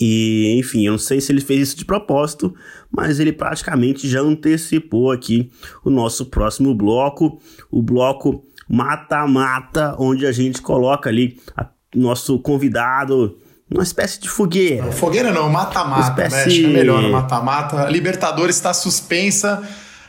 E, 0.01 0.57
enfim, 0.59 0.87
eu 0.87 0.93
não 0.93 0.99
sei 0.99 1.21
se 1.21 1.31
ele 1.31 1.41
fez 1.41 1.69
isso 1.69 1.77
de 1.77 1.85
propósito, 1.85 2.53
mas 2.97 3.19
ele 3.19 3.33
praticamente 3.33 4.09
já 4.09 4.21
antecipou 4.21 5.11
aqui 5.11 5.51
o 5.85 5.91
nosso 5.91 6.27
próximo 6.27 6.75
bloco, 6.75 7.41
o 7.71 7.83
bloco 7.83 8.45
mata-mata, 8.69 9.97
onde 9.99 10.27
a 10.27 10.33
gente 10.33 10.63
coloca 10.63 11.11
ali 11.11 11.41
a, 11.57 11.67
nosso 11.95 12.39
convidado 12.39 13.37
uma 13.71 13.83
espécie 13.83 14.21
de 14.21 14.29
fogueira. 14.29 14.85
Não, 14.85 14.93
fogueira 14.93 15.33
não, 15.33 15.49
mata-mata, 15.49 16.23
espécie... 16.25 16.37
né? 16.37 16.43
Acho 16.43 16.57
que 16.61 16.65
é 16.65 16.69
melhor 16.69 17.03
mata-mata. 17.11 17.91
Libertadores 17.91 18.55
está 18.55 18.73
suspensa. 18.73 19.67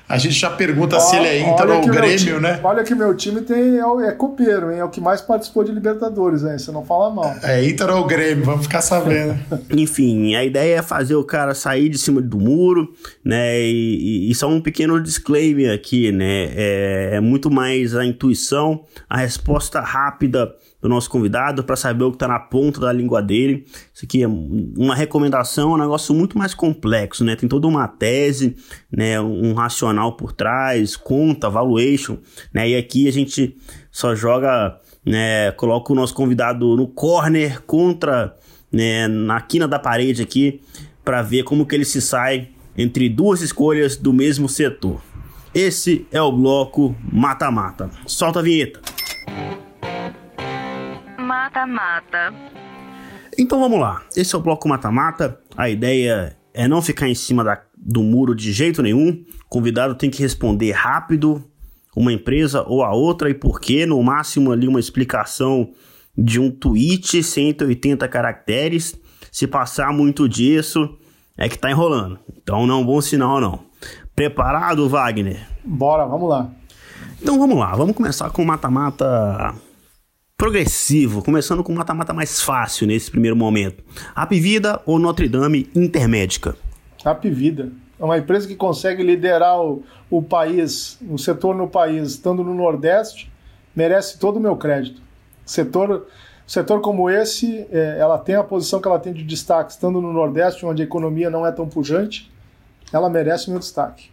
A 0.07 0.17
gente 0.19 0.35
já 0.35 0.51
pergunta 0.51 0.99
se 0.99 1.15
ele 1.15 1.27
é 1.27 1.39
Inter 1.39 1.69
ou 1.69 1.81
Grêmio, 1.87 2.17
time, 2.17 2.39
né? 2.39 2.59
Olha 2.63 2.83
que 2.83 2.93
meu 2.93 3.15
time 3.15 3.41
tem, 3.41 3.79
é, 3.79 4.07
é 4.07 4.11
copeiro, 4.11 4.71
hein? 4.71 4.79
É 4.79 4.83
o 4.83 4.89
que 4.89 5.01
mais 5.01 5.19
participou 5.19 5.63
de 5.63 5.71
Libertadores, 5.71 6.43
hein? 6.43 6.59
Você 6.59 6.71
não 6.71 6.85
fala 6.85 7.09
mal. 7.09 7.35
É 7.41 7.67
Inter 7.67 7.89
ou 7.89 8.05
Grêmio, 8.05 8.45
vamos 8.45 8.63
ficar 8.63 8.81
sabendo. 8.81 9.35
Enfim, 9.75 10.35
a 10.35 10.43
ideia 10.43 10.77
é 10.77 10.81
fazer 10.83 11.15
o 11.15 11.23
cara 11.23 11.55
sair 11.55 11.89
de 11.89 11.97
cima 11.97 12.21
do 12.21 12.39
muro, 12.39 12.93
né? 13.23 13.59
E, 13.61 14.29
e 14.29 14.35
só 14.35 14.47
um 14.47 14.61
pequeno 14.61 15.01
disclaimer 15.01 15.73
aqui, 15.73 16.11
né? 16.11 16.51
É, 16.55 17.09
é 17.13 17.19
muito 17.19 17.49
mais 17.49 17.95
a 17.95 18.05
intuição, 18.05 18.83
a 19.09 19.17
resposta 19.17 19.81
rápida 19.81 20.53
do 20.85 20.89
nosso 20.89 21.09
convidado 21.09 21.63
para 21.63 21.75
saber 21.75 22.03
o 22.03 22.11
que 22.11 22.15
está 22.15 22.27
na 22.27 22.37
ponta 22.37 22.79
da 22.79 22.93
língua 22.93 23.19
dele. 23.19 23.65
Isso 23.91 24.05
aqui 24.05 24.21
é 24.21 24.27
uma 24.27 24.93
recomendação, 24.93 25.71
é 25.71 25.73
um 25.73 25.79
negócio 25.79 26.13
muito 26.13 26.37
mais 26.37 26.53
complexo, 26.53 27.25
né? 27.25 27.35
Tem 27.35 27.49
toda 27.49 27.65
uma 27.65 27.87
tese, 27.87 28.55
né? 28.91 29.19
Um 29.19 29.55
racional 29.55 30.15
por 30.15 30.31
trás, 30.31 30.95
conta, 30.95 31.49
valuation, 31.49 32.19
né? 32.53 32.69
E 32.69 32.75
aqui 32.75 33.07
a 33.07 33.11
gente 33.11 33.57
só 33.91 34.13
joga, 34.13 34.79
né? 35.03 35.51
Coloca 35.53 35.91
o 35.91 35.95
nosso 35.95 36.13
convidado 36.13 36.77
no 36.77 36.87
corner 36.87 37.63
contra, 37.63 38.35
né? 38.71 39.07
Na 39.07 39.41
quina 39.41 39.67
da 39.67 39.79
parede 39.79 40.21
aqui 40.21 40.61
para 41.03 41.23
ver 41.23 41.45
como 41.45 41.65
que 41.65 41.73
ele 41.73 41.85
se 41.85 41.99
sai 41.99 42.49
entre 42.77 43.09
duas 43.09 43.41
escolhas 43.41 43.97
do 43.97 44.13
mesmo 44.13 44.47
setor. 44.47 45.01
Esse 45.51 46.05
é 46.11 46.21
o 46.21 46.31
bloco 46.31 46.95
mata-mata. 47.11 47.89
Solta 48.05 48.37
a 48.37 48.43
vinheta 48.43 48.79
mata-mata. 51.55 52.33
Então 53.37 53.59
vamos 53.59 53.79
lá. 53.79 54.01
Esse 54.15 54.35
é 54.35 54.37
o 54.37 54.41
bloco 54.41 54.67
mata-mata. 54.67 55.39
A 55.55 55.69
ideia 55.69 56.35
é 56.53 56.67
não 56.67 56.81
ficar 56.81 57.07
em 57.07 57.15
cima 57.15 57.43
da, 57.43 57.61
do 57.77 58.03
muro 58.03 58.35
de 58.35 58.51
jeito 58.51 58.81
nenhum. 58.81 59.23
O 59.45 59.49
convidado 59.49 59.95
tem 59.95 60.09
que 60.09 60.21
responder 60.21 60.71
rápido 60.71 61.43
uma 61.95 62.11
empresa 62.11 62.63
ou 62.67 62.83
a 62.83 62.93
outra 62.93 63.29
e 63.29 63.33
por 63.33 63.61
quê. 63.61 63.85
No 63.85 64.01
máximo 64.03 64.51
ali 64.51 64.67
uma 64.67 64.79
explicação 64.79 65.71
de 66.17 66.39
um 66.39 66.51
tweet, 66.51 67.23
180 67.23 68.05
caracteres. 68.09 68.99
Se 69.31 69.47
passar 69.47 69.93
muito 69.93 70.27
disso, 70.27 70.97
é 71.37 71.47
que 71.47 71.57
tá 71.57 71.71
enrolando. 71.71 72.19
Então 72.37 72.67
não 72.67 72.75
é 72.75 72.77
um 72.79 72.85
bom 72.85 72.99
sinal 72.99 73.39
não. 73.39 73.59
Preparado, 74.13 74.87
Wagner? 74.89 75.47
Bora, 75.63 76.05
vamos 76.05 76.29
lá. 76.29 76.49
Então 77.21 77.39
vamos 77.39 77.57
lá, 77.57 77.75
vamos 77.75 77.95
começar 77.95 78.29
com 78.29 78.41
o 78.41 78.45
mata-mata 78.45 79.55
progressivo, 80.37 81.23
começando 81.23 81.63
com 81.63 81.71
um 81.71 81.75
mata-mata 81.75 82.13
mais 82.13 82.41
fácil 82.41 82.87
nesse 82.87 83.09
primeiro 83.09 83.37
momento. 83.37 83.81
Apivida 84.13 84.81
ou 84.85 84.99
Notre 84.99 85.29
Dame 85.29 85.69
Intermédica? 85.73 86.57
Apivida. 87.05 87.71
É 87.97 88.03
uma 88.03 88.17
empresa 88.17 88.45
que 88.45 88.55
consegue 88.55 89.01
liderar 89.01 89.61
o, 89.61 89.83
o 90.09 90.21
país, 90.21 90.99
o 91.09 91.17
setor 91.17 91.55
no 91.55 91.69
país, 91.69 92.11
estando 92.11 92.43
no 92.43 92.53
Nordeste, 92.53 93.31
merece 93.73 94.19
todo 94.19 94.35
o 94.35 94.39
meu 94.41 94.57
crédito. 94.57 95.01
Setor, 95.45 96.05
setor 96.45 96.81
como 96.81 97.09
esse, 97.09 97.65
é, 97.71 97.97
ela 97.97 98.17
tem 98.17 98.35
a 98.35 98.43
posição 98.43 98.81
que 98.81 98.87
ela 98.89 98.99
tem 98.99 99.13
de 99.13 99.23
destaque, 99.23 99.71
estando 99.71 100.01
no 100.01 100.11
Nordeste, 100.11 100.65
onde 100.65 100.81
a 100.81 100.85
economia 100.85 101.29
não 101.29 101.45
é 101.45 101.51
tão 101.53 101.65
pujante, 101.65 102.29
ela 102.91 103.09
merece 103.09 103.49
meu 103.49 103.59
destaque. 103.59 104.09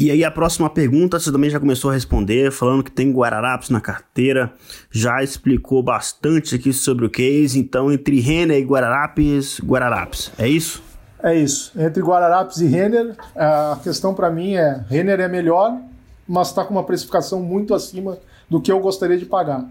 E 0.00 0.10
aí 0.10 0.24
a 0.24 0.30
próxima 0.30 0.70
pergunta 0.70 1.20
você 1.20 1.30
também 1.30 1.50
já 1.50 1.60
começou 1.60 1.90
a 1.90 1.94
responder, 1.94 2.50
falando 2.50 2.82
que 2.82 2.90
tem 2.90 3.12
Guararapes 3.12 3.68
na 3.68 3.82
carteira, 3.82 4.50
já 4.90 5.22
explicou 5.22 5.82
bastante 5.82 6.54
aqui 6.54 6.72
sobre 6.72 7.04
o 7.04 7.10
case, 7.10 7.58
então 7.58 7.92
entre 7.92 8.18
Renner 8.18 8.56
e 8.56 8.64
Guararapes, 8.64 9.60
Guararapes, 9.60 10.32
é 10.38 10.48
isso? 10.48 10.82
É 11.22 11.38
isso, 11.38 11.78
entre 11.78 12.02
Guararapes 12.02 12.62
e 12.62 12.66
Renner, 12.66 13.14
a 13.36 13.78
questão 13.82 14.14
para 14.14 14.30
mim 14.30 14.54
é, 14.54 14.82
Renner 14.88 15.20
é 15.20 15.28
melhor, 15.28 15.78
mas 16.26 16.48
está 16.48 16.64
com 16.64 16.72
uma 16.72 16.84
precificação 16.84 17.42
muito 17.42 17.74
acima 17.74 18.16
do 18.48 18.58
que 18.58 18.72
eu 18.72 18.80
gostaria 18.80 19.18
de 19.18 19.26
pagar. 19.26 19.68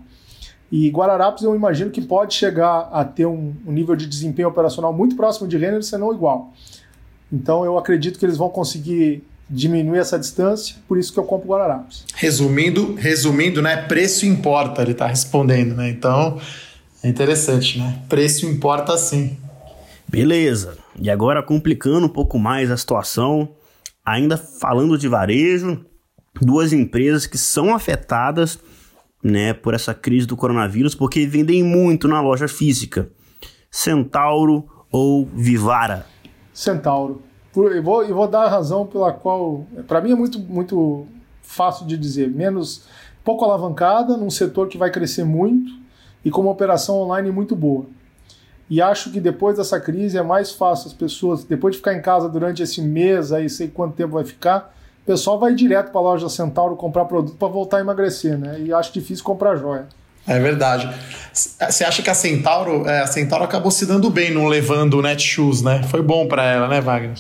E 0.72 0.92
Guararapes 0.92 1.42
eu 1.42 1.56
imagino 1.56 1.90
que 1.90 2.04
pode 2.04 2.36
chegar 2.36 2.88
a 2.94 3.04
ter 3.04 3.26
um, 3.26 3.56
um 3.66 3.72
nível 3.72 3.96
de 3.96 4.06
desempenho 4.06 4.50
operacional 4.50 4.94
muito 4.94 5.16
próximo 5.16 5.48
de 5.48 5.58
Renner, 5.58 5.82
se 5.82 5.98
não 5.98 6.14
igual. 6.14 6.54
Então 7.34 7.66
eu 7.66 7.80
acredito 7.80 8.20
que 8.20 8.26
eles 8.28 8.38
vão 8.38 8.50
conseguir 8.50 9.24
diminuir 9.50 10.00
essa 10.00 10.20
distância, 10.20 10.76
por 10.88 10.98
isso 10.98 11.12
que 11.12 11.20
eu 11.20 11.24
compro 11.24 11.50
Guararapes. 11.50 12.06
Resumindo, 12.16 12.94
resumindo, 12.96 13.62
né? 13.62 13.78
Preço 13.78 14.26
importa, 14.26 14.82
ele 14.82 14.92
está 14.92 15.08
respondendo, 15.08 15.76
né? 15.76 15.90
Então, 15.90 16.40
é 17.02 17.08
interessante, 17.08 17.80
né? 17.80 18.02
Preço 18.08 18.46
importa 18.46 18.96
sim. 18.98 19.38
Beleza. 20.08 20.78
E 21.00 21.10
agora 21.10 21.42
complicando 21.42 22.06
um 22.06 22.10
pouco 22.10 22.38
mais 22.38 22.70
a 22.70 22.78
situação, 22.78 23.50
ainda 24.06 24.38
falando 24.38 24.98
de 24.98 25.08
varejo, 25.08 25.86
duas 26.42 26.74
empresas 26.74 27.26
que 27.26 27.38
são 27.38 27.74
afetadas, 27.74 28.60
né, 29.24 29.54
por 29.54 29.74
essa 29.74 29.94
crise 29.94 30.26
do 30.26 30.38
coronavírus, 30.38 30.96
porque 30.96 31.26
vendem 31.26 31.64
muito 31.64 32.08
na 32.08 32.22
loja 32.22 32.48
física. 32.48 33.10
Centauro 33.70 34.68
ou 34.92 35.26
Vivara? 35.34 36.06
Centauro 36.54 37.22
por, 37.54 37.76
eu, 37.76 37.82
vou, 37.82 38.04
eu 38.04 38.16
vou 38.16 38.28
dar 38.28 38.44
a 38.44 38.50
razão 38.50 38.86
pela 38.86 39.12
qual, 39.12 39.66
para 39.88 40.02
mim 40.02 40.12
é 40.12 40.16
muito, 40.16 40.40
muito 40.40 41.08
fácil 41.42 41.86
de 41.86 41.98
dizer, 41.98 42.30
menos 42.30 42.84
pouco 43.24 43.44
alavancada, 43.46 44.16
num 44.18 44.30
setor 44.30 44.68
que 44.68 44.78
vai 44.78 44.92
crescer 44.92 45.24
muito 45.24 45.72
e 46.24 46.30
com 46.30 46.42
uma 46.42 46.52
operação 46.52 46.98
online 46.98 47.32
muito 47.32 47.56
boa. 47.56 47.86
E 48.70 48.82
acho 48.82 49.12
que 49.12 49.20
depois 49.20 49.58
dessa 49.58 49.80
crise 49.80 50.18
é 50.18 50.22
mais 50.22 50.52
fácil 50.52 50.88
as 50.88 50.94
pessoas, 50.94 51.44
depois 51.44 51.74
de 51.74 51.80
ficar 51.80 51.96
em 51.96 52.02
casa 52.02 52.30
durante 52.30 52.62
esse 52.62 52.82
mês, 52.82 53.32
aí 53.32 53.50
sei 53.50 53.68
quanto 53.68 53.96
tempo 53.96 54.14
vai 54.14 54.24
ficar, 54.24 54.76
o 55.04 55.06
pessoal 55.08 55.40
vai 55.40 55.56
direto 55.56 55.92
para 55.92 56.00
a 56.00 56.04
loja 56.04 56.30
Centauro 56.30 56.76
comprar 56.76 57.06
produto 57.06 57.36
para 57.36 57.48
voltar 57.48 57.78
a 57.78 57.80
emagrecer, 57.80 58.38
né? 58.38 58.60
E 58.60 58.72
acho 58.72 58.94
difícil 58.94 59.24
comprar 59.24 59.56
joia. 59.56 59.88
É 60.28 60.38
verdade. 60.38 60.88
Você 61.34 61.84
acha 61.84 62.04
que 62.04 62.10
a 62.12 62.14
Centauro, 62.14 62.88
é, 62.88 63.02
a 63.02 63.08
Centauro 63.08 63.44
acabou 63.44 63.72
se 63.72 63.88
dando 63.88 64.12
bem 64.12 64.32
não 64.32 64.46
levando 64.46 64.96
o 64.96 65.02
Netshoes, 65.02 65.64
né? 65.64 65.82
Foi 65.84 66.04
bom 66.04 66.28
para 66.28 66.46
ela, 66.46 66.68
né, 66.68 66.80
Wagner? 66.80 67.18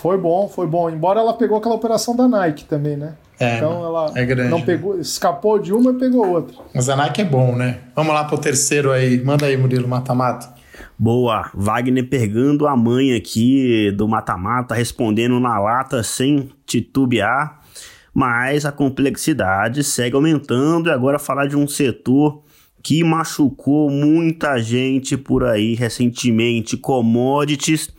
Foi 0.00 0.16
bom, 0.16 0.48
foi 0.48 0.66
bom. 0.66 0.88
Embora 0.88 1.20
ela 1.20 1.34
pegou 1.34 1.58
aquela 1.58 1.74
operação 1.74 2.14
da 2.14 2.28
Nike 2.28 2.64
também, 2.64 2.96
né? 2.96 3.14
É, 3.40 3.56
então 3.56 3.84
ela 3.84 4.12
é 4.16 4.24
grande, 4.24 4.50
não 4.50 4.62
pegou, 4.62 4.98
escapou 4.98 5.58
de 5.58 5.72
uma 5.72 5.90
e 5.90 5.94
pegou 5.94 6.26
outra. 6.26 6.56
Mas 6.74 6.88
a 6.88 6.96
Nike 6.96 7.20
é 7.20 7.24
bom, 7.24 7.54
né? 7.54 7.78
Vamos 7.94 8.12
lá 8.12 8.24
pro 8.24 8.38
terceiro 8.38 8.92
aí. 8.92 9.22
Manda 9.22 9.46
aí, 9.46 9.56
Murilo, 9.56 9.88
mata-mata. 9.88 10.54
Boa, 10.96 11.50
Wagner 11.54 12.08
pegando 12.08 12.66
a 12.66 12.76
mãe 12.76 13.14
aqui 13.14 13.92
do 13.92 14.08
mata-mata, 14.08 14.74
respondendo 14.74 15.38
na 15.40 15.58
lata 15.58 16.02
sem 16.02 16.48
titubear, 16.66 17.60
mas 18.14 18.64
a 18.64 18.72
complexidade 18.72 19.82
segue 19.84 20.16
aumentando 20.16 20.88
e 20.88 20.92
agora 20.92 21.18
falar 21.18 21.46
de 21.46 21.56
um 21.56 21.66
setor 21.66 22.42
que 22.82 23.02
machucou 23.02 23.90
muita 23.90 24.58
gente 24.58 25.16
por 25.16 25.44
aí 25.44 25.74
recentemente, 25.74 26.76
commodities. 26.76 27.90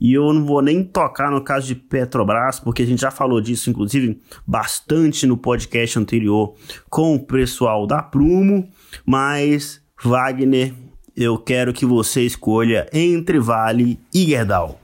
E 0.00 0.14
eu 0.14 0.32
não 0.32 0.44
vou 0.44 0.62
nem 0.62 0.82
tocar 0.82 1.30
no 1.30 1.42
caso 1.42 1.66
de 1.66 1.74
Petrobras, 1.74 2.60
porque 2.60 2.82
a 2.82 2.86
gente 2.86 3.00
já 3.00 3.10
falou 3.10 3.40
disso, 3.40 3.70
inclusive, 3.70 4.20
bastante 4.46 5.26
no 5.26 5.36
podcast 5.36 5.98
anterior 5.98 6.54
com 6.88 7.14
o 7.14 7.20
pessoal 7.20 7.86
da 7.86 8.02
Prumo. 8.02 8.68
Mas, 9.04 9.80
Wagner, 10.02 10.74
eu 11.16 11.36
quero 11.36 11.72
que 11.72 11.84
você 11.84 12.22
escolha 12.22 12.88
entre 12.92 13.38
Vale 13.38 13.98
e 14.14 14.26
Gerdau. 14.26 14.80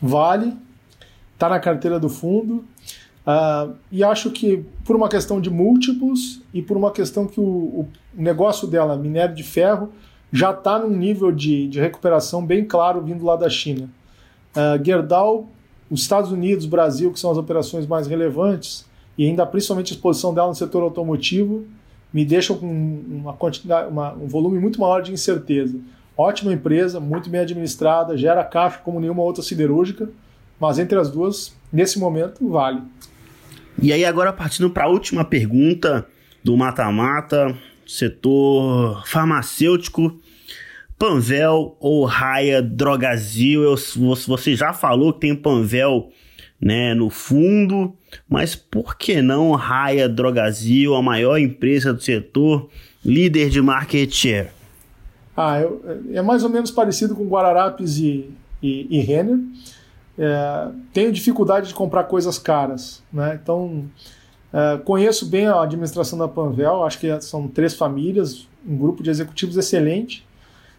Vale, 0.00 0.54
tá 1.38 1.48
na 1.48 1.60
carteira 1.60 2.00
do 2.00 2.08
fundo. 2.08 2.64
Uh, 3.28 3.74
e 3.92 4.02
acho 4.02 4.30
que 4.30 4.64
por 4.84 4.96
uma 4.96 5.08
questão 5.08 5.38
de 5.38 5.50
múltiplos 5.50 6.40
e 6.52 6.62
por 6.62 6.76
uma 6.76 6.90
questão 6.90 7.26
que 7.26 7.38
o, 7.38 7.44
o 7.44 7.88
negócio 8.14 8.66
dela, 8.66 8.96
minério 8.96 9.34
de 9.34 9.42
ferro, 9.42 9.92
já 10.32 10.50
está 10.50 10.78
num 10.78 10.96
nível 10.96 11.30
de, 11.30 11.68
de 11.68 11.78
recuperação 11.78 12.44
bem 12.44 12.64
claro 12.64 13.02
vindo 13.02 13.24
lá 13.24 13.36
da 13.36 13.48
China. 13.48 13.88
Uh, 14.56 14.84
Gerdau, 14.84 15.48
os 15.90 16.02
Estados 16.02 16.30
Unidos, 16.32 16.66
Brasil, 16.66 17.12
que 17.12 17.18
são 17.18 17.30
as 17.30 17.38
operações 17.38 17.86
mais 17.86 18.06
relevantes, 18.06 18.84
e 19.16 19.26
ainda 19.26 19.44
principalmente 19.46 19.92
a 19.92 19.96
exposição 19.96 20.32
dela 20.34 20.48
no 20.48 20.54
setor 20.54 20.82
automotivo, 20.82 21.66
me 22.12 22.24
deixam 22.24 22.56
com 22.56 22.66
uma 22.66 23.32
quantidade, 23.32 23.90
uma, 23.90 24.12
um 24.14 24.26
volume 24.26 24.58
muito 24.58 24.80
maior 24.80 25.02
de 25.02 25.12
incerteza. 25.12 25.78
Ótima 26.16 26.52
empresa, 26.52 26.98
muito 26.98 27.28
bem 27.30 27.40
administrada, 27.40 28.16
gera 28.16 28.44
caixa 28.44 28.78
como 28.78 29.00
nenhuma 29.00 29.22
outra 29.22 29.42
siderúrgica, 29.42 30.08
mas 30.58 30.78
entre 30.78 30.98
as 30.98 31.10
duas, 31.10 31.54
nesse 31.72 31.98
momento, 31.98 32.48
vale. 32.48 32.82
E 33.80 33.92
aí, 33.92 34.04
agora 34.04 34.32
partindo 34.32 34.70
para 34.70 34.84
a 34.84 34.88
última 34.88 35.24
pergunta 35.24 36.06
do 36.42 36.56
mata-mata, 36.56 37.56
setor 37.86 39.06
farmacêutico, 39.06 40.18
Panvel 40.98 41.76
ou 41.78 42.04
Raia 42.04 42.60
Drogazil? 42.60 43.62
Eu, 43.62 43.76
você 44.26 44.56
já 44.56 44.72
falou 44.72 45.12
que 45.12 45.20
tem 45.20 45.34
Panvel 45.34 46.10
né, 46.60 46.94
no 46.94 47.08
fundo, 47.08 47.94
mas 48.28 48.56
por 48.56 48.96
que 48.96 49.22
não 49.22 49.52
Raia 49.52 50.08
Drogazil, 50.08 50.94
a 50.94 51.02
maior 51.02 51.38
empresa 51.38 51.92
do 51.92 52.02
setor, 52.02 52.68
líder 53.04 53.48
de 53.48 53.62
market 53.62 54.12
share? 54.12 54.50
Ah, 55.36 55.60
eu, 55.60 55.82
é 56.12 56.20
mais 56.20 56.42
ou 56.42 56.50
menos 56.50 56.70
parecido 56.70 57.14
com 57.14 57.28
Guararapes 57.28 57.98
e, 57.98 58.28
e, 58.60 58.86
e 58.90 59.00
Renner 59.00 59.38
é, 60.18 60.68
tenho 60.92 61.12
dificuldade 61.12 61.68
de 61.68 61.74
comprar 61.74 62.04
coisas 62.04 62.38
caras. 62.38 63.02
Né? 63.12 63.38
Então, 63.40 63.84
é, 64.52 64.78
conheço 64.78 65.24
bem 65.26 65.46
a 65.46 65.62
administração 65.62 66.18
da 66.18 66.26
Panvel, 66.26 66.82
acho 66.82 66.98
que 66.98 67.20
são 67.20 67.46
três 67.46 67.74
famílias, 67.74 68.48
um 68.66 68.76
grupo 68.76 69.02
de 69.02 69.10
executivos 69.10 69.56
excelente. 69.56 70.26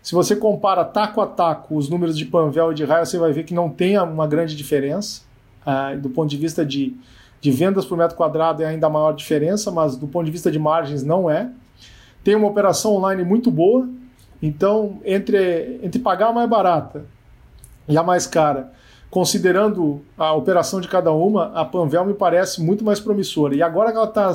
Se 0.01 0.15
você 0.15 0.35
compara 0.35 0.85
taco 0.85 1.21
a 1.21 1.27
taco 1.27 1.75
os 1.75 1.89
números 1.89 2.17
de 2.17 2.25
Panvel 2.25 2.71
e 2.71 2.75
de 2.75 2.85
Raia, 2.85 3.05
você 3.05 3.17
vai 3.17 3.33
ver 3.33 3.43
que 3.43 3.53
não 3.53 3.69
tem 3.69 3.97
uma 3.99 4.27
grande 4.27 4.55
diferença. 4.55 5.21
É, 5.65 5.95
do 5.97 6.09
ponto 6.09 6.29
de 6.29 6.37
vista 6.37 6.65
de, 6.65 6.95
de 7.41 7.51
vendas 7.51 7.85
por 7.85 7.97
metro 7.97 8.15
quadrado 8.15 8.63
é 8.63 8.65
ainda 8.65 8.87
a 8.87 8.89
maior 8.89 9.11
diferença, 9.11 9.69
mas 9.71 9.95
do 9.95 10.07
ponto 10.07 10.25
de 10.25 10.31
vista 10.31 10.49
de 10.49 10.57
margens 10.57 11.03
não 11.03 11.29
é. 11.29 11.49
Tem 12.23 12.35
uma 12.35 12.47
operação 12.47 12.95
online 12.95 13.23
muito 13.23 13.51
boa, 13.51 13.87
então 14.41 14.99
entre, 15.05 15.79
entre 15.83 15.99
pagar 15.99 16.29
a 16.29 16.33
mais 16.33 16.49
barata 16.49 17.05
e 17.87 17.97
a 17.97 18.03
mais 18.03 18.25
cara, 18.27 18.71
considerando 19.09 20.01
a 20.17 20.33
operação 20.33 20.79
de 20.79 20.87
cada 20.87 21.11
uma, 21.11 21.51
a 21.53 21.65
Panvel 21.65 22.05
me 22.05 22.13
parece 22.13 22.61
muito 22.61 22.83
mais 22.83 22.99
promissora. 22.99 23.55
E 23.55 23.61
agora 23.61 23.91
que 23.91 23.97
ela 23.97 24.07
tá, 24.07 24.31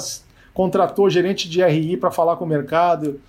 contratou 0.53 1.09
gerente 1.09 1.49
de 1.49 1.63
RI 1.63 1.97
para 1.97 2.11
falar 2.11 2.37
com 2.37 2.45
o 2.45 2.49
mercado, 2.49 3.21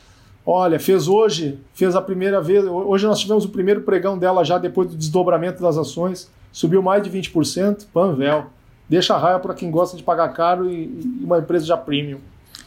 olha, 0.46 0.80
fez 0.80 1.08
hoje, 1.08 1.60
fez 1.74 1.96
a 1.96 2.02
primeira 2.02 2.40
vez, 2.42 2.64
hoje 2.66 3.06
nós 3.06 3.20
tivemos 3.20 3.46
o 3.46 3.50
primeiro 3.50 3.82
pregão 3.82 4.18
dela 4.18 4.44
já 4.44 4.58
depois 4.58 4.90
do 4.90 4.96
desdobramento 4.96 5.62
das 5.62 5.78
ações, 5.78 6.30
subiu 6.52 6.82
mais 6.82 7.02
de 7.04 7.10
20%, 7.10 7.86
Panvel. 7.94 8.46
Deixa 8.88 9.16
a 9.16 9.18
raia 9.18 9.40
para 9.40 9.54
quem 9.56 9.72
gosta 9.72 9.98
de 9.98 10.04
pagar 10.04 10.30
caro 10.30 10.70
e, 10.70 10.84
e 10.84 11.24
uma 11.24 11.40
empresa 11.40 11.66
já 11.66 11.76
premium. 11.76 12.20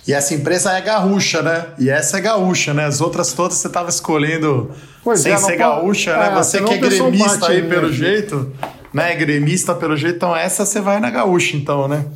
E 0.06 0.12
essa 0.12 0.34
empresa 0.34 0.72
é 0.72 0.80
gaúcha, 0.80 1.42
né? 1.42 1.66
E 1.78 1.90
essa 1.90 2.18
é 2.18 2.20
gaúcha, 2.20 2.72
né? 2.72 2.86
As 2.86 3.00
outras 3.00 3.32
todas 3.32 3.58
você 3.58 3.66
estava 3.66 3.88
escolhendo 3.88 4.70
pois 5.04 5.20
sem 5.20 5.32
é, 5.32 5.36
ser 5.36 5.56
gaúcha, 5.56 6.16
né? 6.16 6.28
É, 6.28 6.34
você 6.34 6.62
que 6.62 6.72
é 6.72 6.78
gremista 6.78 7.48
aí, 7.48 7.62
pelo 7.68 7.92
jeito, 7.92 8.52
né? 8.92 9.14
Gremista 9.14 9.74
pelo 9.74 9.96
jeito, 9.96 10.16
então 10.16 10.34
essa 10.34 10.64
você 10.64 10.80
vai 10.80 10.98
na 10.98 11.10
gaúcha, 11.10 11.56
então, 11.56 11.86
né? 11.86 12.06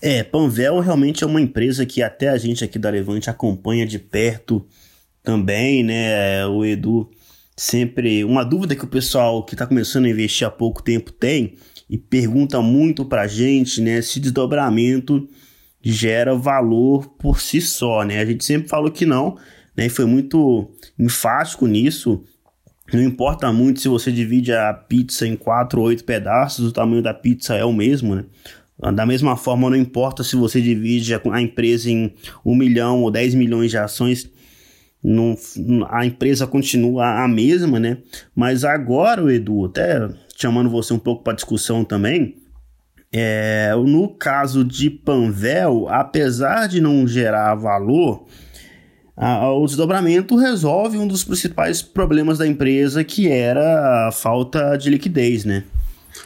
É, 0.00 0.22
Panvel 0.22 0.78
realmente 0.78 1.24
é 1.24 1.26
uma 1.26 1.40
empresa 1.40 1.84
que 1.84 2.02
até 2.02 2.28
a 2.28 2.38
gente 2.38 2.64
aqui 2.64 2.78
da 2.78 2.88
Levante 2.88 3.28
acompanha 3.28 3.84
de 3.84 3.98
perto 3.98 4.64
também, 5.22 5.82
né? 5.82 6.46
O 6.46 6.64
Edu 6.64 7.10
sempre. 7.56 8.24
Uma 8.24 8.44
dúvida 8.44 8.74
que 8.74 8.84
o 8.84 8.88
pessoal 8.88 9.44
que 9.44 9.54
está 9.54 9.66
começando 9.66 10.06
a 10.06 10.10
investir 10.10 10.46
há 10.46 10.50
pouco 10.50 10.82
tempo 10.82 11.12
tem 11.12 11.56
e 11.88 11.98
pergunta 11.98 12.60
muito 12.62 13.04
pra 13.04 13.26
gente, 13.26 13.80
né? 13.80 14.00
Se 14.00 14.20
desdobramento 14.20 15.28
gera 15.82 16.34
valor 16.34 17.08
por 17.18 17.40
si 17.40 17.60
só, 17.60 18.04
né? 18.04 18.20
A 18.20 18.26
gente 18.26 18.44
sempre 18.44 18.68
falou 18.68 18.90
que 18.90 19.04
não, 19.06 19.36
né? 19.76 19.86
E 19.86 19.90
foi 19.90 20.04
muito 20.04 20.70
enfático 20.98 21.66
nisso. 21.66 22.22
Não 22.92 23.02
importa 23.02 23.52
muito 23.52 23.80
se 23.80 23.88
você 23.88 24.10
divide 24.10 24.52
a 24.52 24.74
pizza 24.74 25.26
em 25.26 25.36
quatro 25.36 25.80
ou 25.80 25.86
oito 25.86 26.04
pedaços, 26.04 26.66
o 26.66 26.72
tamanho 26.72 27.02
da 27.02 27.14
pizza 27.14 27.54
é 27.54 27.64
o 27.64 27.72
mesmo, 27.72 28.14
né? 28.16 28.24
Da 28.94 29.04
mesma 29.04 29.36
forma, 29.36 29.68
não 29.68 29.76
importa 29.76 30.24
se 30.24 30.34
você 30.34 30.60
divide 30.60 31.12
a 31.14 31.40
empresa 31.42 31.90
em 31.90 32.14
um 32.44 32.54
milhão 32.54 33.02
ou 33.02 33.10
dez 33.10 33.34
milhões 33.34 33.70
de 33.70 33.76
ações, 33.76 34.28
não, 35.02 35.36
a 35.88 36.04
empresa 36.04 36.46
continua 36.46 37.24
a 37.24 37.28
mesma, 37.28 37.80
né? 37.80 37.98
Mas 38.34 38.64
agora, 38.64 39.34
Edu, 39.34 39.64
até 39.64 40.08
chamando 40.36 40.68
você 40.68 40.92
um 40.92 40.98
pouco 40.98 41.24
para 41.24 41.32
discussão 41.32 41.84
também, 41.84 42.36
é, 43.12 43.72
no 43.74 44.08
caso 44.08 44.64
de 44.64 44.88
Panvel, 44.88 45.88
apesar 45.88 46.68
de 46.68 46.80
não 46.80 47.06
gerar 47.06 47.54
valor, 47.54 48.26
a, 49.16 49.50
o 49.50 49.66
desdobramento 49.66 50.36
resolve 50.36 50.96
um 50.96 51.06
dos 51.06 51.24
principais 51.24 51.82
problemas 51.82 52.38
da 52.38 52.46
empresa, 52.46 53.02
que 53.02 53.28
era 53.28 54.08
a 54.08 54.12
falta 54.12 54.76
de 54.76 54.90
liquidez, 54.90 55.44
né? 55.44 55.64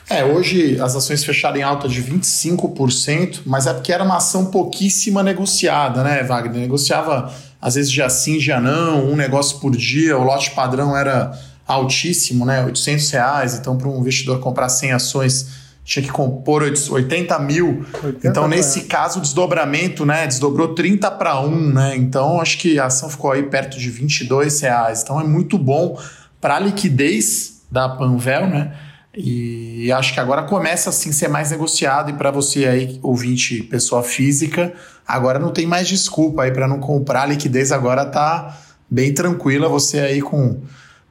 É, 0.08 0.24
hoje 0.24 0.78
as 0.80 0.94
ações 0.94 1.24
fecharam 1.24 1.56
em 1.56 1.62
alta 1.62 1.88
de 1.88 2.02
25%, 2.02 3.40
mas 3.46 3.66
é 3.66 3.72
porque 3.72 3.92
era 3.92 4.04
uma 4.04 4.16
ação 4.16 4.46
pouquíssima 4.46 5.22
negociada, 5.22 6.02
né, 6.02 6.22
Wagner? 6.22 6.60
Negociava 6.60 7.32
às 7.64 7.76
vezes 7.76 7.90
dia 7.90 8.10
sim, 8.10 8.36
dia 8.36 8.60
não, 8.60 9.10
um 9.10 9.16
negócio 9.16 9.58
por 9.58 9.74
dia, 9.74 10.18
o 10.18 10.22
lote 10.22 10.50
padrão 10.50 10.94
era 10.94 11.32
altíssimo, 11.66 12.44
né, 12.44 12.62
800 12.62 13.10
reais, 13.10 13.54
então 13.54 13.78
para 13.78 13.88
um 13.88 13.98
investidor 14.00 14.38
comprar 14.38 14.68
100 14.68 14.92
ações 14.92 15.64
tinha 15.82 16.02
que 16.02 16.10
compor 16.10 16.62
80 16.62 17.38
mil. 17.40 17.84
80 18.02 18.28
então, 18.28 18.48
nesse 18.48 18.80
é. 18.80 18.82
caso, 18.84 19.18
o 19.18 19.22
desdobramento, 19.22 20.06
né? 20.06 20.26
Desdobrou 20.26 20.74
30 20.74 21.10
para 21.10 21.38
1, 21.38 21.72
né? 21.74 21.94
Então, 21.94 22.40
acho 22.40 22.56
que 22.56 22.78
a 22.78 22.86
ação 22.86 23.10
ficou 23.10 23.32
aí 23.32 23.42
perto 23.42 23.78
de 23.78 23.90
22 23.90 24.62
reais. 24.62 25.02
Então, 25.02 25.20
é 25.20 25.24
muito 25.24 25.58
bom 25.58 26.00
para 26.40 26.56
a 26.56 26.58
liquidez 26.58 27.64
da 27.70 27.86
Panvel, 27.86 28.46
né? 28.46 28.72
E 29.14 29.92
acho 29.92 30.14
que 30.14 30.20
agora 30.20 30.44
começa 30.44 30.88
assim 30.88 31.10
a 31.10 31.12
ser 31.12 31.28
mais 31.28 31.50
negociado. 31.50 32.10
E 32.10 32.14
para 32.14 32.30
você 32.30 32.64
aí, 32.64 32.98
ouvinte, 33.02 33.62
pessoa 33.64 34.02
física, 34.02 34.72
agora 35.06 35.38
não 35.38 35.52
tem 35.52 35.66
mais 35.66 35.88
desculpa 35.88 36.42
aí 36.42 36.52
para 36.52 36.68
não 36.68 36.80
comprar. 36.80 37.22
A 37.22 37.26
liquidez 37.26 37.72
agora 37.72 38.04
tá 38.04 38.58
bem 38.90 39.12
tranquila. 39.12 39.68
Você 39.68 39.98
aí 40.00 40.20
com 40.20 40.60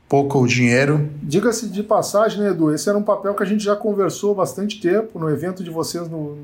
pouco 0.08 0.46
dinheiro. 0.48 1.10
Diga-se 1.22 1.68
de 1.70 1.82
passagem, 1.82 2.40
né, 2.40 2.50
Edu? 2.50 2.74
Esse 2.74 2.90
era 2.90 2.98
um 2.98 3.04
papel 3.04 3.34
que 3.34 3.44
a 3.44 3.46
gente 3.46 3.64
já 3.64 3.76
conversou 3.76 4.36
bastante 4.36 4.80
tempo. 4.80 5.18
No 5.18 5.30
evento 5.30 5.64
de 5.64 5.70
vocês 5.70 6.08
no, 6.08 6.38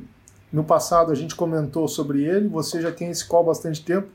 no 0.51 0.63
passado, 0.63 1.11
a 1.11 1.15
gente 1.15 1.35
comentou 1.35 1.87
sobre 1.87 2.23
ele. 2.23 2.47
Você 2.47 2.81
já 2.81 2.91
tem 2.91 3.09
esse 3.09 3.25
call 3.25 3.43
bastante 3.43 3.83
tempo. 3.83 4.07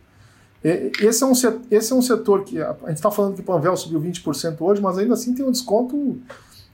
Esse 0.62 1.22
é 1.22 1.26
um, 1.26 1.32
esse 1.70 1.93
é 1.93 1.95
um 1.95 2.01
setor 2.01 2.43
que. 2.43 2.61
A 2.61 2.74
gente 2.89 2.95
está 2.95 3.11
falando 3.11 3.35
que 3.35 3.43
o 3.43 3.45
Panvel 3.45 3.76
subiu 3.76 4.01
20% 4.01 4.57
hoje, 4.61 4.80
mas 4.80 4.97
ainda 4.97 5.12
assim 5.12 5.35
tem 5.35 5.45
um 5.45 5.51
desconto 5.51 6.18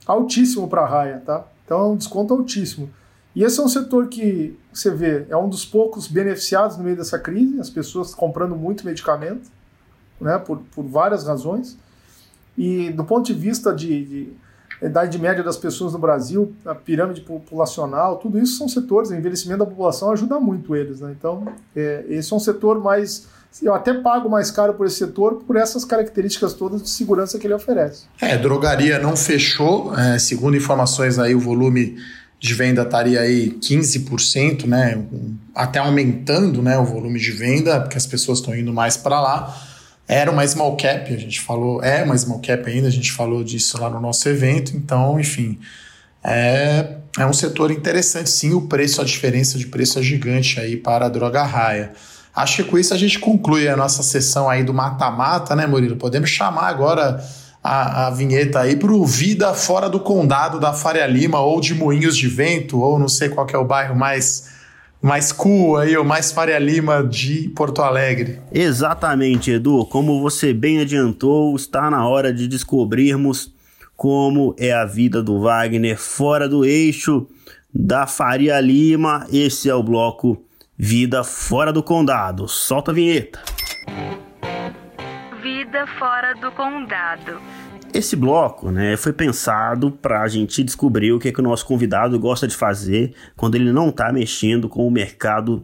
altíssimo 0.07 0.67
para 0.67 0.81
a 0.81 0.87
raia, 0.87 1.21
tá? 1.25 1.45
Então 1.65 1.79
é 1.79 1.83
um 1.83 1.97
desconto 1.97 2.33
altíssimo. 2.33 2.89
E 3.35 3.43
esse 3.43 3.59
é 3.59 3.63
um 3.63 3.67
setor 3.67 4.07
que 4.07 4.57
você 4.73 4.91
vê, 4.91 5.25
é 5.29 5.37
um 5.37 5.47
dos 5.47 5.65
poucos 5.65 6.07
beneficiados 6.07 6.77
no 6.77 6.83
meio 6.83 6.97
dessa 6.97 7.17
crise, 7.17 7.59
as 7.59 7.69
pessoas 7.69 8.13
comprando 8.13 8.55
muito 8.55 8.85
medicamento 8.85 9.49
né, 10.19 10.37
por, 10.37 10.59
por 10.73 10.85
várias 10.85 11.25
razões. 11.25 11.77
E 12.57 12.89
do 12.91 13.03
ponto 13.03 13.25
de 13.25 13.33
vista 13.33 13.73
de, 13.73 14.05
de 14.05 14.33
idade 14.81 15.17
média 15.19 15.43
das 15.43 15.57
pessoas 15.57 15.93
no 15.93 15.99
Brasil, 15.99 16.53
a 16.65 16.73
pirâmide 16.73 17.21
populacional, 17.21 18.17
tudo 18.17 18.39
isso 18.39 18.57
são 18.57 18.67
setores, 18.67 19.09
o 19.09 19.15
envelhecimento 19.15 19.59
da 19.59 19.65
população 19.65 20.11
ajuda 20.11 20.39
muito 20.39 20.75
eles. 20.75 20.99
Né? 20.99 21.15
Então, 21.17 21.47
é, 21.75 22.03
esse 22.09 22.31
é 22.33 22.35
um 22.35 22.39
setor 22.39 22.79
mais. 22.79 23.27
Eu 23.61 23.73
até 23.73 23.93
pago 23.93 24.29
mais 24.29 24.49
caro 24.49 24.73
por 24.73 24.87
esse 24.87 24.95
setor 24.95 25.43
por 25.45 25.57
essas 25.57 25.83
características 25.83 26.53
todas 26.53 26.81
de 26.81 26.89
segurança 26.89 27.37
que 27.37 27.45
ele 27.45 27.53
oferece. 27.53 28.05
É, 28.21 28.37
drogaria 28.37 28.97
não 28.97 29.15
fechou, 29.17 29.93
é, 29.93 30.17
segundo 30.17 30.55
informações 30.55 31.19
aí, 31.19 31.35
o 31.35 31.39
volume 31.39 31.97
de 32.41 32.55
venda 32.55 32.81
estaria 32.81 33.21
aí 33.21 33.51
15%, 33.51 34.65
né? 34.65 34.99
Até 35.53 35.77
aumentando 35.77 36.63
né, 36.63 36.75
o 36.79 36.83
volume 36.83 37.19
de 37.19 37.31
venda, 37.31 37.79
porque 37.79 37.95
as 37.95 38.07
pessoas 38.07 38.39
estão 38.39 38.55
indo 38.55 38.73
mais 38.73 38.97
para 38.97 39.21
lá. 39.21 39.55
Era 40.07 40.31
uma 40.31 40.45
small 40.47 40.75
cap, 40.75 41.13
a 41.13 41.17
gente 41.17 41.39
falou, 41.39 41.83
é 41.83 42.03
uma 42.03 42.17
small 42.17 42.39
cap 42.39 42.67
ainda, 42.67 42.87
a 42.87 42.91
gente 42.91 43.11
falou 43.11 43.43
disso 43.43 43.79
lá 43.79 43.91
no 43.91 44.01
nosso 44.01 44.27
evento, 44.27 44.75
então, 44.75 45.19
enfim, 45.19 45.59
é, 46.23 46.95
é 47.19 47.25
um 47.27 47.31
setor 47.31 47.71
interessante, 47.71 48.29
sim, 48.31 48.53
o 48.53 48.61
preço, 48.61 48.99
a 48.99 49.05
diferença 49.05 49.59
de 49.59 49.67
preço 49.67 49.99
é 49.99 50.01
gigante 50.01 50.59
aí 50.59 50.75
para 50.75 51.05
a 51.05 51.09
droga 51.09 51.43
raia. 51.43 51.93
Acho 52.35 52.63
que 52.63 52.69
com 52.71 52.77
isso 52.77 52.93
a 52.93 52.97
gente 52.97 53.19
conclui 53.19 53.67
a 53.67 53.77
nossa 53.77 54.01
sessão 54.01 54.49
aí 54.49 54.63
do 54.63 54.73
mata-mata, 54.73 55.55
né, 55.55 55.67
Murilo? 55.67 55.95
Podemos 55.95 56.29
chamar 56.29 56.69
agora 56.69 57.23
a, 57.63 58.07
a 58.07 58.09
vinheta 58.09 58.59
aí 58.59 58.75
para 58.75 58.91
o 58.91 59.05
Vida 59.05 59.53
Fora 59.53 59.89
do 59.89 59.99
Condado 59.99 60.59
da 60.59 60.73
Faria 60.73 61.05
Lima 61.05 61.39
ou 61.39 61.61
de 61.61 61.75
Moinhos 61.75 62.17
de 62.17 62.27
Vento, 62.27 62.79
ou 62.79 62.97
não 62.97 63.07
sei 63.07 63.29
qual 63.29 63.47
é 63.51 63.57
o 63.57 63.65
bairro 63.65 63.95
mais 63.95 64.49
mais 65.01 65.31
cool 65.31 65.77
aí, 65.77 65.97
o 65.97 66.05
mais 66.05 66.31
Faria 66.31 66.59
Lima 66.59 67.03
de 67.03 67.49
Porto 67.55 67.81
Alegre. 67.81 68.39
Exatamente, 68.53 69.49
Edu. 69.49 69.83
Como 69.87 70.21
você 70.21 70.53
bem 70.53 70.79
adiantou, 70.79 71.55
está 71.55 71.89
na 71.89 72.07
hora 72.07 72.31
de 72.31 72.47
descobrirmos 72.47 73.51
como 73.97 74.55
é 74.59 74.71
a 74.71 74.85
vida 74.85 75.23
do 75.23 75.41
Wagner 75.41 75.97
fora 75.97 76.47
do 76.47 76.63
eixo 76.63 77.27
da 77.73 78.05
Faria 78.05 78.59
Lima. 78.59 79.25
Esse 79.33 79.69
é 79.69 79.75
o 79.75 79.81
bloco 79.81 80.43
Vida 80.77 81.23
Fora 81.23 81.73
do 81.73 81.81
Condado. 81.81 82.47
Solta 82.47 82.91
a 82.91 82.93
vinheta. 82.93 83.39
Vida 85.71 85.87
Fora 85.87 86.35
do 86.35 86.51
Condado. 86.51 87.39
Esse 87.93 88.13
bloco 88.17 88.69
né, 88.71 88.97
foi 88.97 89.13
pensado 89.13 89.89
para 89.89 90.21
a 90.21 90.27
gente 90.27 90.61
descobrir 90.65 91.13
o 91.13 91.19
que, 91.19 91.29
é 91.29 91.31
que 91.31 91.39
o 91.39 91.43
nosso 91.43 91.65
convidado 91.65 92.19
gosta 92.19 92.45
de 92.45 92.53
fazer 92.53 93.13
quando 93.37 93.55
ele 93.55 93.71
não 93.71 93.87
está 93.87 94.11
mexendo 94.11 94.67
com 94.67 94.85
o 94.85 94.91
mercado 94.91 95.63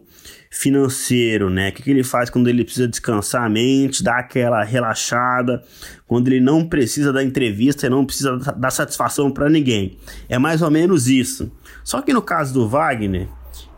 financeiro, 0.50 1.50
né? 1.50 1.68
O 1.68 1.72
que, 1.72 1.82
que 1.82 1.90
ele 1.90 2.02
faz 2.02 2.30
quando 2.30 2.48
ele 2.48 2.64
precisa 2.64 2.88
descansar 2.88 3.44
a 3.44 3.50
mente, 3.50 4.02
dar 4.02 4.20
aquela 4.20 4.64
relaxada, 4.64 5.62
quando 6.06 6.28
ele 6.28 6.40
não 6.40 6.66
precisa 6.66 7.12
da 7.12 7.22
entrevista 7.22 7.86
e 7.86 7.90
não 7.90 8.06
precisa 8.06 8.38
dar 8.56 8.70
satisfação 8.70 9.30
para 9.30 9.50
ninguém. 9.50 9.98
É 10.26 10.38
mais 10.38 10.62
ou 10.62 10.70
menos 10.70 11.06
isso. 11.06 11.52
Só 11.84 12.00
que 12.00 12.14
no 12.14 12.22
caso 12.22 12.54
do 12.54 12.66
Wagner, 12.66 13.28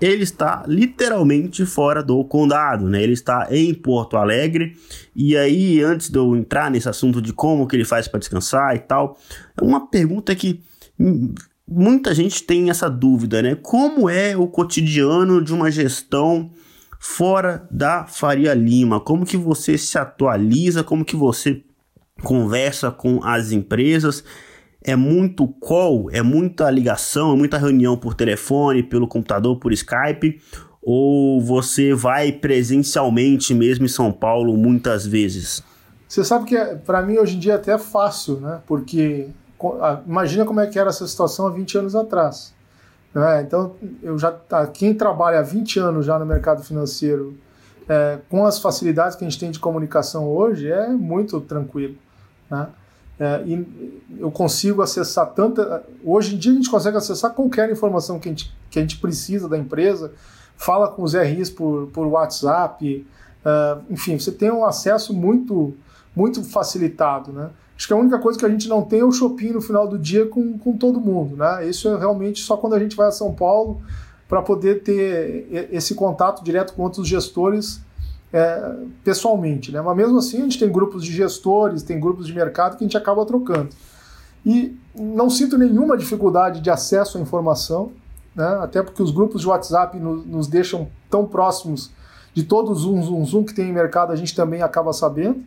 ele 0.00 0.22
está 0.22 0.64
literalmente 0.66 1.64
fora 1.66 2.02
do 2.02 2.24
condado, 2.24 2.88
né? 2.88 3.02
Ele 3.02 3.12
está 3.12 3.48
em 3.50 3.74
Porto 3.74 4.16
Alegre. 4.16 4.76
E 5.14 5.36
aí, 5.36 5.82
antes 5.82 6.08
de 6.08 6.18
eu 6.18 6.36
entrar 6.36 6.70
nesse 6.70 6.88
assunto 6.88 7.20
de 7.20 7.32
como 7.32 7.66
que 7.66 7.76
ele 7.76 7.84
faz 7.84 8.08
para 8.08 8.18
descansar 8.18 8.74
e 8.74 8.78
tal, 8.78 9.18
é 9.60 9.64
uma 9.64 9.88
pergunta 9.88 10.34
que 10.34 10.60
muita 11.68 12.14
gente 12.14 12.42
tem 12.42 12.70
essa 12.70 12.88
dúvida, 12.88 13.42
né? 13.42 13.54
Como 13.54 14.08
é 14.08 14.36
o 14.36 14.46
cotidiano 14.46 15.42
de 15.42 15.52
uma 15.52 15.70
gestão 15.70 16.50
fora 16.98 17.66
da 17.70 18.06
Faria 18.06 18.54
Lima? 18.54 19.00
Como 19.00 19.24
que 19.24 19.36
você 19.36 19.78
se 19.78 19.98
atualiza? 19.98 20.82
Como 20.82 21.04
que 21.04 21.16
você 21.16 21.62
conversa 22.22 22.90
com 22.90 23.24
as 23.24 23.52
empresas? 23.52 24.24
É 24.82 24.96
muito 24.96 25.46
call, 25.46 26.10
é 26.10 26.22
muita 26.22 26.70
ligação, 26.70 27.32
é 27.32 27.36
muita 27.36 27.58
reunião 27.58 27.96
por 27.96 28.14
telefone, 28.14 28.82
pelo 28.82 29.06
computador, 29.06 29.58
por 29.58 29.72
Skype, 29.72 30.40
ou 30.82 31.40
você 31.40 31.92
vai 31.94 32.32
presencialmente 32.32 33.54
mesmo 33.54 33.84
em 33.84 33.88
São 33.88 34.10
Paulo 34.10 34.56
muitas 34.56 35.06
vezes? 35.06 35.62
Você 36.08 36.24
sabe 36.24 36.46
que 36.46 36.56
é, 36.56 36.74
para 36.74 37.02
mim 37.02 37.18
hoje 37.18 37.36
em 37.36 37.38
dia 37.38 37.52
é 37.52 37.56
até 37.56 37.78
fácil, 37.78 38.40
né? 38.40 38.60
Porque 38.66 39.28
imagina 40.06 40.44
como 40.44 40.60
é 40.60 40.66
que 40.66 40.78
era 40.78 40.88
essa 40.88 41.06
situação 41.06 41.46
há 41.46 41.50
20 41.50 41.78
anos 41.78 41.94
atrás. 41.94 42.54
Né? 43.14 43.42
Então, 43.42 43.74
eu 44.02 44.18
já 44.18 44.32
quem 44.72 44.94
trabalha 44.94 45.40
há 45.40 45.42
20 45.42 45.78
anos 45.78 46.06
já 46.06 46.18
no 46.18 46.24
mercado 46.24 46.62
financeiro, 46.62 47.36
é, 47.88 48.18
com 48.28 48.46
as 48.46 48.58
facilidades 48.58 49.16
que 49.16 49.24
a 49.24 49.28
gente 49.28 49.38
tem 49.38 49.50
de 49.50 49.58
comunicação 49.58 50.28
hoje, 50.28 50.70
é 50.70 50.88
muito 50.88 51.40
tranquilo. 51.40 51.96
Né? 52.50 52.66
É, 53.20 53.42
e 53.44 54.00
eu 54.18 54.30
consigo 54.30 54.80
acessar 54.80 55.26
tanta. 55.34 55.84
Hoje 56.02 56.34
em 56.34 56.38
dia 56.38 56.52
a 56.52 56.54
gente 56.54 56.70
consegue 56.70 56.96
acessar 56.96 57.34
qualquer 57.34 57.70
informação 57.70 58.18
que 58.18 58.26
a 58.26 58.32
gente, 58.32 58.50
que 58.70 58.78
a 58.78 58.82
gente 58.82 58.96
precisa 58.96 59.46
da 59.46 59.58
empresa, 59.58 60.12
fala 60.56 60.88
com 60.88 61.02
os 61.02 61.12
RIs 61.12 61.50
por, 61.50 61.88
por 61.88 62.06
WhatsApp, 62.06 63.06
uh, 63.44 63.82
enfim, 63.90 64.18
você 64.18 64.32
tem 64.32 64.50
um 64.50 64.64
acesso 64.64 65.12
muito, 65.12 65.74
muito 66.16 66.42
facilitado. 66.42 67.30
Né? 67.30 67.50
Acho 67.76 67.86
que 67.86 67.92
a 67.92 67.96
única 67.96 68.18
coisa 68.18 68.38
que 68.38 68.46
a 68.46 68.48
gente 68.48 68.66
não 68.66 68.80
tem 68.80 69.00
é 69.00 69.04
o 69.04 69.12
shopping 69.12 69.52
no 69.52 69.60
final 69.60 69.86
do 69.86 69.98
dia 69.98 70.24
com, 70.24 70.56
com 70.58 70.74
todo 70.74 70.98
mundo. 70.98 71.36
Né? 71.36 71.68
Isso 71.68 71.88
é 71.88 71.98
realmente 71.98 72.40
só 72.40 72.56
quando 72.56 72.72
a 72.72 72.78
gente 72.78 72.96
vai 72.96 73.08
a 73.08 73.12
São 73.12 73.34
Paulo 73.34 73.82
para 74.26 74.40
poder 74.40 74.82
ter 74.82 75.68
esse 75.70 75.94
contato 75.94 76.42
direto 76.42 76.72
com 76.72 76.82
outros 76.84 77.06
gestores 77.06 77.82
é, 78.32 78.74
pessoalmente, 79.02 79.72
né? 79.72 79.80
Mas 79.80 79.96
mesmo 79.96 80.18
assim 80.18 80.38
a 80.38 80.42
gente 80.42 80.58
tem 80.58 80.70
grupos 80.70 81.04
de 81.04 81.12
gestores, 81.12 81.82
tem 81.82 81.98
grupos 81.98 82.26
de 82.26 82.34
mercado 82.34 82.76
que 82.76 82.84
a 82.84 82.86
gente 82.86 82.96
acaba 82.96 83.24
trocando. 83.26 83.70
E 84.44 84.76
não 84.94 85.28
sinto 85.28 85.58
nenhuma 85.58 85.96
dificuldade 85.96 86.60
de 86.60 86.70
acesso 86.70 87.18
à 87.18 87.20
informação, 87.20 87.92
né? 88.34 88.58
Até 88.62 88.82
porque 88.82 89.02
os 89.02 89.10
grupos 89.10 89.42
de 89.42 89.48
WhatsApp 89.48 89.98
nos, 89.98 90.24
nos 90.24 90.46
deixam 90.46 90.88
tão 91.08 91.26
próximos 91.26 91.90
de 92.32 92.44
todo 92.44 92.70
o 92.70 92.74
zoom, 92.74 93.02
zoom, 93.02 93.24
zoom 93.24 93.44
que 93.44 93.54
tem 93.54 93.68
em 93.68 93.72
mercado, 93.72 94.12
a 94.12 94.16
gente 94.16 94.34
também 94.34 94.62
acaba 94.62 94.92
sabendo. 94.92 95.42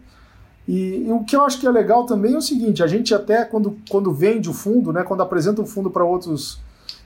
E, 0.67 1.05
e, 1.07 1.11
o 1.11 1.23
que 1.23 1.35
eu 1.35 1.41
acho 1.41 1.59
que 1.59 1.67
é 1.67 1.71
legal 1.71 2.05
também 2.05 2.33
é 2.33 2.37
o 2.37 2.41
seguinte: 2.41 2.83
a 2.83 2.87
gente 2.87 3.13
até 3.13 3.43
quando, 3.43 3.77
quando 3.89 4.13
vende 4.13 4.49
o 4.49 4.53
fundo, 4.53 4.93
né, 4.93 5.03
quando 5.03 5.21
apresenta 5.21 5.61
o 5.61 5.65
fundo 5.65 5.89
para 5.89 6.03
outros 6.03 6.59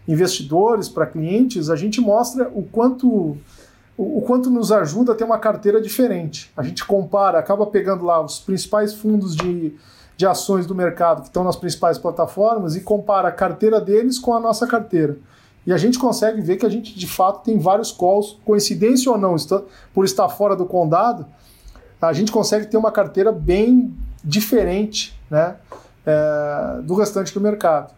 investidores, 0.07 0.88
para 0.88 1.05
clientes, 1.05 1.69
a 1.69 1.75
gente 1.75 1.99
mostra 1.99 2.49
o 2.53 2.63
quanto 2.63 3.38
o, 3.97 4.21
quanto 4.21 4.49
nos 4.49 4.71
ajuda 4.71 5.13
a 5.13 5.15
ter 5.15 5.23
uma 5.23 5.39
carteira 5.39 5.81
diferente. 5.81 6.51
A 6.55 6.61
gente 6.61 6.85
compara, 6.85 7.39
acaba 7.39 7.65
pegando 7.65 8.05
lá 8.05 8.23
os 8.23 8.39
principais 8.39 8.93
fundos 8.93 9.35
de, 9.35 9.73
de 10.15 10.25
ações 10.25 10.67
do 10.67 10.75
mercado 10.75 11.21
que 11.21 11.27
estão 11.27 11.43
nas 11.43 11.55
principais 11.55 11.97
plataformas 11.97 12.75
e 12.75 12.81
compara 12.81 13.29
a 13.29 13.31
carteira 13.31 13.81
deles 13.81 14.19
com 14.19 14.33
a 14.33 14.39
nossa 14.39 14.67
carteira. 14.67 15.17
E 15.65 15.73
a 15.73 15.77
gente 15.77 15.97
consegue 15.97 16.39
ver 16.41 16.57
que 16.57 16.65
a 16.65 16.69
gente 16.69 16.97
de 16.97 17.07
fato 17.07 17.43
tem 17.43 17.57
vários 17.57 17.91
calls, 17.91 18.39
coincidência 18.45 19.11
ou 19.11 19.17
não, 19.17 19.35
por 19.93 20.05
estar 20.05 20.29
fora 20.29 20.55
do 20.55 20.65
condado, 20.65 21.25
a 21.99 22.13
gente 22.13 22.31
consegue 22.31 22.67
ter 22.67 22.77
uma 22.77 22.91
carteira 22.91 23.31
bem 23.31 23.93
diferente 24.23 25.19
né, 25.29 25.55
é, 26.05 26.81
do 26.83 26.93
restante 26.93 27.33
do 27.33 27.41
mercado. 27.41 27.93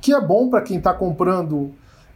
Que 0.00 0.14
é 0.14 0.20
bom 0.20 0.48
para 0.48 0.62
quem 0.62 0.78
está 0.78 0.94
comprando 0.94 1.74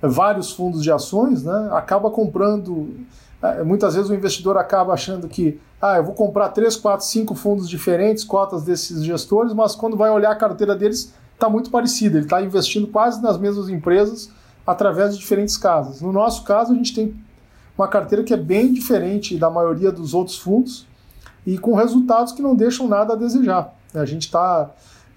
vários 0.08 0.52
fundos 0.52 0.82
de 0.82 0.90
ações, 0.90 1.44
né, 1.44 1.70
acaba 1.72 2.10
comprando. 2.10 2.94
É, 3.42 3.62
muitas 3.62 3.94
vezes 3.94 4.10
o 4.10 4.14
investidor 4.14 4.56
acaba 4.56 4.92
achando 4.92 5.28
que 5.28 5.58
ah, 5.80 5.96
eu 5.96 6.04
vou 6.04 6.14
comprar 6.14 6.50
três, 6.50 6.76
quatro, 6.76 7.06
cinco 7.06 7.34
fundos 7.34 7.68
diferentes, 7.68 8.22
cotas 8.22 8.62
desses 8.62 9.02
gestores, 9.02 9.54
mas 9.54 9.74
quando 9.74 9.96
vai 9.96 10.10
olhar 10.10 10.30
a 10.30 10.36
carteira 10.36 10.76
deles, 10.76 11.14
está 11.34 11.48
muito 11.48 11.70
parecida. 11.70 12.18
Ele 12.18 12.26
está 12.26 12.42
investindo 12.42 12.86
quase 12.86 13.22
nas 13.22 13.38
mesmas 13.38 13.70
empresas 13.70 14.30
através 14.66 15.14
de 15.14 15.20
diferentes 15.20 15.56
casas. 15.56 16.02
No 16.02 16.12
nosso 16.12 16.44
caso, 16.44 16.72
a 16.72 16.76
gente 16.76 16.94
tem 16.94 17.14
uma 17.76 17.88
carteira 17.88 18.22
que 18.22 18.34
é 18.34 18.36
bem 18.36 18.72
diferente 18.72 19.38
da 19.38 19.48
maioria 19.48 19.90
dos 19.90 20.12
outros 20.12 20.38
fundos 20.38 20.86
e 21.46 21.56
com 21.56 21.74
resultados 21.74 22.32
que 22.32 22.42
não 22.42 22.54
deixam 22.54 22.86
nada 22.86 23.14
a 23.14 23.16
desejar. 23.16 23.74
A 23.94 24.04
gente 24.04 24.26
está, 24.26 24.70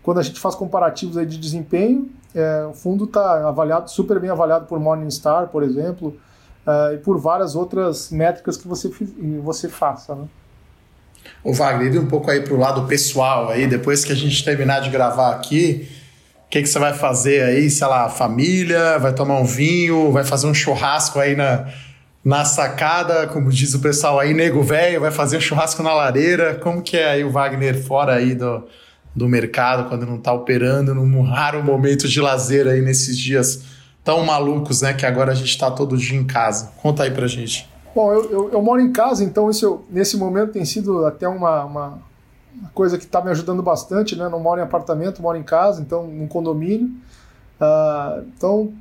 quando 0.04 0.20
a 0.20 0.24
gente 0.24 0.40
faz 0.40 0.54
comparativos 0.54 1.18
aí 1.18 1.26
de 1.26 1.38
desempenho, 1.38 2.12
é, 2.36 2.66
o 2.70 2.74
fundo 2.74 3.06
está 3.06 3.48
avaliado, 3.48 3.90
super 3.90 4.20
bem 4.20 4.30
avaliado 4.30 4.66
por 4.66 4.80
Morningstar, 4.80 5.48
por 5.48 5.64
exemplo, 5.64 6.18
uh, 6.68 6.94
e 6.94 6.98
por 6.98 7.18
várias 7.20 7.56
outras 7.56 8.12
métricas 8.12 8.58
que 8.58 8.68
você, 8.68 8.92
você 9.42 9.70
faça. 9.70 10.14
Né? 10.14 10.26
O 11.44 11.54
Wagner, 11.54 12.02
um 12.02 12.08
pouco 12.08 12.30
aí 12.30 12.42
para 12.42 12.54
o 12.54 12.58
lado 12.58 12.86
pessoal, 12.86 13.50
aí, 13.50 13.66
depois 13.66 14.04
que 14.04 14.12
a 14.12 14.16
gente 14.16 14.44
terminar 14.44 14.82
de 14.82 14.90
gravar 14.90 15.32
aqui, 15.32 15.88
o 16.46 16.50
que, 16.50 16.62
que 16.62 16.68
você 16.68 16.80
vai 16.80 16.94
fazer 16.94 17.44
aí? 17.44 17.70
Sei 17.70 17.88
lá, 17.88 18.10
família, 18.10 19.00
vai 19.00 19.14
tomar 19.14 19.40
um 19.40 19.46
vinho, 19.46 20.12
vai 20.12 20.24
fazer 20.24 20.48
um 20.48 20.54
churrasco 20.54 21.20
aí 21.20 21.36
na, 21.36 21.68
na 22.24 22.46
sacada, 22.46 23.26
como 23.28 23.50
diz 23.50 23.74
o 23.74 23.80
pessoal 23.80 24.20
aí, 24.20 24.34
nego 24.34 24.62
velho, 24.62 25.02
vai 25.02 25.12
fazer 25.12 25.38
um 25.38 25.42
churrasco 25.42 25.82
na 25.82 25.94
lareira. 25.94 26.56
Como 26.56 26.82
que 26.82 26.96
é 26.98 27.10
aí 27.10 27.24
o 27.24 27.32
Wagner 27.32 27.84
fora 27.84 28.14
aí 28.14 28.36
do, 28.36 28.68
do 29.16 29.28
mercado, 29.28 29.88
quando 29.88 30.06
não 30.06 30.16
está 30.16 30.34
operando, 30.34 30.94
num 30.94 31.22
raro 31.22 31.64
momento 31.64 32.08
de 32.08 32.20
lazer 32.20 32.68
aí 32.68 32.82
nesses 32.82 33.18
dias 33.18 33.64
tão 34.04 34.26
malucos, 34.26 34.82
né? 34.82 34.94
Que 34.94 35.06
agora 35.06 35.32
a 35.32 35.36
gente 35.36 35.50
está 35.50 35.70
todo 35.70 35.98
dia 35.98 36.18
em 36.18 36.26
casa. 36.26 36.72
Conta 36.82 37.04
aí 37.04 37.12
pra 37.12 37.28
gente. 37.28 37.70
Bom, 37.96 38.12
eu, 38.12 38.32
eu, 38.32 38.52
eu 38.54 38.62
moro 38.62 38.82
em 38.82 38.92
casa, 38.92 39.24
então 39.24 39.50
isso 39.50 39.82
nesse 39.90 40.18
momento 40.18 40.54
tem 40.54 40.66
sido 40.66 41.06
até 41.06 41.28
uma, 41.28 41.64
uma, 41.64 42.00
coisa 42.74 42.98
que 42.98 43.04
está 43.04 43.22
me 43.22 43.30
ajudando 43.30 43.62
bastante, 43.62 44.16
né? 44.16 44.28
Não 44.28 44.40
moro 44.40 44.60
em 44.60 44.64
apartamento, 44.64 45.22
moro 45.22 45.38
em 45.38 45.44
casa, 45.44 45.82
então 45.82 46.08
num 46.08 46.28
condomínio. 46.28 46.88
Uh, 47.62 48.26
então, 48.36 48.74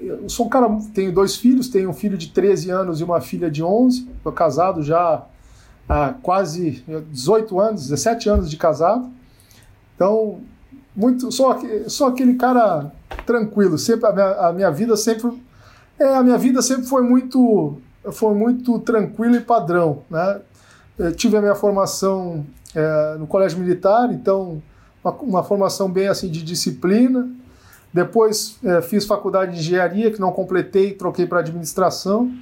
eu 0.00 0.28
sou 0.28 0.46
um 0.46 0.48
cara, 0.48 0.68
tenho 0.92 1.12
dois 1.12 1.36
filhos, 1.36 1.68
tenho 1.68 1.88
um 1.88 1.94
filho 1.94 2.18
de 2.18 2.28
13 2.28 2.70
anos 2.70 3.00
e 3.00 3.04
uma 3.04 3.20
filha 3.20 3.48
de 3.48 3.62
11. 3.62 4.08
Estou 4.16 4.32
casado 4.32 4.82
já 4.82 5.24
há 5.88 6.14
quase 6.20 6.84
18 7.12 7.60
anos, 7.60 7.82
17 7.82 8.28
anos 8.28 8.50
de 8.50 8.56
casado. 8.56 9.08
Então, 9.98 10.38
muito, 10.94 11.32
sou, 11.32 11.52
sou 11.88 12.06
aquele 12.06 12.34
cara 12.34 12.92
tranquilo. 13.26 13.76
Sempre 13.76 14.06
a 14.06 14.12
minha, 14.12 14.26
a 14.26 14.52
minha 14.52 14.70
vida 14.70 14.96
sempre 14.96 15.42
é 15.98 16.14
a 16.14 16.22
minha 16.22 16.38
vida 16.38 16.62
sempre 16.62 16.86
foi 16.86 17.02
muito 17.02 17.78
foi 18.12 18.32
muito 18.32 18.78
tranquila 18.78 19.36
e 19.36 19.40
padrão, 19.40 20.04
né? 20.08 20.40
Tive 21.16 21.36
a 21.36 21.40
minha 21.40 21.56
formação 21.56 22.46
é, 22.74 23.16
no 23.18 23.26
colégio 23.26 23.58
militar, 23.58 24.08
então 24.12 24.62
uma, 25.02 25.12
uma, 25.12 25.42
formação 25.42 25.90
bem 25.90 26.06
assim 26.06 26.30
de 26.30 26.44
disciplina. 26.44 27.28
Depois 27.92 28.56
é, 28.62 28.80
fiz 28.80 29.04
faculdade 29.04 29.52
de 29.52 29.58
engenharia 29.58 30.12
que 30.12 30.20
não 30.20 30.30
completei, 30.30 30.92
troquei 30.92 31.26
para 31.26 31.40
administração. 31.40 32.32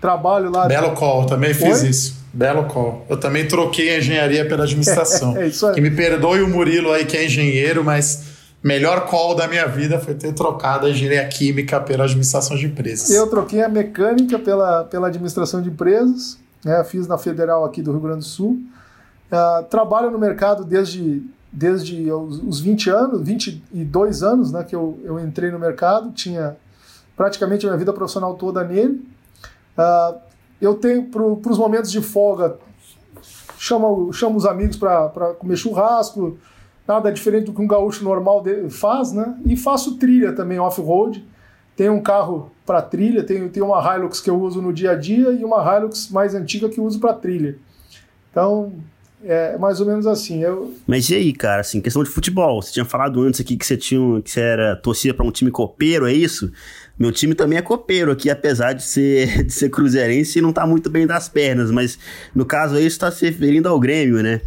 Trabalho 0.00 0.50
lá. 0.50 0.66
Belo 0.66 0.92
call, 0.92 1.26
também 1.26 1.52
fiz 1.52 1.82
Oi? 1.82 1.88
isso. 1.88 2.20
Belo 2.32 2.64
call. 2.64 3.04
Eu 3.08 3.18
também 3.18 3.46
troquei 3.46 3.90
a 3.90 3.98
engenharia 3.98 4.46
pela 4.46 4.64
administração. 4.64 5.36
é, 5.38 5.42
é 5.42 5.46
isso 5.48 5.66
aí. 5.66 5.74
Que 5.74 5.80
me 5.80 5.90
perdoe 5.90 6.42
o 6.42 6.48
Murilo 6.48 6.90
aí 6.92 7.04
que 7.04 7.16
é 7.16 7.26
engenheiro, 7.26 7.84
mas 7.84 8.24
melhor 8.62 9.06
call 9.06 9.34
da 9.34 9.46
minha 9.46 9.66
vida 9.66 9.98
foi 9.98 10.14
ter 10.14 10.32
trocado 10.32 10.86
a 10.86 10.90
engenharia 10.90 11.26
química 11.28 11.80
pela 11.80 12.04
administração 12.04 12.56
de 12.56 12.66
empresas. 12.66 13.10
Eu 13.10 13.28
troquei 13.28 13.62
a 13.62 13.68
mecânica 13.68 14.38
pela, 14.38 14.84
pela 14.84 15.08
administração 15.08 15.60
de 15.60 15.68
empresas, 15.68 16.38
né? 16.64 16.82
fiz 16.84 17.06
na 17.06 17.18
Federal 17.18 17.64
aqui 17.64 17.82
do 17.82 17.90
Rio 17.90 18.00
Grande 18.00 18.20
do 18.20 18.24
Sul. 18.24 18.58
Uh, 19.30 19.64
trabalho 19.64 20.10
no 20.10 20.18
mercado 20.18 20.64
desde, 20.64 21.22
desde 21.52 22.10
os, 22.10 22.42
os 22.42 22.60
20 22.60 22.90
anos, 22.90 23.22
22 23.22 24.22
anos 24.22 24.50
né, 24.52 24.64
que 24.64 24.74
eu, 24.74 24.98
eu 25.04 25.20
entrei 25.20 25.50
no 25.50 25.58
mercado, 25.58 26.10
tinha 26.12 26.56
praticamente 27.16 27.64
a 27.66 27.68
minha 27.68 27.78
vida 27.78 27.92
profissional 27.92 28.34
toda 28.34 28.64
nele. 28.64 29.04
Uh, 29.78 30.18
eu 30.60 30.74
tenho, 30.74 31.04
para 31.04 31.22
os 31.22 31.58
momentos 31.58 31.90
de 31.90 32.02
folga, 32.02 32.58
chamo, 33.58 34.12
chamo 34.12 34.36
os 34.36 34.46
amigos 34.46 34.76
para 34.76 35.34
comer 35.38 35.56
churrasco, 35.56 36.38
nada 36.86 37.10
diferente 37.10 37.46
do 37.46 37.52
que 37.52 37.62
um 37.62 37.66
gaúcho 37.66 38.04
normal 38.04 38.44
faz, 38.68 39.12
né? 39.12 39.36
E 39.46 39.56
faço 39.56 39.96
trilha 39.96 40.32
também, 40.32 40.58
off-road. 40.58 41.24
Tenho 41.76 41.94
um 41.94 42.02
carro 42.02 42.50
para 42.66 42.82
trilha, 42.82 43.22
tenho, 43.22 43.48
tenho 43.48 43.66
uma 43.66 43.96
Hilux 43.96 44.20
que 44.20 44.28
eu 44.28 44.38
uso 44.38 44.60
no 44.60 44.72
dia 44.72 44.90
a 44.90 44.94
dia 44.94 45.30
e 45.30 45.44
uma 45.44 45.62
Hilux 45.62 46.10
mais 46.10 46.34
antiga 46.34 46.68
que 46.68 46.78
eu 46.78 46.84
uso 46.84 47.00
para 47.00 47.14
trilha. 47.14 47.56
Então, 48.30 48.72
é 49.24 49.56
mais 49.58 49.80
ou 49.80 49.86
menos 49.86 50.06
assim. 50.06 50.42
Eu... 50.42 50.74
Mas 50.86 51.08
e 51.10 51.14
aí, 51.14 51.32
cara, 51.32 51.60
assim, 51.60 51.80
questão 51.80 52.02
de 52.02 52.10
futebol, 52.10 52.60
você 52.60 52.72
tinha 52.72 52.84
falado 52.84 53.20
antes 53.22 53.40
aqui 53.40 53.56
que 53.56 53.66
você 53.66 53.76
tinha 53.76 54.20
que 54.22 54.30
você 54.30 54.40
era 54.40 54.76
torcia 54.76 55.14
para 55.14 55.24
um 55.24 55.30
time 55.30 55.50
copeiro, 55.50 56.06
é 56.06 56.12
isso? 56.12 56.52
Meu 57.00 57.10
time 57.10 57.34
também 57.34 57.58
é 57.58 57.62
copeiro 57.62 58.12
aqui, 58.12 58.28
apesar 58.28 58.74
de 58.74 58.82
ser, 58.82 59.44
de 59.48 59.52
ser 59.54 59.70
cruzeirense 59.70 60.38
e 60.38 60.42
não 60.42 60.52
tá 60.52 60.66
muito 60.66 60.90
bem 60.90 61.06
das 61.06 61.30
pernas, 61.30 61.70
mas 61.70 61.98
no 62.34 62.44
caso 62.44 62.76
aí 62.76 62.84
está 62.84 63.10
se 63.10 63.24
referindo 63.24 63.70
ao 63.70 63.80
Grêmio, 63.80 64.22
né? 64.22 64.42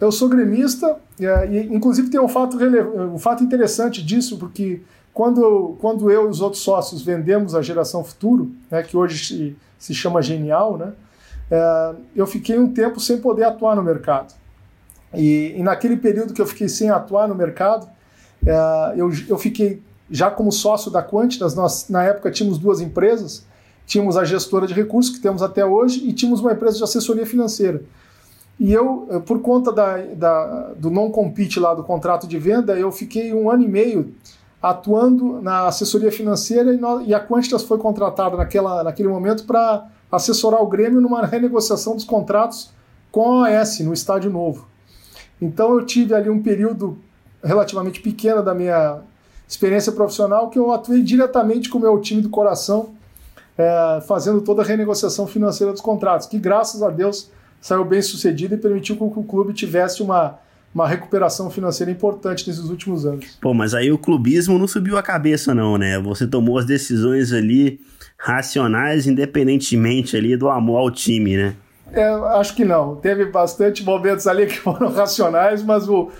Eu 0.00 0.12
sou 0.12 0.28
gremista, 0.28 0.96
e, 1.18 1.58
inclusive 1.74 2.08
tem 2.08 2.20
um 2.20 2.28
fato, 2.28 2.56
um 2.56 3.18
fato 3.18 3.42
interessante 3.42 4.00
disso, 4.00 4.38
porque 4.38 4.80
quando, 5.12 5.76
quando 5.80 6.10
eu 6.10 6.26
e 6.26 6.28
os 6.28 6.40
outros 6.40 6.62
sócios 6.62 7.02
vendemos 7.02 7.54
a 7.54 7.62
Geração 7.62 8.04
Futuro, 8.04 8.52
né, 8.70 8.82
que 8.82 8.96
hoje 8.96 9.24
se, 9.24 9.56
se 9.78 9.94
chama 9.94 10.22
Genial, 10.22 10.76
né, 10.76 10.92
é, 11.50 11.94
eu 12.16 12.26
fiquei 12.26 12.58
um 12.58 12.72
tempo 12.72 12.98
sem 12.98 13.18
poder 13.18 13.44
atuar 13.44 13.76
no 13.76 13.82
mercado. 13.82 14.34
E, 15.14 15.54
e 15.56 15.62
naquele 15.62 15.96
período 15.96 16.32
que 16.32 16.40
eu 16.40 16.46
fiquei 16.46 16.68
sem 16.68 16.90
atuar 16.90 17.28
no 17.28 17.34
mercado, 17.34 17.88
é, 18.44 18.94
eu, 18.96 19.10
eu 19.28 19.38
fiquei 19.38 19.82
já 20.12 20.30
como 20.30 20.52
sócio 20.52 20.90
da 20.90 21.02
Quantitas, 21.02 21.54
nós 21.54 21.88
na 21.88 22.04
época 22.04 22.30
tínhamos 22.30 22.58
duas 22.58 22.82
empresas, 22.82 23.46
tínhamos 23.86 24.14
a 24.14 24.24
gestora 24.24 24.66
de 24.66 24.74
recursos, 24.74 25.14
que 25.14 25.22
temos 25.22 25.42
até 25.42 25.64
hoje, 25.64 26.06
e 26.06 26.12
tínhamos 26.12 26.40
uma 26.40 26.52
empresa 26.52 26.76
de 26.76 26.84
assessoria 26.84 27.24
financeira. 27.24 27.82
E 28.60 28.70
eu, 28.70 29.22
por 29.26 29.40
conta 29.40 29.72
da, 29.72 29.96
da, 29.96 30.72
do 30.76 30.90
non-compete 30.90 31.58
lá 31.58 31.74
do 31.74 31.82
contrato 31.82 32.26
de 32.26 32.38
venda, 32.38 32.78
eu 32.78 32.92
fiquei 32.92 33.32
um 33.32 33.50
ano 33.50 33.62
e 33.62 33.68
meio 33.68 34.14
atuando 34.62 35.40
na 35.40 35.66
assessoria 35.66 36.12
financeira 36.12 36.74
e, 36.74 36.76
no, 36.76 37.00
e 37.00 37.14
a 37.14 37.18
Quantitas 37.18 37.62
foi 37.62 37.78
contratada 37.78 38.36
naquela, 38.36 38.84
naquele 38.84 39.08
momento 39.08 39.44
para 39.44 39.88
assessorar 40.12 40.62
o 40.62 40.66
Grêmio 40.66 41.00
numa 41.00 41.24
renegociação 41.24 41.96
dos 41.96 42.04
contratos 42.04 42.70
com 43.10 43.42
a 43.42 43.48
OAS, 43.48 43.80
no 43.80 43.94
Estádio 43.94 44.30
Novo. 44.30 44.68
Então 45.40 45.72
eu 45.72 45.84
tive 45.86 46.14
ali 46.14 46.28
um 46.28 46.42
período 46.42 46.98
relativamente 47.42 48.00
pequeno 48.00 48.42
da 48.42 48.54
minha 48.54 49.00
experiência 49.52 49.92
profissional 49.92 50.48
que 50.48 50.58
eu 50.58 50.72
atuei 50.72 51.02
diretamente 51.02 51.68
com 51.68 51.76
o 51.76 51.80
meu 51.80 52.00
time 52.00 52.22
do 52.22 52.30
coração, 52.30 52.94
é, 53.56 54.02
fazendo 54.08 54.40
toda 54.40 54.62
a 54.62 54.64
renegociação 54.64 55.26
financeira 55.26 55.72
dos 55.72 55.82
contratos, 55.82 56.26
que 56.26 56.38
graças 56.38 56.82
a 56.82 56.88
Deus 56.88 57.30
saiu 57.60 57.84
bem 57.84 58.00
sucedido 58.00 58.54
e 58.54 58.58
permitiu 58.58 58.96
que 58.96 59.02
o 59.02 59.22
clube 59.22 59.52
tivesse 59.52 60.02
uma, 60.02 60.38
uma 60.74 60.88
recuperação 60.88 61.50
financeira 61.50 61.92
importante 61.92 62.48
nesses 62.48 62.64
últimos 62.64 63.04
anos. 63.04 63.36
Pô, 63.42 63.52
mas 63.52 63.74
aí 63.74 63.92
o 63.92 63.98
clubismo 63.98 64.58
não 64.58 64.66
subiu 64.66 64.96
a 64.96 65.02
cabeça 65.02 65.54
não, 65.54 65.76
né? 65.76 66.00
Você 66.00 66.26
tomou 66.26 66.58
as 66.58 66.64
decisões 66.64 67.30
ali 67.30 67.78
racionais, 68.16 69.06
independentemente 69.06 70.16
ali 70.16 70.34
do 70.34 70.48
amor 70.48 70.78
ao 70.78 70.90
time, 70.90 71.36
né? 71.36 71.54
É, 71.92 72.08
acho 72.38 72.56
que 72.56 72.64
não. 72.64 72.96
Teve 72.96 73.26
bastante 73.26 73.84
momentos 73.84 74.26
ali 74.26 74.46
que 74.46 74.58
foram 74.58 74.88
racionais, 74.94 75.62
mas 75.62 75.86
o, 75.88 76.10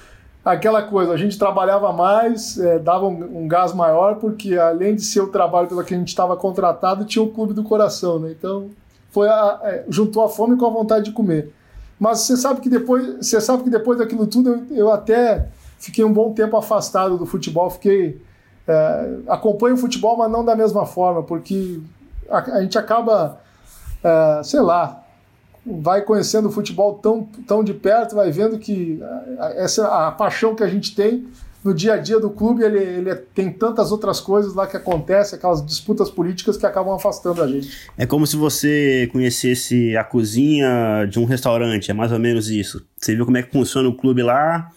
aquela 0.45 0.83
coisa, 0.83 1.13
a 1.13 1.17
gente 1.17 1.39
trabalhava 1.39 1.93
mais, 1.93 2.59
é, 2.59 2.79
dava 2.79 3.07
um, 3.07 3.43
um, 3.43 3.49
gás 3.49 3.73
maior, 3.73 4.17
porque 4.17 4.57
além 4.57 4.95
de 4.95 5.03
ser 5.03 5.21
o 5.21 5.29
trabalho 5.29 5.69
pelo 5.69 5.85
que 5.85 5.95
a 5.95 5.99
gente 5.99 6.09
estava 6.09 6.37
contratado, 6.37 7.05
tinha 7.05 7.23
o 7.23 7.31
clube 7.31 7.55
do 7.55 7.63
coração, 7.63 8.19
né? 8.19 8.35
Então 8.37 8.71
foi 9.11 9.29
a, 9.29 9.61
é, 9.63 9.85
juntou 9.89 10.25
a 10.25 10.29
fome 10.29 10.57
com 10.57 10.67
a 10.67 10.71
vontade 10.71 11.07
de 11.07 11.13
comer. 11.13 11.53
Mas 11.99 12.21
você 12.21 12.37
sabe 12.37 12.61
que 12.61 12.69
depois, 12.69 13.25
você 13.25 13.41
sabe 13.41 13.63
que 13.63 13.71
depois 13.71 13.99
daquilo 13.99 14.27
tudo 14.27 14.67
eu, 14.71 14.77
eu 14.77 14.93
até 14.93 15.49
fiquei 15.79 16.05
um 16.05 16.13
bom 16.13 16.33
tempo 16.33 16.57
afastado 16.57 17.17
do 17.17 17.27
futebol, 17.27 17.71
fiquei 17.71 18.21
é, 18.67 19.19
acompanho 19.29 19.75
o 19.75 19.79
futebol, 19.79 20.17
mas 20.17 20.31
não 20.31 20.45
da 20.45 20.57
mesma 20.57 20.87
forma, 20.87 21.23
porque 21.23 21.81
a, 22.29 22.39
a 22.39 22.63
gente 22.63 22.77
acaba, 22.77 23.39
é, 24.03 24.43
sei 24.43 24.61
lá, 24.61 25.02
vai 25.65 26.03
conhecendo 26.03 26.49
o 26.49 26.53
futebol 26.53 26.95
tão, 26.95 27.25
tão 27.47 27.63
de 27.63 27.73
perto, 27.73 28.15
vai 28.15 28.31
vendo 28.31 28.59
que 28.59 29.01
essa 29.57 29.87
a 30.07 30.11
paixão 30.11 30.55
que 30.55 30.63
a 30.63 30.69
gente 30.69 30.95
tem 30.95 31.27
no 31.65 31.73
dia 31.73 31.95
a 31.95 31.97
dia 31.97 32.19
do 32.19 32.29
clube, 32.29 32.65
ele, 32.65 32.79
ele 32.79 33.15
tem 33.15 33.53
tantas 33.53 33.93
outras 33.93 34.21
coisas 34.21 34.55
lá 34.55 34.67
que 34.67 34.77
acontecem, 34.77 35.39
aquelas 35.39 35.65
disputas 35.65 36.11
políticas 36.11 36.57
que 36.57 36.67
acabam 36.67 36.93
afastando 36.93 37.43
a 37.43 37.47
gente. 37.47 37.89
É 37.97 38.05
como 38.05 38.27
se 38.27 38.37
você 38.37 39.09
conhecesse 39.13 39.97
a 39.97 40.03
cozinha 40.03 41.07
de 41.09 41.21
um 41.21 41.25
restaurante, 41.25 41.91
é 41.91 41.95
mais 41.95 42.11
ou 42.11 42.19
menos 42.19 42.51
isso. 42.51 42.85
Você 42.97 43.15
viu 43.15 43.25
como 43.25 43.37
é 43.37 43.43
que 43.43 43.53
funciona 43.53 43.89
o 43.89 43.97
clube 43.97 44.23
lá, 44.23 44.71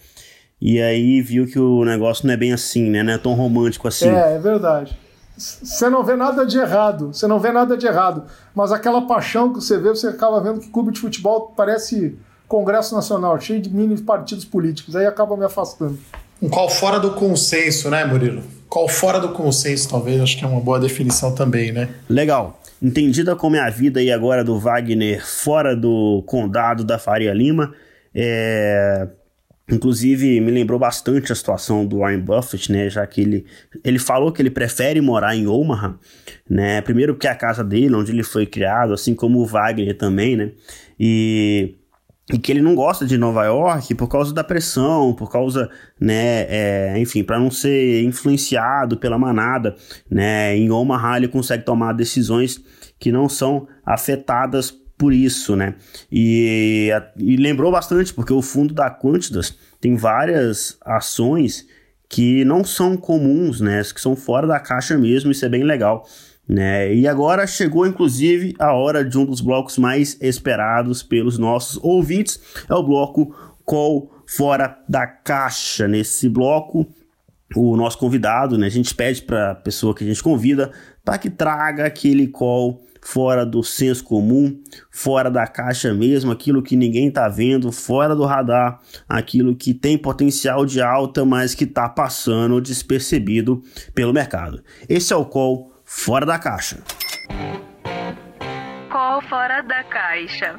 e 0.62 0.80
aí 0.80 1.22
viu 1.22 1.48
que 1.48 1.58
o 1.58 1.84
negócio 1.84 2.28
não 2.28 2.34
é 2.34 2.38
bem 2.38 2.54
assim, 2.54 2.90
né? 2.90 3.02
Não 3.02 3.14
é 3.14 3.18
tão 3.18 3.34
romântico 3.34 3.88
assim. 3.88 4.10
É, 4.10 4.36
é 4.36 4.40
verdade. 4.40 4.96
Você 5.38 5.90
não 5.90 6.04
vê 6.04 6.16
nada 6.16 6.46
de 6.46 6.58
errado, 6.58 7.08
você 7.08 7.28
não 7.28 7.40
vê 7.40 7.52
nada 7.52 7.76
de 7.76 7.86
errado, 7.86 8.24
mas 8.54 8.72
aquela 8.72 9.02
paixão 9.02 9.52
que 9.52 9.56
você 9.56 9.78
vê, 9.78 9.90
você 9.90 10.08
acaba 10.08 10.40
vendo 10.40 10.62
que 10.62 10.70
clube 10.70 10.92
de 10.92 11.00
futebol 11.00 11.54
parece 11.56 12.18
Congresso 12.48 12.96
Nacional, 12.96 13.40
cheio 13.40 13.62
de 13.62 13.70
mini 13.70 14.00
partidos 14.02 14.46
políticos, 14.46 14.96
aí 14.96 15.06
acaba 15.06 15.36
me 15.36 15.46
afastando. 15.46 15.98
Um 16.42 16.50
qual 16.50 16.70
fora 16.70 17.00
do 17.00 17.12
consenso, 17.12 17.90
né, 17.90 18.06
Murilo? 18.06 18.44
Qual 18.70 18.88
fora 18.88 19.20
do 19.20 19.30
consenso, 19.30 19.90
talvez, 19.90 20.22
acho 20.22 20.38
que 20.38 20.46
é 20.46 20.48
uma 20.48 20.62
boa 20.62 20.80
definição 20.80 21.34
também, 21.34 21.72
né? 21.72 21.90
Legal. 22.10 22.60
Entendida 22.82 23.36
como 23.36 23.56
é 23.56 23.60
a 23.60 23.70
vida 23.70 24.00
aí 24.00 24.12
agora 24.12 24.44
do 24.44 24.60
Wagner 24.60 25.26
fora 25.26 25.76
do 25.76 26.24
condado 26.26 26.84
da 26.84 27.00
Faria 27.00 27.34
Lima, 27.34 27.74
é... 28.14 29.08
Inclusive, 29.72 30.40
me 30.42 30.52
lembrou 30.52 30.78
bastante 30.78 31.32
a 31.32 31.36
situação 31.36 31.86
do 31.86 32.00
Warren 32.00 32.20
Buffett, 32.20 32.72
né? 32.72 32.88
Já 32.90 33.06
que 33.08 33.22
ele, 33.22 33.46
ele 33.84 33.98
falou 33.98 34.32
que 34.32 34.42
ele 34.42 34.52
prefere 34.52 35.02
morar 35.02 35.36
em 35.36 35.48
Omaha, 35.48 35.98
né? 36.48 36.82
Primeiro 36.82 37.16
porque 37.16 37.28
é 37.28 37.32
a 37.32 37.36
casa 37.36 37.64
dele, 37.64 37.96
onde 37.96 38.12
ele 38.12 38.24
foi 38.24 38.46
criado, 38.46 38.94
assim 38.94 39.16
como 39.16 39.40
o 39.40 39.46
Wagner 39.46 39.98
também, 39.98 40.36
né? 40.36 40.52
E 41.00 41.76
e 42.32 42.40
que 42.40 42.52
ele 42.52 42.62
não 42.62 42.74
gosta 42.74 43.06
de 43.06 43.18
Nova 43.18 43.46
York 43.46 43.94
por 43.94 44.08
causa 44.08 44.34
da 44.34 44.44
pressão, 44.44 45.14
por 45.14 45.32
causa, 45.32 45.70
né, 46.00 46.46
é, 46.50 46.98
enfim, 46.98 47.24
para 47.24 47.38
não 47.38 47.52
ser 47.52 48.04
influenciado 48.04 48.98
pela 48.98 49.18
manada, 49.18 49.76
né, 50.10 50.58
em 50.58 50.72
Omaha 50.72 51.18
ele 51.18 51.28
consegue 51.28 51.64
tomar 51.64 51.94
decisões 51.94 52.60
que 52.98 53.12
não 53.12 53.30
são 53.30 53.68
afetadas 53.86 54.74
por 54.98 55.14
isso, 55.14 55.56
né, 55.56 55.76
e, 56.12 56.90
e 57.18 57.36
lembrou 57.36 57.72
bastante, 57.72 58.14
porque 58.14 58.34
o 58.34 58.42
fundo 58.42 58.74
da 58.74 58.90
Quantitas 58.90 59.58
tem 59.82 59.96
várias 59.96 60.78
ações 60.82 61.68
que 62.08 62.46
não 62.46 62.64
são 62.64 62.96
comuns, 62.96 63.60
né, 63.60 63.82
que 63.84 64.00
são 64.00 64.16
fora 64.16 64.48
da 64.48 64.60
caixa 64.60 64.98
mesmo, 64.98 65.32
isso 65.32 65.46
é 65.46 65.50
bem 65.50 65.64
legal, 65.64 66.06
né? 66.48 66.94
E 66.94 67.08
agora 67.08 67.48
chegou 67.48 67.88
inclusive 67.88 68.54
a 68.60 68.72
hora 68.72 69.04
de 69.04 69.18
um 69.18 69.26
dos 69.26 69.42
blocos 69.42 69.80
mais 69.80 70.16
esperados 70.22 71.02
pelos 71.02 71.40
nossos 71.40 71.84
ouvintes, 71.84 72.40
é 72.70 72.74
o 72.76 72.84
bloco 72.84 73.36
call 73.66 74.12
fora 74.28 74.80
da 74.88 75.08
caixa. 75.08 75.88
Nesse 75.88 76.30
bloco, 76.30 76.88
o 77.56 77.76
nosso 77.76 77.98
convidado, 77.98 78.58
né? 78.58 78.68
A 78.68 78.72
gente 78.72 78.94
pede 78.94 79.22
para 79.24 79.52
a 79.52 79.56
pessoa 79.56 79.96
que 79.96 80.04
a 80.04 80.08
gente 80.08 80.22
convida 80.22 80.72
para 81.04 81.18
que 81.18 81.30
traga 81.30 81.86
aquele 81.86 82.28
call 82.28 82.85
fora 83.06 83.46
do 83.46 83.62
senso 83.62 84.04
comum, 84.04 84.60
fora 84.90 85.30
da 85.30 85.46
caixa 85.46 85.94
mesmo, 85.94 86.32
aquilo 86.32 86.64
que 86.64 86.76
ninguém 86.76 87.10
está 87.10 87.30
vendo, 87.30 87.72
fora 87.72 88.16
do 88.16 88.26
radar, 88.26 88.80
aquilo 89.08 89.56
que 89.56 89.76
tem 89.76 89.96
potencial 89.96 90.66
de 90.66 90.82
alta, 90.82 91.24
mas 91.24 91.54
que 91.54 91.66
está 91.66 91.88
passando 91.88 92.60
despercebido 92.60 93.62
pelo 93.94 94.12
mercado. 94.12 94.64
Esse 94.90 95.14
é 95.14 95.16
o 95.16 95.24
call 95.24 95.72
fora 95.86 96.26
da 96.26 96.40
caixa. 96.40 96.80
Call 98.90 99.22
fora 99.22 99.62
da 99.62 99.84
caixa. 99.84 100.56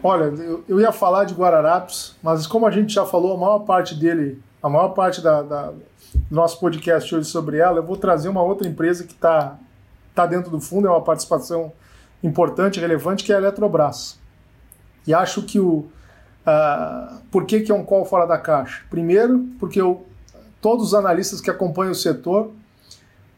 Olha, 0.00 0.32
eu, 0.68 0.80
ia 0.80 0.92
falar 0.92 1.24
de 1.24 1.34
Guararapes, 1.34 2.14
mas 2.22 2.46
como 2.46 2.66
a 2.66 2.70
gente 2.70 2.94
já 2.94 3.04
falou, 3.04 3.34
a 3.34 3.36
maior 3.36 3.58
parte 3.60 3.96
dele, 3.96 4.40
a 4.62 4.68
maior 4.68 4.90
parte 4.90 5.20
da, 5.20 5.42
da 5.42 5.72
do 6.14 6.36
nosso 6.36 6.60
podcast 6.60 7.12
hoje 7.12 7.28
sobre 7.28 7.58
ela, 7.58 7.78
eu 7.78 7.82
vou 7.82 7.96
trazer 7.96 8.28
uma 8.28 8.42
outra 8.42 8.68
empresa 8.68 9.02
que 9.02 9.12
está 9.12 9.58
está 10.14 10.26
dentro 10.26 10.48
do 10.48 10.60
fundo, 10.60 10.86
é 10.86 10.90
uma 10.90 11.02
participação 11.02 11.72
importante, 12.22 12.78
relevante, 12.78 13.24
que 13.24 13.32
é 13.32 13.36
a 13.36 13.38
Eletrobras. 13.38 14.18
E 15.06 15.12
acho 15.12 15.42
que 15.42 15.58
o. 15.58 15.86
Uh, 16.46 17.20
por 17.30 17.46
que, 17.46 17.60
que 17.60 17.72
é 17.72 17.74
um 17.74 17.84
call 17.84 18.04
fora 18.04 18.26
da 18.26 18.38
caixa? 18.38 18.82
Primeiro, 18.88 19.46
porque 19.58 19.80
eu, 19.80 20.06
todos 20.60 20.88
os 20.88 20.94
analistas 20.94 21.40
que 21.40 21.50
acompanham 21.50 21.92
o 21.92 21.94
setor 21.94 22.46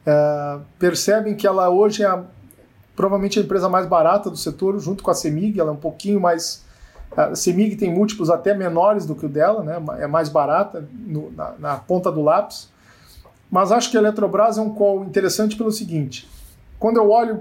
uh, 0.07 0.61
percebem 0.79 1.35
que 1.35 1.47
ela 1.47 1.71
hoje 1.71 2.03
é 2.03 2.07
a, 2.07 2.23
provavelmente 2.95 3.39
a 3.39 3.43
empresa 3.43 3.69
mais 3.69 3.87
barata 3.87 4.29
do 4.29 4.37
setor, 4.37 4.79
junto 4.79 5.03
com 5.03 5.11
a 5.11 5.15
Semig, 5.15 5.59
ela 5.59 5.71
é 5.71 5.73
um 5.73 5.79
pouquinho 5.79 6.21
mais. 6.21 6.65
A 7.17 7.35
Semig 7.35 7.77
tem 7.77 7.93
múltiplos 7.95 8.29
até 8.29 8.53
menores 8.55 9.07
do 9.07 9.15
que 9.15 9.25
o 9.25 9.29
dela, 9.29 9.63
né? 9.63 9.81
é 9.99 10.07
mais 10.07 10.29
barata 10.29 10.87
no, 10.93 11.31
na, 11.33 11.55
na 11.59 11.77
ponta 11.77 12.11
do 12.11 12.23
lápis. 12.23 12.69
Mas 13.49 13.71
acho 13.71 13.91
que 13.91 13.97
a 13.97 14.01
Eletrobras 14.01 14.59
é 14.59 14.61
um 14.61 14.71
call 14.71 15.05
interessante 15.05 15.57
pelo 15.57 15.71
seguinte: 15.71 16.29
quando 16.79 16.99
eu 16.99 17.11
olho 17.11 17.37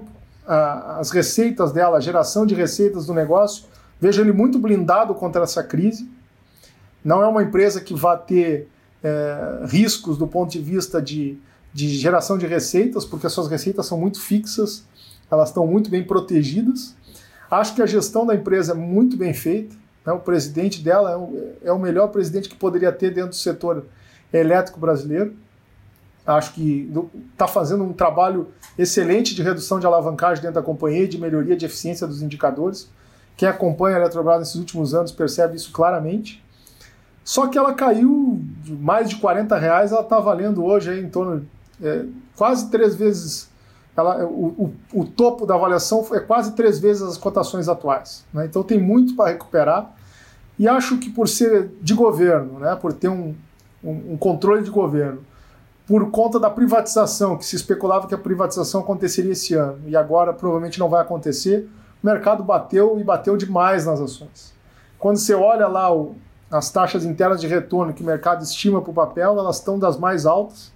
uh, 0.46 1.00
as 1.00 1.12
receitas 1.12 1.72
dela, 1.72 1.98
a 1.98 2.02
geração 2.02 2.46
de 2.46 2.56
receitas 2.56 3.06
do 3.06 3.14
negócio, 3.14 3.66
vejo 4.00 4.22
ele 4.22 4.32
muito 4.32 4.60
blindado 4.60 5.14
contra 5.16 5.44
essa 5.44 5.64
crise. 5.64 6.10
Não 7.04 7.22
é 7.22 7.28
uma 7.28 7.44
empresa 7.44 7.80
que 7.82 7.94
vai 7.94 8.18
ter 8.18 8.68
é, 9.04 9.66
riscos 9.68 10.18
do 10.18 10.26
ponto 10.26 10.52
de 10.52 10.60
vista 10.60 11.00
de, 11.00 11.38
de 11.72 11.90
geração 11.90 12.38
de 12.38 12.48
receitas, 12.48 13.06
porque 13.06 13.28
as 13.28 13.34
suas 13.34 13.48
receitas 13.48 13.86
são 13.86 14.00
muito 14.00 14.20
fixas, 14.20 14.84
elas 15.30 15.50
estão 15.50 15.68
muito 15.68 15.90
bem 15.90 16.04
protegidas. 16.04 16.96
Acho 17.50 17.76
que 17.76 17.82
a 17.82 17.86
gestão 17.86 18.26
da 18.26 18.34
empresa 18.34 18.72
é 18.72 18.76
muito 18.76 19.16
bem 19.16 19.34
feita. 19.34 19.76
Né? 20.04 20.12
O 20.12 20.20
presidente 20.20 20.82
dela 20.82 21.12
é 21.12 21.16
o, 21.16 21.54
é 21.66 21.72
o 21.72 21.78
melhor 21.78 22.08
presidente 22.08 22.50
que 22.50 22.56
poderia 22.56 22.92
ter 22.92 23.14
dentro 23.14 23.30
do 23.30 23.36
setor 23.36 23.86
elétrico 24.34 24.80
brasileiro. 24.80 25.36
Acho 26.26 26.54
que 26.54 26.92
está 27.32 27.48
fazendo 27.48 27.84
um 27.84 27.94
trabalho 27.94 28.48
excelente 28.78 29.36
de 29.36 29.44
redução 29.44 29.80
de 29.80 29.86
alavancagem 29.86 30.42
dentro 30.42 30.56
da 30.56 30.62
companhia 30.62 31.04
e 31.04 31.08
de 31.08 31.20
melhoria 31.20 31.56
de 31.56 31.66
eficiência 31.66 32.08
dos 32.08 32.22
indicadores. 32.22 32.90
Quem 33.38 33.48
acompanha 33.48 33.98
a 33.98 34.00
Eletrobras 34.00 34.40
nesses 34.40 34.56
últimos 34.56 34.94
anos 34.96 35.12
percebe 35.12 35.56
isso 35.56 35.72
claramente. 35.72 36.44
Só 37.24 37.48
que 37.48 37.58
ela 37.58 37.74
caiu 37.74 38.40
de 38.64 38.74
mais 38.74 39.10
de 39.10 39.18
40 39.18 39.58
reais, 39.58 39.92
ela 39.92 40.02
está 40.02 40.20
valendo 40.20 40.64
hoje 40.64 40.92
aí 40.92 41.04
em 41.04 41.10
torno 41.10 41.46
é, 41.82 42.06
quase 42.36 42.70
três 42.70 42.96
vezes. 42.96 43.50
Ela, 43.96 44.26
o, 44.26 44.74
o, 44.94 45.02
o, 45.02 45.06
topo 45.06 45.46
da 45.46 45.56
avaliação 45.56 46.06
é 46.12 46.20
quase 46.20 46.54
três 46.54 46.80
vezes 46.80 47.02
as 47.02 47.18
cotações 47.18 47.68
atuais. 47.68 48.26
Né? 48.34 48.46
Então 48.46 48.62
tem 48.62 48.80
muito 48.80 49.16
para 49.16 49.32
recuperar. 49.32 49.92
E 50.58 50.68
acho 50.68 50.98
que 50.98 51.10
por 51.10 51.28
ser 51.28 51.70
de 51.82 51.94
governo, 51.94 52.60
né, 52.60 52.76
por 52.76 52.94
ter 52.94 53.10
um, 53.10 53.36
um, 53.84 54.14
um 54.14 54.18
controle 54.18 54.64
de 54.64 54.70
governo, 54.70 55.22
por 55.88 56.10
conta 56.10 56.40
da 56.40 56.50
privatização, 56.50 57.38
que 57.38 57.46
se 57.46 57.56
especulava 57.56 58.08
que 58.08 58.16
a 58.16 58.18
privatização 58.18 58.82
aconteceria 58.82 59.32
esse 59.32 59.54
ano 59.54 59.82
e 59.86 59.96
agora 59.96 60.34
provavelmente 60.34 60.80
não 60.80 60.90
vai 60.90 61.02
acontecer, 61.02 61.70
o 62.02 62.06
mercado 62.06 62.44
bateu 62.44 63.00
e 63.00 63.04
bateu 63.04 63.38
demais 63.38 63.86
nas 63.86 64.02
ações. 64.02 64.54
Quando 64.98 65.18
você 65.18 65.36
olha 65.36 65.68
lá 65.68 65.94
o, 65.96 66.16
as 66.50 66.72
taxas 66.72 67.06
internas 67.06 67.40
de 67.40 67.48
retorno 67.48 67.94
que 67.94 68.02
o 68.02 68.06
mercado 68.06 68.44
estima 68.44 68.82
para 68.82 68.92
o 68.92 68.94
papel, 68.94 69.38
elas 69.38 69.58
estão 69.58 69.78
das 69.78 69.98
mais 69.98 70.26
altas. 70.26 70.74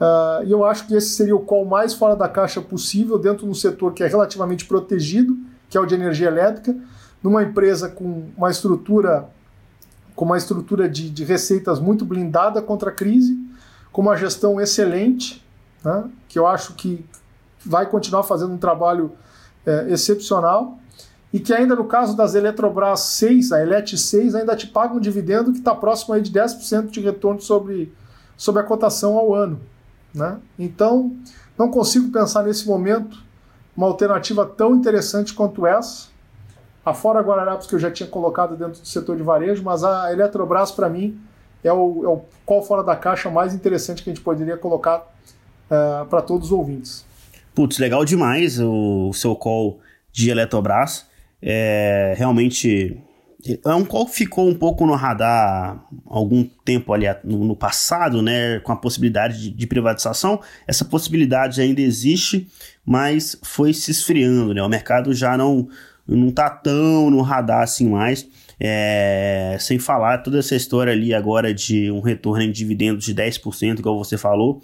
Uh, 0.00 0.44
e 0.44 0.50
eu 0.50 0.64
acho 0.64 0.86
que 0.86 0.94
esse 0.94 1.10
seria 1.10 1.36
o 1.36 1.40
call 1.40 1.64
mais 1.64 1.94
fora 1.94 2.16
da 2.16 2.28
caixa 2.28 2.60
possível 2.60 3.18
dentro 3.18 3.44
de 3.44 3.50
um 3.50 3.54
setor 3.54 3.92
que 3.92 4.02
é 4.02 4.06
relativamente 4.06 4.64
protegido, 4.64 5.36
que 5.68 5.76
é 5.76 5.80
o 5.80 5.86
de 5.86 5.94
energia 5.94 6.28
elétrica, 6.28 6.74
numa 7.22 7.42
empresa 7.42 7.88
com 7.88 8.24
uma 8.36 8.50
estrutura 8.50 9.28
com 10.14 10.26
uma 10.26 10.36
estrutura 10.36 10.88
de, 10.88 11.08
de 11.08 11.24
receitas 11.24 11.80
muito 11.80 12.04
blindada 12.04 12.60
contra 12.60 12.90
a 12.90 12.92
crise 12.92 13.34
com 13.92 14.00
uma 14.00 14.16
gestão 14.16 14.60
excelente, 14.60 15.44
né, 15.84 16.08
que 16.28 16.38
eu 16.38 16.46
acho 16.46 16.74
que 16.74 17.04
vai 17.64 17.86
continuar 17.86 18.22
fazendo 18.22 18.52
um 18.52 18.58
trabalho 18.58 19.12
é, 19.64 19.90
excepcional 19.90 20.78
e 21.32 21.38
que 21.38 21.52
ainda 21.52 21.74
no 21.74 21.84
caso 21.84 22.16
das 22.16 22.34
Eletrobras 22.34 23.00
6, 23.00 23.52
a 23.52 23.62
Elet 23.62 23.96
6, 23.96 24.34
ainda 24.34 24.54
te 24.54 24.66
paga 24.66 24.94
um 24.94 25.00
dividendo 25.00 25.52
que 25.52 25.58
está 25.58 25.74
próximo 25.74 26.14
aí 26.14 26.20
de 26.20 26.30
10% 26.30 26.90
de 26.90 27.00
retorno 27.00 27.40
sobre, 27.40 27.92
sobre 28.36 28.60
a 28.60 28.64
cotação 28.64 29.16
ao 29.16 29.34
ano. 29.34 29.60
Né? 30.14 30.38
Então, 30.58 31.16
não 31.56 31.70
consigo 31.70 32.10
pensar 32.12 32.42
nesse 32.42 32.66
momento 32.66 33.16
uma 33.74 33.86
alternativa 33.86 34.44
tão 34.44 34.74
interessante 34.74 35.32
quanto 35.32 35.66
essa. 35.66 36.08
Afora 36.84 37.20
Guararapes, 37.20 37.66
que 37.66 37.74
eu 37.74 37.78
já 37.78 37.90
tinha 37.90 38.08
colocado 38.08 38.56
dentro 38.56 38.80
do 38.80 38.86
setor 38.86 39.16
de 39.16 39.22
varejo, 39.22 39.62
mas 39.62 39.84
a 39.84 40.12
Eletrobras, 40.12 40.70
para 40.70 40.88
mim, 40.88 41.18
é 41.64 41.72
o, 41.72 42.04
é 42.04 42.08
o 42.08 42.20
qual 42.44 42.62
fora 42.62 42.82
da 42.82 42.96
caixa 42.96 43.30
mais 43.30 43.54
interessante 43.54 44.02
que 44.02 44.10
a 44.10 44.14
gente 44.14 44.22
poderia 44.22 44.56
colocar 44.56 44.98
uh, 45.70 46.02
é, 46.02 46.04
para 46.06 46.22
todos 46.22 46.48
os 46.48 46.52
ouvintes. 46.52 47.04
Putz, 47.54 47.78
legal 47.78 48.04
demais 48.04 48.58
o, 48.58 49.08
o 49.10 49.12
seu 49.12 49.36
call 49.36 49.80
de 50.12 50.30
Eletrobras. 50.30 51.06
É, 51.40 52.14
realmente 52.16 53.02
é 53.64 53.74
um 53.74 53.84
call 53.84 54.06
que 54.06 54.14
ficou 54.14 54.48
um 54.48 54.54
pouco 54.54 54.86
no 54.86 54.94
radar 54.94 55.84
algum 56.06 56.44
tempo 56.64 56.92
ali 56.92 57.06
no, 57.24 57.44
no 57.44 57.56
passado, 57.56 58.22
né, 58.22 58.60
com 58.60 58.70
a 58.70 58.76
possibilidade 58.76 59.40
de, 59.40 59.50
de, 59.50 59.66
privatização. 59.66 60.40
Essa 60.66 60.84
possibilidade 60.84 61.60
ainda 61.60 61.80
existe, 61.80 62.46
mas 62.86 63.36
foi 63.42 63.74
se 63.74 63.90
esfriando, 63.90 64.54
né? 64.54 64.62
O 64.62 64.68
mercado 64.68 65.12
já 65.12 65.36
não 65.36 65.68
não 66.06 66.30
tá 66.30 66.50
tão 66.50 67.10
no 67.10 67.20
radar 67.22 67.62
assim 67.62 67.88
mais. 67.88 68.26
É, 68.64 69.56
sem 69.58 69.76
falar 69.76 70.18
toda 70.18 70.38
essa 70.38 70.54
história 70.54 70.92
ali 70.92 71.12
agora 71.12 71.52
de 71.52 71.90
um 71.90 72.00
retorno 72.00 72.44
em 72.44 72.52
dividendos 72.52 73.04
de 73.04 73.12
10%, 73.12 73.80
igual 73.80 73.98
você 73.98 74.16
falou, 74.16 74.62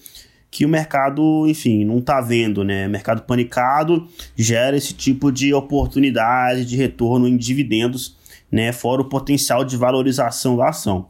que 0.50 0.64
o 0.64 0.68
mercado, 0.68 1.48
enfim, 1.48 1.84
não 1.84 1.98
está 1.98 2.20
vendo, 2.20 2.62
né? 2.62 2.86
Mercado 2.86 3.22
panicado 3.22 4.08
gera 4.36 4.76
esse 4.76 4.94
tipo 4.94 5.32
de 5.32 5.52
oportunidade 5.52 6.64
de 6.64 6.76
retorno 6.76 7.26
em 7.26 7.36
dividendos, 7.36 8.16
né? 8.52 8.72
Fora 8.72 9.02
o 9.02 9.08
potencial 9.08 9.64
de 9.64 9.76
valorização 9.76 10.56
da 10.56 10.68
ação. 10.68 11.08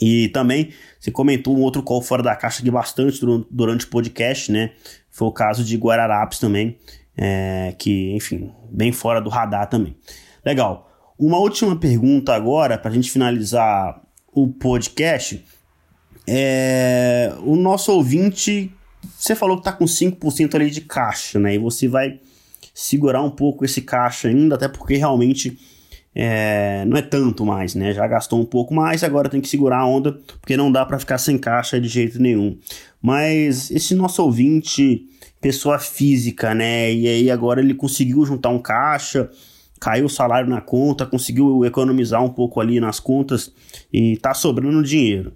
E 0.00 0.28
também 0.28 0.70
você 0.98 1.10
comentou 1.10 1.54
um 1.56 1.60
outro 1.60 1.82
call 1.82 2.00
fora 2.00 2.22
da 2.22 2.34
caixa 2.34 2.60
aqui 2.60 2.70
bastante 2.70 3.20
durante 3.50 3.84
o 3.84 3.88
podcast, 3.88 4.50
né? 4.50 4.70
Foi 5.10 5.28
o 5.28 5.32
caso 5.32 5.62
de 5.62 5.76
Guararapes 5.76 6.38
também, 6.38 6.78
é, 7.16 7.74
que, 7.78 8.12
enfim, 8.14 8.50
bem 8.70 8.90
fora 8.92 9.20
do 9.20 9.28
radar 9.28 9.68
também. 9.68 9.94
Legal. 10.44 10.90
Uma 11.18 11.38
última 11.38 11.76
pergunta 11.76 12.34
agora, 12.34 12.76
para 12.76 12.90
a 12.90 12.94
gente 12.94 13.10
finalizar 13.10 14.02
o 14.32 14.48
podcast. 14.48 15.44
É, 16.26 17.32
o 17.44 17.54
nosso 17.54 17.92
ouvinte, 17.92 18.72
você 19.16 19.36
falou 19.36 19.56
que 19.56 19.60
está 19.60 19.72
com 19.72 19.84
5% 19.84 20.54
ali 20.56 20.70
de 20.70 20.80
caixa, 20.80 21.38
né? 21.38 21.54
E 21.54 21.58
você 21.58 21.86
vai 21.86 22.18
segurar 22.74 23.22
um 23.22 23.30
pouco 23.30 23.64
esse 23.64 23.80
caixa 23.82 24.28
ainda, 24.28 24.56
até 24.56 24.66
porque 24.66 24.96
realmente 24.96 25.56
é, 26.12 26.84
não 26.84 26.96
é 26.96 27.02
tanto 27.02 27.46
mais, 27.46 27.76
né? 27.76 27.92
Já 27.92 28.08
gastou 28.08 28.40
um 28.40 28.44
pouco 28.44 28.74
mais, 28.74 29.04
agora 29.04 29.28
tem 29.28 29.40
que 29.40 29.48
segurar 29.48 29.78
a 29.78 29.86
onda, 29.86 30.18
porque 30.40 30.56
não 30.56 30.72
dá 30.72 30.84
para 30.84 30.98
ficar 30.98 31.18
sem 31.18 31.38
caixa 31.38 31.80
de 31.80 31.86
jeito 31.86 32.20
nenhum. 32.20 32.58
Mas 33.00 33.70
esse 33.70 33.94
nosso 33.94 34.20
ouvinte, 34.20 35.06
pessoa 35.40 35.78
física, 35.78 36.54
né? 36.54 36.92
E 36.92 37.06
aí 37.06 37.30
agora 37.30 37.60
ele 37.60 37.74
conseguiu 37.74 38.24
juntar 38.26 38.48
um 38.48 38.58
caixa 38.58 39.30
caiu 39.84 40.06
o 40.06 40.08
salário 40.08 40.48
na 40.48 40.62
conta, 40.62 41.04
conseguiu 41.04 41.62
economizar 41.62 42.24
um 42.24 42.30
pouco 42.30 42.58
ali 42.58 42.80
nas 42.80 42.98
contas 42.98 43.52
e 43.92 44.16
tá 44.16 44.32
sobrando 44.32 44.82
dinheiro. 44.82 45.34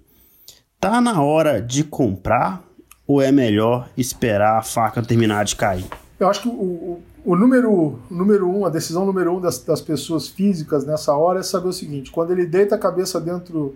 Tá 0.79 0.99
na 0.99 1.21
hora 1.21 1.61
de 1.61 1.83
comprar 1.83 2.63
ou 3.05 3.21
é 3.21 3.31
melhor 3.31 3.87
esperar 3.95 4.57
a 4.57 4.63
faca 4.63 5.03
terminar 5.03 5.45
de 5.45 5.55
cair? 5.55 5.85
Eu 6.19 6.27
acho 6.27 6.41
que 6.41 6.47
o, 6.47 6.51
o, 6.51 7.03
o 7.23 7.35
número, 7.35 7.99
número 8.09 8.49
um, 8.49 8.65
a 8.65 8.69
decisão 8.69 9.05
número 9.05 9.37
um 9.37 9.39
das, 9.39 9.59
das, 9.59 9.81
pessoas 9.81 10.27
físicas 10.27 10.83
nessa 10.83 11.15
hora 11.15 11.41
é 11.41 11.43
saber 11.43 11.67
o 11.67 11.73
seguinte: 11.73 12.09
quando 12.09 12.31
ele 12.31 12.47
deita 12.47 12.73
a 12.73 12.79
cabeça 12.79 13.21
dentro, 13.21 13.75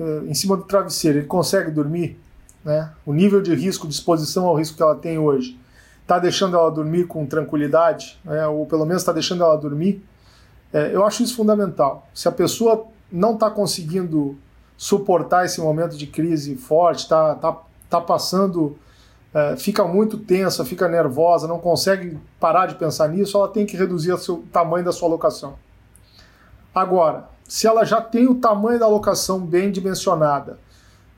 eh, 0.00 0.22
em 0.26 0.34
cima 0.34 0.56
do 0.56 0.64
travesseiro, 0.64 1.18
ele 1.18 1.26
consegue 1.28 1.70
dormir? 1.70 2.18
Né? 2.64 2.90
O 3.06 3.12
nível 3.12 3.40
de 3.40 3.54
risco, 3.54 3.86
de 3.86 3.94
exposição 3.94 4.44
ao 4.46 4.56
risco 4.56 4.76
que 4.76 4.82
ela 4.82 4.96
tem 4.96 5.18
hoje, 5.18 5.56
está 6.04 6.18
deixando 6.18 6.56
ela 6.56 6.70
dormir 6.70 7.06
com 7.06 7.24
tranquilidade, 7.26 8.20
né, 8.24 8.46
ou 8.46 8.66
pelo 8.66 8.84
menos 8.84 9.02
está 9.02 9.12
deixando 9.12 9.42
ela 9.42 9.56
dormir, 9.56 10.04
é, 10.72 10.94
eu 10.94 11.04
acho 11.04 11.22
isso 11.22 11.34
fundamental. 11.34 12.06
Se 12.12 12.28
a 12.28 12.32
pessoa 12.32 12.86
não 13.10 13.34
está 13.34 13.50
conseguindo 13.50 14.36
suportar 14.76 15.46
esse 15.46 15.60
momento 15.60 15.96
de 15.96 16.06
crise 16.06 16.56
forte, 16.56 17.04
está 17.04 17.34
tá, 17.36 17.56
tá 17.88 18.00
passando, 18.00 18.76
é, 19.32 19.56
fica 19.56 19.84
muito 19.84 20.18
tensa, 20.18 20.64
fica 20.64 20.86
nervosa, 20.88 21.48
não 21.48 21.58
consegue 21.58 22.18
parar 22.38 22.66
de 22.66 22.74
pensar 22.74 23.08
nisso, 23.08 23.38
ela 23.38 23.48
tem 23.48 23.64
que 23.64 23.76
reduzir 23.76 24.12
o 24.12 24.38
tamanho 24.52 24.84
da 24.84 24.92
sua 24.92 25.08
alocação. 25.08 25.54
Agora, 26.74 27.28
se 27.48 27.66
ela 27.66 27.84
já 27.84 28.00
tem 28.02 28.26
o 28.26 28.34
tamanho 28.34 28.78
da 28.78 28.84
alocação 28.84 29.40
bem 29.40 29.70
dimensionada, 29.70 30.58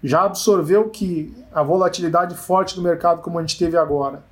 já 0.02 0.24
absorveu 0.24 0.90
que 0.90 1.34
a 1.52 1.62
volatilidade 1.62 2.36
forte 2.36 2.76
do 2.76 2.82
mercado 2.82 3.22
como 3.22 3.38
a 3.38 3.40
gente 3.40 3.58
teve 3.58 3.76
agora, 3.76 4.22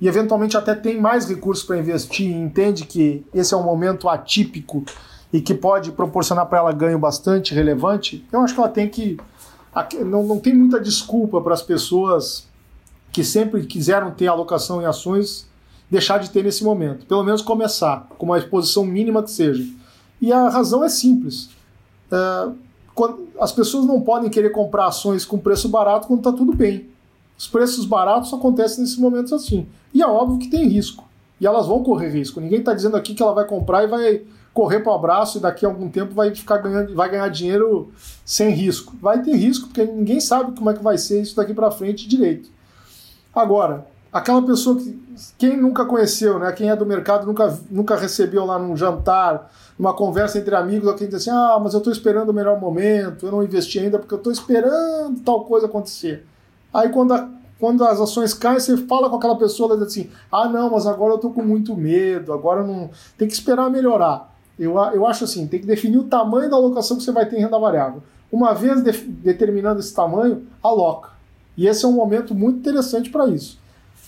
e 0.00 0.08
eventualmente 0.08 0.56
até 0.56 0.74
tem 0.74 1.00
mais 1.00 1.28
recursos 1.28 1.64
para 1.64 1.78
investir 1.78 2.28
e 2.28 2.34
entende 2.34 2.84
que 2.84 3.24
esse 3.32 3.54
é 3.54 3.56
um 3.56 3.62
momento 3.62 4.08
atípico 4.08 4.84
e 5.32 5.40
que 5.40 5.54
pode 5.54 5.92
proporcionar 5.92 6.46
para 6.46 6.58
ela 6.58 6.72
ganho 6.72 6.98
bastante 6.98 7.54
relevante, 7.54 8.24
eu 8.32 8.40
acho 8.40 8.54
que 8.54 8.60
ela 8.60 8.68
tem 8.68 8.88
que. 8.88 9.18
Não, 10.06 10.22
não 10.22 10.38
tem 10.38 10.54
muita 10.54 10.80
desculpa 10.80 11.40
para 11.40 11.54
as 11.54 11.62
pessoas 11.62 12.46
que 13.10 13.24
sempre 13.24 13.64
quiseram 13.66 14.12
ter 14.12 14.28
alocação 14.28 14.80
em 14.80 14.84
ações 14.84 15.48
deixar 15.90 16.18
de 16.18 16.30
ter 16.30 16.42
nesse 16.42 16.64
momento. 16.64 17.06
Pelo 17.06 17.22
menos 17.22 17.42
começar, 17.42 18.08
com 18.18 18.26
uma 18.26 18.38
exposição 18.38 18.84
mínima 18.84 19.22
que 19.22 19.30
seja. 19.30 19.64
E 20.20 20.32
a 20.32 20.48
razão 20.48 20.82
é 20.84 20.88
simples. 20.88 21.50
É, 22.10 22.48
as 23.40 23.52
pessoas 23.52 23.86
não 23.86 24.00
podem 24.00 24.30
querer 24.30 24.50
comprar 24.50 24.86
ações 24.86 25.24
com 25.24 25.38
preço 25.38 25.68
barato 25.68 26.06
quando 26.06 26.20
está 26.20 26.32
tudo 26.32 26.54
bem. 26.54 26.88
Os 27.36 27.46
preços 27.46 27.84
baratos 27.84 28.32
acontecem 28.32 28.80
nesses 28.80 28.96
momentos 28.96 29.32
assim. 29.32 29.66
E 29.92 30.02
é 30.02 30.06
óbvio 30.06 30.38
que 30.38 30.48
tem 30.48 30.68
risco. 30.68 31.04
E 31.40 31.46
elas 31.46 31.66
vão 31.66 31.82
correr 31.82 32.08
risco. 32.08 32.40
Ninguém 32.40 32.60
está 32.60 32.72
dizendo 32.72 32.96
aqui 32.96 33.14
que 33.14 33.22
ela 33.22 33.32
vai 33.32 33.46
comprar 33.46 33.84
e 33.84 33.86
vai 33.86 34.22
correr 34.52 34.80
para 34.80 34.92
o 34.92 34.94
abraço 34.94 35.38
e 35.38 35.40
daqui 35.40 35.66
a 35.66 35.68
algum 35.68 35.90
tempo 35.90 36.14
vai 36.14 36.32
ficar 36.32 36.58
ganhando, 36.58 36.94
vai 36.94 37.10
ganhar 37.10 37.28
dinheiro 37.28 37.92
sem 38.24 38.50
risco. 38.50 38.94
Vai 39.02 39.20
ter 39.20 39.34
risco, 39.34 39.66
porque 39.66 39.84
ninguém 39.84 40.20
sabe 40.20 40.56
como 40.56 40.70
é 40.70 40.74
que 40.74 40.82
vai 40.82 40.96
ser 40.96 41.20
isso 41.20 41.34
daqui 41.34 41.52
para 41.52 41.72
frente 41.72 42.08
direito. 42.08 42.48
Agora, 43.34 43.84
aquela 44.12 44.40
pessoa 44.42 44.76
que 44.76 45.02
quem 45.36 45.56
nunca 45.56 45.84
conheceu, 45.84 46.38
né? 46.38 46.52
Quem 46.52 46.70
é 46.70 46.76
do 46.76 46.86
mercado 46.86 47.26
nunca, 47.26 47.58
nunca 47.68 47.96
recebeu 47.96 48.44
lá 48.44 48.58
num 48.58 48.76
jantar, 48.76 49.50
numa 49.76 49.92
conversa 49.92 50.38
entre 50.38 50.54
amigos, 50.54 50.88
alguém 50.88 51.08
diz 51.08 51.16
assim: 51.16 51.30
"Ah, 51.30 51.58
mas 51.60 51.74
eu 51.74 51.78
estou 51.78 51.92
esperando 51.92 52.28
o 52.30 52.32
melhor 52.32 52.60
momento, 52.60 53.26
eu 53.26 53.32
não 53.32 53.42
investi 53.42 53.80
ainda 53.80 53.98
porque 53.98 54.14
eu 54.14 54.18
estou 54.18 54.32
esperando 54.32 55.20
tal 55.24 55.44
coisa 55.44 55.66
acontecer". 55.66 56.24
Aí 56.74 56.88
quando, 56.88 57.14
a, 57.14 57.28
quando 57.60 57.84
as 57.84 58.00
ações 58.00 58.34
caem, 58.34 58.58
você 58.58 58.76
fala 58.76 59.08
com 59.08 59.16
aquela 59.16 59.38
pessoa, 59.38 59.70
ela 59.70 59.78
diz 59.78 59.92
assim: 59.92 60.10
ah, 60.30 60.48
não, 60.48 60.70
mas 60.70 60.86
agora 60.86 61.12
eu 61.12 61.16
estou 61.16 61.32
com 61.32 61.42
muito 61.42 61.76
medo, 61.76 62.32
agora 62.32 62.64
não. 62.64 62.90
Tem 63.16 63.28
que 63.28 63.34
esperar 63.34 63.70
melhorar. 63.70 64.34
Eu, 64.58 64.76
eu 64.92 65.06
acho 65.06 65.22
assim: 65.22 65.46
tem 65.46 65.60
que 65.60 65.66
definir 65.66 65.98
o 65.98 66.04
tamanho 66.04 66.50
da 66.50 66.56
alocação 66.56 66.96
que 66.96 67.04
você 67.04 67.12
vai 67.12 67.26
ter 67.26 67.36
em 67.36 67.40
renda 67.40 67.58
variável. 67.58 68.02
Uma 68.32 68.52
vez 68.52 68.82
de, 68.82 68.90
determinando 68.90 69.78
esse 69.78 69.94
tamanho, 69.94 70.44
aloca. 70.60 71.10
E 71.56 71.68
esse 71.68 71.84
é 71.84 71.88
um 71.88 71.92
momento 71.92 72.34
muito 72.34 72.58
interessante 72.58 73.08
para 73.08 73.28
isso. 73.28 73.60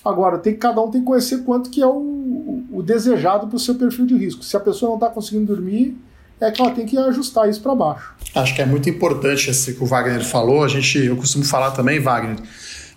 Agora, 0.05 0.39
tem, 0.39 0.57
cada 0.57 0.81
um 0.83 0.91
tem 0.91 1.01
que 1.01 1.07
conhecer 1.07 1.45
quanto 1.45 1.71
que 1.71 1.81
é 1.81 1.87
o, 1.87 1.91
o, 1.91 2.65
o 2.73 2.83
desejado 2.83 3.47
para 3.47 3.57
o 3.57 3.61
seu 3.61 3.77
perfil 3.77 4.07
de 4.07 4.17
risco. 4.17 4.45
Se 4.45 4.57
a 4.57 4.61
pessoa 4.61 4.91
não 4.91 4.97
está 4.97 5.09
conseguindo 5.09 5.47
dormir, 5.55 5.97
é 6.41 6.51
que 6.51 6.61
ela 6.61 6.71
tem 6.71 6.85
que 6.87 6.99
ajustar 6.99 7.49
isso 7.49 7.61
para 7.61 7.75
baixo. 7.75 8.15
Acho 8.35 8.55
que 8.55 8.61
é 8.61 8.67
muito 8.67 8.89
importante 8.91 9.51
esse 9.51 9.75
que 9.75 9.83
o 9.83 9.87
Wagner 9.87 10.25
falou. 10.25 10.63
A 10.63 10.69
gente, 10.69 10.99
eu 10.99 11.17
costumo 11.17 11.45
falar 11.45 11.71
também, 11.71 11.99
Wagner. 11.99 12.37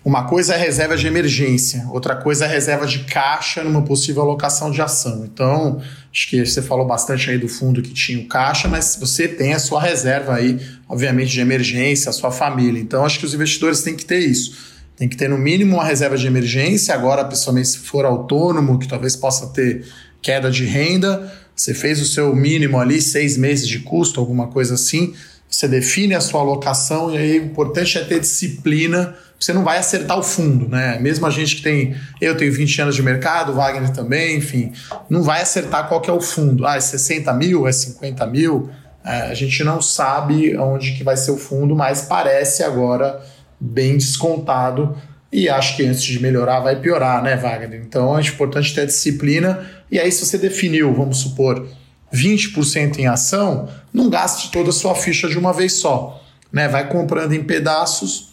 Uma 0.02 0.24
coisa 0.24 0.54
é 0.54 0.56
reserva 0.56 0.96
de 0.96 1.06
emergência, 1.06 1.86
outra 1.90 2.16
coisa 2.16 2.46
é 2.46 2.48
reserva 2.48 2.86
de 2.86 3.00
caixa 3.00 3.62
numa 3.62 3.82
possível 3.82 4.22
alocação 4.22 4.70
de 4.70 4.80
ação. 4.80 5.26
Então, 5.26 5.78
acho 6.10 6.26
que 6.30 6.44
você 6.44 6.62
falou 6.62 6.86
bastante 6.86 7.28
aí 7.28 7.36
do 7.36 7.48
fundo 7.48 7.82
que 7.82 7.92
tinha 7.92 8.18
o 8.18 8.26
caixa, 8.26 8.66
mas 8.66 8.96
você 8.98 9.28
tem 9.28 9.52
a 9.52 9.58
sua 9.58 9.78
reserva 9.78 10.36
aí, 10.36 10.58
obviamente, 10.88 11.30
de 11.30 11.40
emergência, 11.40 12.08
a 12.08 12.14
sua 12.14 12.30
família. 12.30 12.80
Então, 12.80 13.04
acho 13.04 13.18
que 13.18 13.26
os 13.26 13.34
investidores 13.34 13.82
têm 13.82 13.94
que 13.94 14.06
ter 14.06 14.20
isso. 14.20 14.56
Tem 14.96 15.06
que 15.06 15.18
ter 15.18 15.28
no 15.28 15.36
mínimo 15.36 15.76
uma 15.76 15.84
reserva 15.84 16.16
de 16.16 16.26
emergência. 16.26 16.94
Agora, 16.94 17.22
principalmente 17.22 17.68
se 17.68 17.78
for 17.80 18.06
autônomo, 18.06 18.78
que 18.78 18.88
talvez 18.88 19.14
possa 19.14 19.48
ter 19.48 19.84
queda 20.22 20.50
de 20.50 20.64
renda, 20.64 21.30
você 21.60 21.74
fez 21.74 22.00
o 22.00 22.06
seu 22.06 22.34
mínimo 22.34 22.78
ali, 22.78 23.02
seis 23.02 23.36
meses 23.36 23.68
de 23.68 23.80
custo, 23.80 24.18
alguma 24.18 24.48
coisa 24.48 24.74
assim. 24.74 25.12
Você 25.46 25.68
define 25.68 26.14
a 26.14 26.20
sua 26.20 26.40
alocação 26.40 27.14
e 27.14 27.18
aí 27.18 27.38
o 27.38 27.44
importante 27.44 27.98
é 27.98 28.04
ter 28.04 28.18
disciplina. 28.18 29.14
Você 29.38 29.52
não 29.52 29.62
vai 29.62 29.76
acertar 29.76 30.18
o 30.18 30.22
fundo, 30.22 30.66
né? 30.66 30.98
Mesmo 30.98 31.26
a 31.26 31.30
gente 31.30 31.56
que 31.56 31.62
tem. 31.62 31.94
Eu 32.18 32.34
tenho 32.34 32.50
20 32.50 32.80
anos 32.80 32.96
de 32.96 33.02
mercado, 33.02 33.52
Wagner 33.52 33.90
também, 33.90 34.38
enfim. 34.38 34.72
Não 35.10 35.22
vai 35.22 35.42
acertar 35.42 35.86
qual 35.86 36.00
que 36.00 36.08
é 36.08 36.12
o 36.12 36.20
fundo. 36.20 36.66
Ah, 36.66 36.76
é 36.76 36.80
60 36.80 37.30
mil? 37.34 37.68
É 37.68 37.72
50 37.72 38.26
mil? 38.26 38.70
É, 39.04 39.22
a 39.22 39.34
gente 39.34 39.62
não 39.62 39.82
sabe 39.82 40.56
onde 40.56 40.92
que 40.92 41.04
vai 41.04 41.18
ser 41.18 41.32
o 41.32 41.36
fundo, 41.36 41.76
mas 41.76 42.02
parece 42.02 42.62
agora 42.62 43.20
bem 43.60 43.98
descontado 43.98 44.96
e 45.32 45.48
acho 45.48 45.76
que 45.76 45.86
antes 45.86 46.02
de 46.02 46.20
melhorar 46.20 46.60
vai 46.60 46.76
piorar, 46.76 47.22
né, 47.22 47.36
Wagner? 47.36 47.80
Então 47.86 48.18
é 48.18 48.22
importante 48.22 48.74
ter 48.74 48.86
disciplina. 48.86 49.64
E 49.90 49.98
aí, 49.98 50.10
se 50.10 50.24
você 50.24 50.38
definiu, 50.38 50.94
vamos 50.94 51.18
supor, 51.18 51.66
20% 52.12 52.98
em 52.98 53.06
ação, 53.06 53.68
não 53.92 54.08
gaste 54.08 54.50
toda 54.50 54.70
a 54.70 54.72
sua 54.72 54.94
ficha 54.94 55.28
de 55.28 55.38
uma 55.38 55.52
vez 55.52 55.74
só. 55.74 56.22
Né? 56.52 56.68
Vai 56.68 56.88
comprando 56.88 57.32
em 57.32 57.42
pedaços 57.42 58.30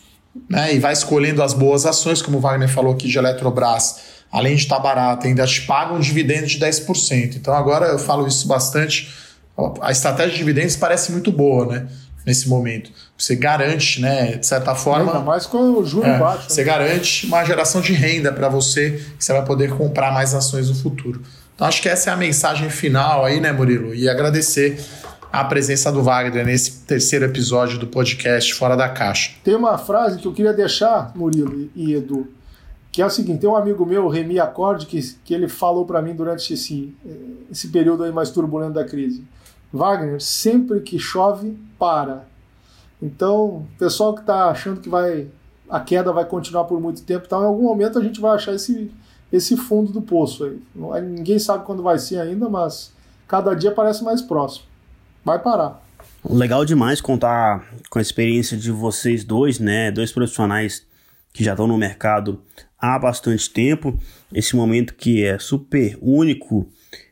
né? 0.49 0.73
e 0.73 0.79
vai 0.79 0.93
escolhendo 0.93 1.41
as 1.41 1.53
boas 1.53 1.85
ações, 1.85 2.21
como 2.21 2.37
o 2.37 2.41
Wagner 2.41 2.69
falou 2.69 2.93
aqui 2.93 3.07
de 3.07 3.17
Eletrobras. 3.17 4.17
Além 4.31 4.55
de 4.55 4.63
estar 4.63 4.79
barata, 4.79 5.27
ainda 5.27 5.45
te 5.45 5.61
paga 5.61 5.93
um 5.93 5.99
dividendo 5.99 6.47
de 6.47 6.59
10%. 6.59 7.37
Então 7.37 7.53
agora 7.53 7.87
eu 7.87 7.99
falo 7.99 8.27
isso 8.27 8.47
bastante. 8.47 9.09
A 9.81 9.91
estratégia 9.91 10.33
de 10.33 10.37
dividendos 10.37 10.75
parece 10.75 11.11
muito 11.11 11.31
boa, 11.31 11.65
né? 11.65 11.87
nesse 12.27 12.49
momento. 12.49 12.91
Você 13.17 13.37
garante, 13.37 14.01
né, 14.01 14.35
de 14.35 14.45
certa 14.45 14.75
forma. 14.75 15.13
Ainda 15.13 15.23
mais 15.23 15.45
com 15.45 15.79
o 15.79 15.85
juro 15.85 16.05
é, 16.05 16.19
baixo. 16.19 16.49
Você 16.49 16.61
né? 16.61 16.67
garante 16.67 17.25
uma 17.25 17.41
geração 17.45 17.79
de 17.79 17.93
renda 17.93 18.33
para 18.33 18.49
você, 18.49 19.01
que 19.17 19.23
você 19.23 19.31
vai 19.31 19.45
poder 19.45 19.69
comprar 19.69 20.11
mais 20.11 20.33
ações 20.33 20.67
no 20.67 20.75
futuro. 20.75 21.21
Então 21.57 21.65
acho 21.65 21.81
que 21.81 21.89
essa 21.89 22.11
é 22.11 22.13
a 22.13 22.15
mensagem 22.15 22.69
final 22.69 23.25
aí, 23.25 23.39
né, 23.39 23.51
Murilo? 23.51 23.91
E 23.91 24.07
agradecer 24.07 24.79
a 25.33 25.43
presença 25.43 25.91
do 25.91 26.03
Wagner 26.03 26.45
nesse 26.45 26.83
terceiro 26.85 27.25
episódio 27.25 27.79
do 27.79 27.87
podcast 27.87 28.53
Fora 28.53 28.77
da 28.77 28.87
Caixa. 28.87 29.31
Tem 29.43 29.55
uma 29.55 29.75
frase 29.75 30.19
que 30.19 30.27
eu 30.27 30.33
queria 30.33 30.53
deixar, 30.53 31.11
Murilo 31.15 31.67
e 31.75 31.95
Edu, 31.95 32.27
que 32.91 33.01
é 33.01 33.05
o 33.07 33.09
seguinte: 33.09 33.39
tem 33.39 33.49
um 33.49 33.55
amigo 33.55 33.87
meu, 33.87 34.07
Remy 34.07 34.39
Acorde, 34.39 34.85
que, 34.85 35.01
que 35.25 35.33
ele 35.33 35.47
falou 35.47 35.83
para 35.83 35.99
mim 35.99 36.13
durante 36.13 36.53
esse, 36.53 36.95
esse 37.51 37.69
período 37.69 38.03
aí 38.03 38.11
mais 38.11 38.29
turbulento 38.29 38.73
da 38.73 38.85
crise. 38.85 39.23
Wagner, 39.73 40.21
sempre 40.21 40.81
que 40.81 40.99
chove, 40.99 41.57
para. 41.79 42.27
Então, 43.01 43.65
pessoal 43.79 44.13
que 44.13 44.21
está 44.21 44.51
achando 44.51 44.79
que 44.79 44.89
vai 44.89 45.27
a 45.67 45.79
queda 45.79 46.13
vai 46.13 46.25
continuar 46.25 46.65
por 46.65 46.79
muito 46.79 47.01
tempo, 47.01 47.23
então, 47.25 47.41
em 47.41 47.45
algum 47.45 47.63
momento 47.63 47.97
a 47.97 48.03
gente 48.03 48.21
vai 48.21 48.35
achar 48.35 48.53
esse, 48.53 48.91
esse 49.31 49.57
fundo 49.57 49.91
do 49.91 50.01
poço 50.01 50.45
aí. 50.45 51.01
Ninguém 51.01 51.39
sabe 51.39 51.65
quando 51.65 51.83
vai 51.83 51.99
ser 51.99 52.19
ainda, 52.19 52.47
mas 52.49 52.93
cada 53.27 53.53
dia 53.53 53.71
parece 53.71 54.03
mais 54.03 54.21
próximo. 54.21 54.65
Vai 55.23 55.39
parar. 55.39 55.83
Legal 56.29 56.65
demais 56.65 57.01
contar 57.01 57.67
com 57.89 57.99
a 57.99 58.01
experiência 58.01 58.57
de 58.57 58.71
vocês 58.71 59.23
dois, 59.23 59.59
né? 59.59 59.91
Dois 59.91 60.11
profissionais 60.11 60.85
que 61.33 61.43
já 61.43 61.51
estão 61.51 61.67
no 61.67 61.77
mercado 61.77 62.41
há 62.79 62.97
bastante 62.97 63.49
tempo. 63.49 63.97
Esse 64.33 64.55
momento 64.55 64.95
que 64.95 65.23
é 65.23 65.37
super 65.37 65.97
único 66.01 66.67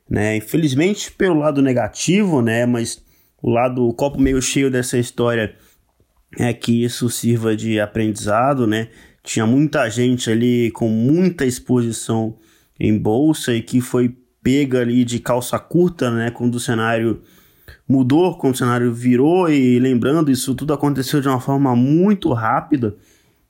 né? 0.10 0.38
Infelizmente 0.38 1.12
pelo 1.12 1.40
lado 1.40 1.62
negativo, 1.62 2.42
né? 2.42 2.66
Mas 2.66 3.04
o 3.42 3.50
lado 3.50 3.88
o 3.88 3.94
copo 3.94 4.20
meio 4.20 4.42
cheio 4.42 4.70
dessa 4.70 4.98
história 4.98 5.56
é 6.38 6.54
que 6.54 6.84
isso 6.84 7.10
sirva 7.10 7.56
de 7.56 7.80
aprendizado, 7.80 8.68
né? 8.68 8.90
Tinha 9.26 9.46
muita 9.46 9.90
gente 9.90 10.30
ali 10.30 10.72
com 10.72 10.88
muita 10.88 11.46
exposição 11.46 12.38
em 12.80 12.98
bolsa 12.98 13.54
e 13.54 13.62
que 13.62 13.82
foi 13.82 14.16
pega 14.42 14.82
ali 14.82 15.04
de 15.04 15.20
calça 15.20 15.58
curta, 15.58 16.12
né? 16.12 16.30
Quando 16.30 16.56
o 16.56 16.60
cenário 16.60 17.22
mudou, 17.90 18.38
quando 18.38 18.54
o 18.54 18.58
cenário 18.58 18.94
virou 18.94 19.50
e 19.50 19.80
lembrando 19.80 20.30
isso 20.30 20.54
tudo 20.54 20.72
aconteceu 20.72 21.20
de 21.20 21.28
uma 21.28 21.42
forma 21.42 21.76
muito 21.76 22.32
rápida. 22.32 22.96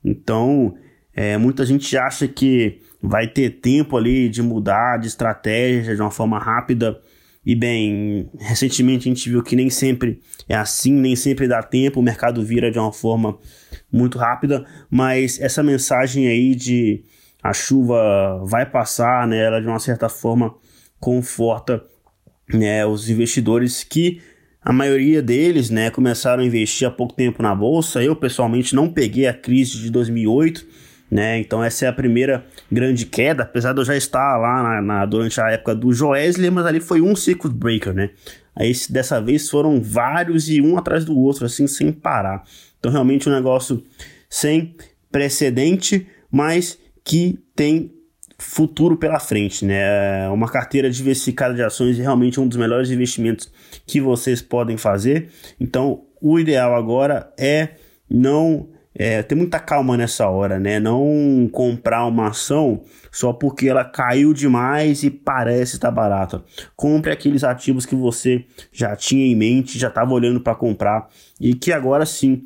Então, 0.04 0.76
é, 1.14 1.38
muita 1.38 1.66
gente 1.66 1.98
acha 1.98 2.28
que 2.28 2.80
vai 3.02 3.28
ter 3.28 3.50
tempo 3.62 3.98
ali 3.98 4.30
de 4.30 4.42
mudar 4.42 4.98
de 4.98 5.08
estratégia 5.08 5.94
de 5.94 6.02
uma 6.02 6.12
forma 6.12 6.40
rápida. 6.40 6.98
E 7.46 7.54
bem, 7.56 8.30
recentemente 8.40 9.08
a 9.08 9.14
gente 9.14 9.30
viu 9.30 9.44
que 9.44 9.56
nem 9.56 9.70
sempre 9.70 10.20
é 10.50 10.56
assim, 10.56 10.94
nem 10.94 11.16
sempre 11.16 11.48
dá 11.48 11.62
tempo, 11.62 12.00
o 12.00 12.04
mercado 12.04 12.44
vira 12.44 12.72
de 12.72 12.80
uma 12.80 12.92
forma 12.92 13.38
muito 13.92 14.18
rápida, 14.18 14.66
mas 14.90 15.40
essa 15.40 15.62
mensagem 15.62 16.28
aí 16.28 16.56
de 16.56 17.04
a 17.44 17.54
chuva 17.54 18.42
vai 18.44 18.66
passar, 18.66 19.28
né, 19.28 19.44
ela 19.44 19.62
de 19.62 19.68
uma 19.68 19.80
certa 19.80 20.10
forma 20.10 20.56
conforta 21.00 21.84
né, 22.52 22.84
os 22.86 23.10
investidores 23.10 23.84
que 23.84 24.20
a 24.66 24.74
maioria 24.74 25.22
deles, 25.22 25.70
né, 25.70 25.92
começaram 25.92 26.42
a 26.42 26.46
investir 26.46 26.88
há 26.88 26.92
pouco 26.92 27.14
tempo 27.14 27.44
na 27.44 27.54
bolsa. 27.54 28.02
Eu 28.02 28.16
pessoalmente 28.16 28.74
não 28.74 28.92
peguei 28.92 29.28
a 29.28 29.34
crise 29.34 29.78
de 29.78 29.92
2008, 29.92 30.66
né? 31.10 31.40
Então 31.40 31.64
essa 31.64 31.86
é 31.86 31.88
a 31.88 31.94
primeira 31.94 32.46
grande 32.72 33.06
queda, 33.06 33.44
apesar 33.44 33.74
de 33.74 33.82
eu 33.82 33.86
já 33.86 33.96
estar 33.96 34.38
lá 34.38 34.64
na, 34.64 34.82
na 34.82 35.06
durante 35.06 35.40
a 35.40 35.50
época 35.50 35.76
do 35.76 35.94
Joesley, 35.94 36.50
mas 36.50 36.66
ali 36.66 36.80
foi 36.80 37.02
um 37.02 37.16
circuit 37.16 37.54
breaker, 37.54 37.94
né? 37.94 38.10
Aí 38.56 38.72
dessa 38.90 39.20
vez 39.20 39.50
foram 39.50 39.82
vários 39.82 40.50
e 40.50 40.62
um 40.62 40.78
atrás 40.78 41.04
do 41.04 41.18
outro, 41.18 41.46
assim, 41.46 41.68
sem 41.68 41.92
parar. 41.92 42.44
Então, 42.80 42.92
realmente 42.92 43.28
um 43.28 43.32
negócio 43.32 43.84
sem 44.30 44.76
precedente, 45.12 46.08
mas 46.32 46.78
que 47.04 47.38
tem 47.56 47.92
futuro 48.38 48.98
pela 48.98 49.20
frente, 49.20 49.66
né? 49.66 50.30
Uma 50.30 50.50
carteira 50.50 50.90
diversificada 50.90 51.54
de 51.54 51.64
ações 51.64 52.00
é 52.00 52.02
realmente 52.02 52.40
um 52.40 52.48
dos 52.48 52.58
melhores 52.58 52.90
investimentos 52.90 53.52
que 53.86 54.00
vocês 54.00 54.42
podem 54.42 54.78
fazer. 54.78 55.30
Então, 55.60 56.04
o 56.22 56.40
ideal 56.40 56.76
agora 56.76 57.32
é 57.38 57.70
não 58.10 58.70
é, 58.98 59.22
ter 59.22 59.36
muita 59.36 59.60
calma 59.60 59.98
nessa 59.98 60.28
hora, 60.30 60.58
né? 60.58 60.80
Não 60.80 61.50
comprar 61.52 62.06
uma 62.06 62.30
ação 62.30 62.82
só 63.12 63.34
porque 63.34 63.68
ela 63.68 63.84
caiu 63.84 64.34
demais 64.34 65.04
e 65.04 65.10
parece 65.10 65.76
estar 65.76 65.92
barata. 65.92 66.44
Compre 66.76 67.12
aqueles 67.12 67.44
ativos 67.44 67.86
que 67.86 67.96
você 67.96 68.46
já 68.72 68.96
tinha 68.96 69.26
em 69.26 69.36
mente, 69.36 69.78
já 69.78 69.90
estava 69.90 70.14
olhando 70.14 70.40
para 70.40 70.56
comprar 70.56 71.10
e 71.40 71.54
que 71.54 71.74
agora 71.74 72.06
sim 72.06 72.42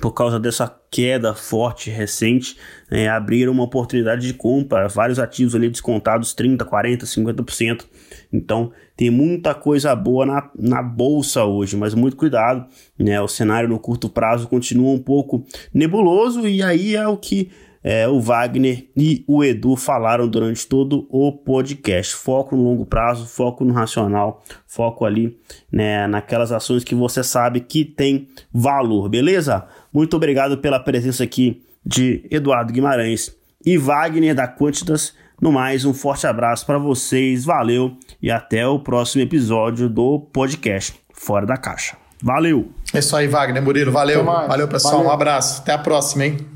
por 0.00 0.12
causa 0.12 0.38
dessa 0.38 0.72
queda 0.88 1.34
forte 1.34 1.90
recente, 1.90 2.56
né, 2.88 3.08
abriram 3.08 3.52
uma 3.52 3.64
oportunidade 3.64 4.24
de 4.24 4.34
compra, 4.34 4.88
vários 4.88 5.18
ativos 5.18 5.54
ali 5.54 5.68
descontados 5.68 6.32
30, 6.32 6.64
40, 6.64 7.06
50%. 7.06 7.84
Então 8.32 8.72
tem 8.96 9.10
muita 9.10 9.54
coisa 9.54 9.94
boa 9.94 10.24
na, 10.24 10.50
na 10.56 10.82
bolsa 10.82 11.44
hoje, 11.44 11.76
mas 11.76 11.94
muito 11.94 12.16
cuidado, 12.16 12.66
né? 12.98 13.20
O 13.20 13.28
cenário 13.28 13.68
no 13.68 13.78
curto 13.78 14.08
prazo 14.08 14.48
continua 14.48 14.92
um 14.92 14.98
pouco 14.98 15.44
nebuloso 15.74 16.46
e 16.46 16.62
aí 16.62 16.94
é 16.94 17.06
o 17.06 17.16
que 17.16 17.50
é, 17.82 18.06
o 18.06 18.20
Wagner 18.20 18.86
e 18.96 19.24
o 19.26 19.42
Edu 19.42 19.74
falaram 19.74 20.28
durante 20.28 20.66
todo 20.66 21.06
o 21.08 21.32
podcast. 21.32 22.14
Foco 22.14 22.54
no 22.54 22.62
longo 22.62 22.84
prazo, 22.84 23.26
foco 23.26 23.64
no 23.64 23.72
racional, 23.72 24.42
foco 24.66 25.04
ali 25.04 25.38
né, 25.72 26.06
naquelas 26.06 26.52
ações 26.52 26.84
que 26.84 26.94
você 26.94 27.24
sabe 27.24 27.60
que 27.60 27.84
tem 27.84 28.28
valor, 28.52 29.08
beleza? 29.08 29.66
Muito 29.92 30.14
obrigado 30.16 30.58
pela 30.58 30.78
presença 30.78 31.24
aqui 31.24 31.62
de 31.84 32.26
Eduardo 32.30 32.72
Guimarães 32.72 33.34
e 33.64 33.78
Wagner 33.78 34.34
da 34.34 34.46
Quantitas. 34.46 35.14
No 35.40 35.50
mais, 35.50 35.86
um 35.86 35.94
forte 35.94 36.26
abraço 36.26 36.66
para 36.66 36.76
vocês, 36.76 37.46
valeu 37.46 37.96
e 38.20 38.30
até 38.30 38.66
o 38.66 38.78
próximo 38.78 39.22
episódio 39.22 39.88
do 39.88 40.20
podcast 40.32 41.00
Fora 41.14 41.46
da 41.46 41.56
Caixa. 41.56 41.96
Valeu! 42.22 42.70
É 42.92 42.98
isso 42.98 43.16
aí, 43.16 43.26
Wagner 43.26 43.62
Murilo, 43.62 43.90
valeu. 43.90 44.22
Valeu, 44.22 44.68
pessoal. 44.68 44.96
Valeu. 44.96 45.08
Um 45.08 45.12
abraço. 45.12 45.62
Até 45.62 45.72
a 45.72 45.78
próxima, 45.78 46.26
hein? 46.26 46.46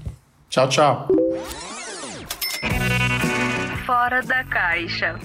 Tchau, 0.51 0.69
tchau. 0.69 1.09
Fora 3.87 4.23
da 4.23 4.45
Caixa. 4.45 5.19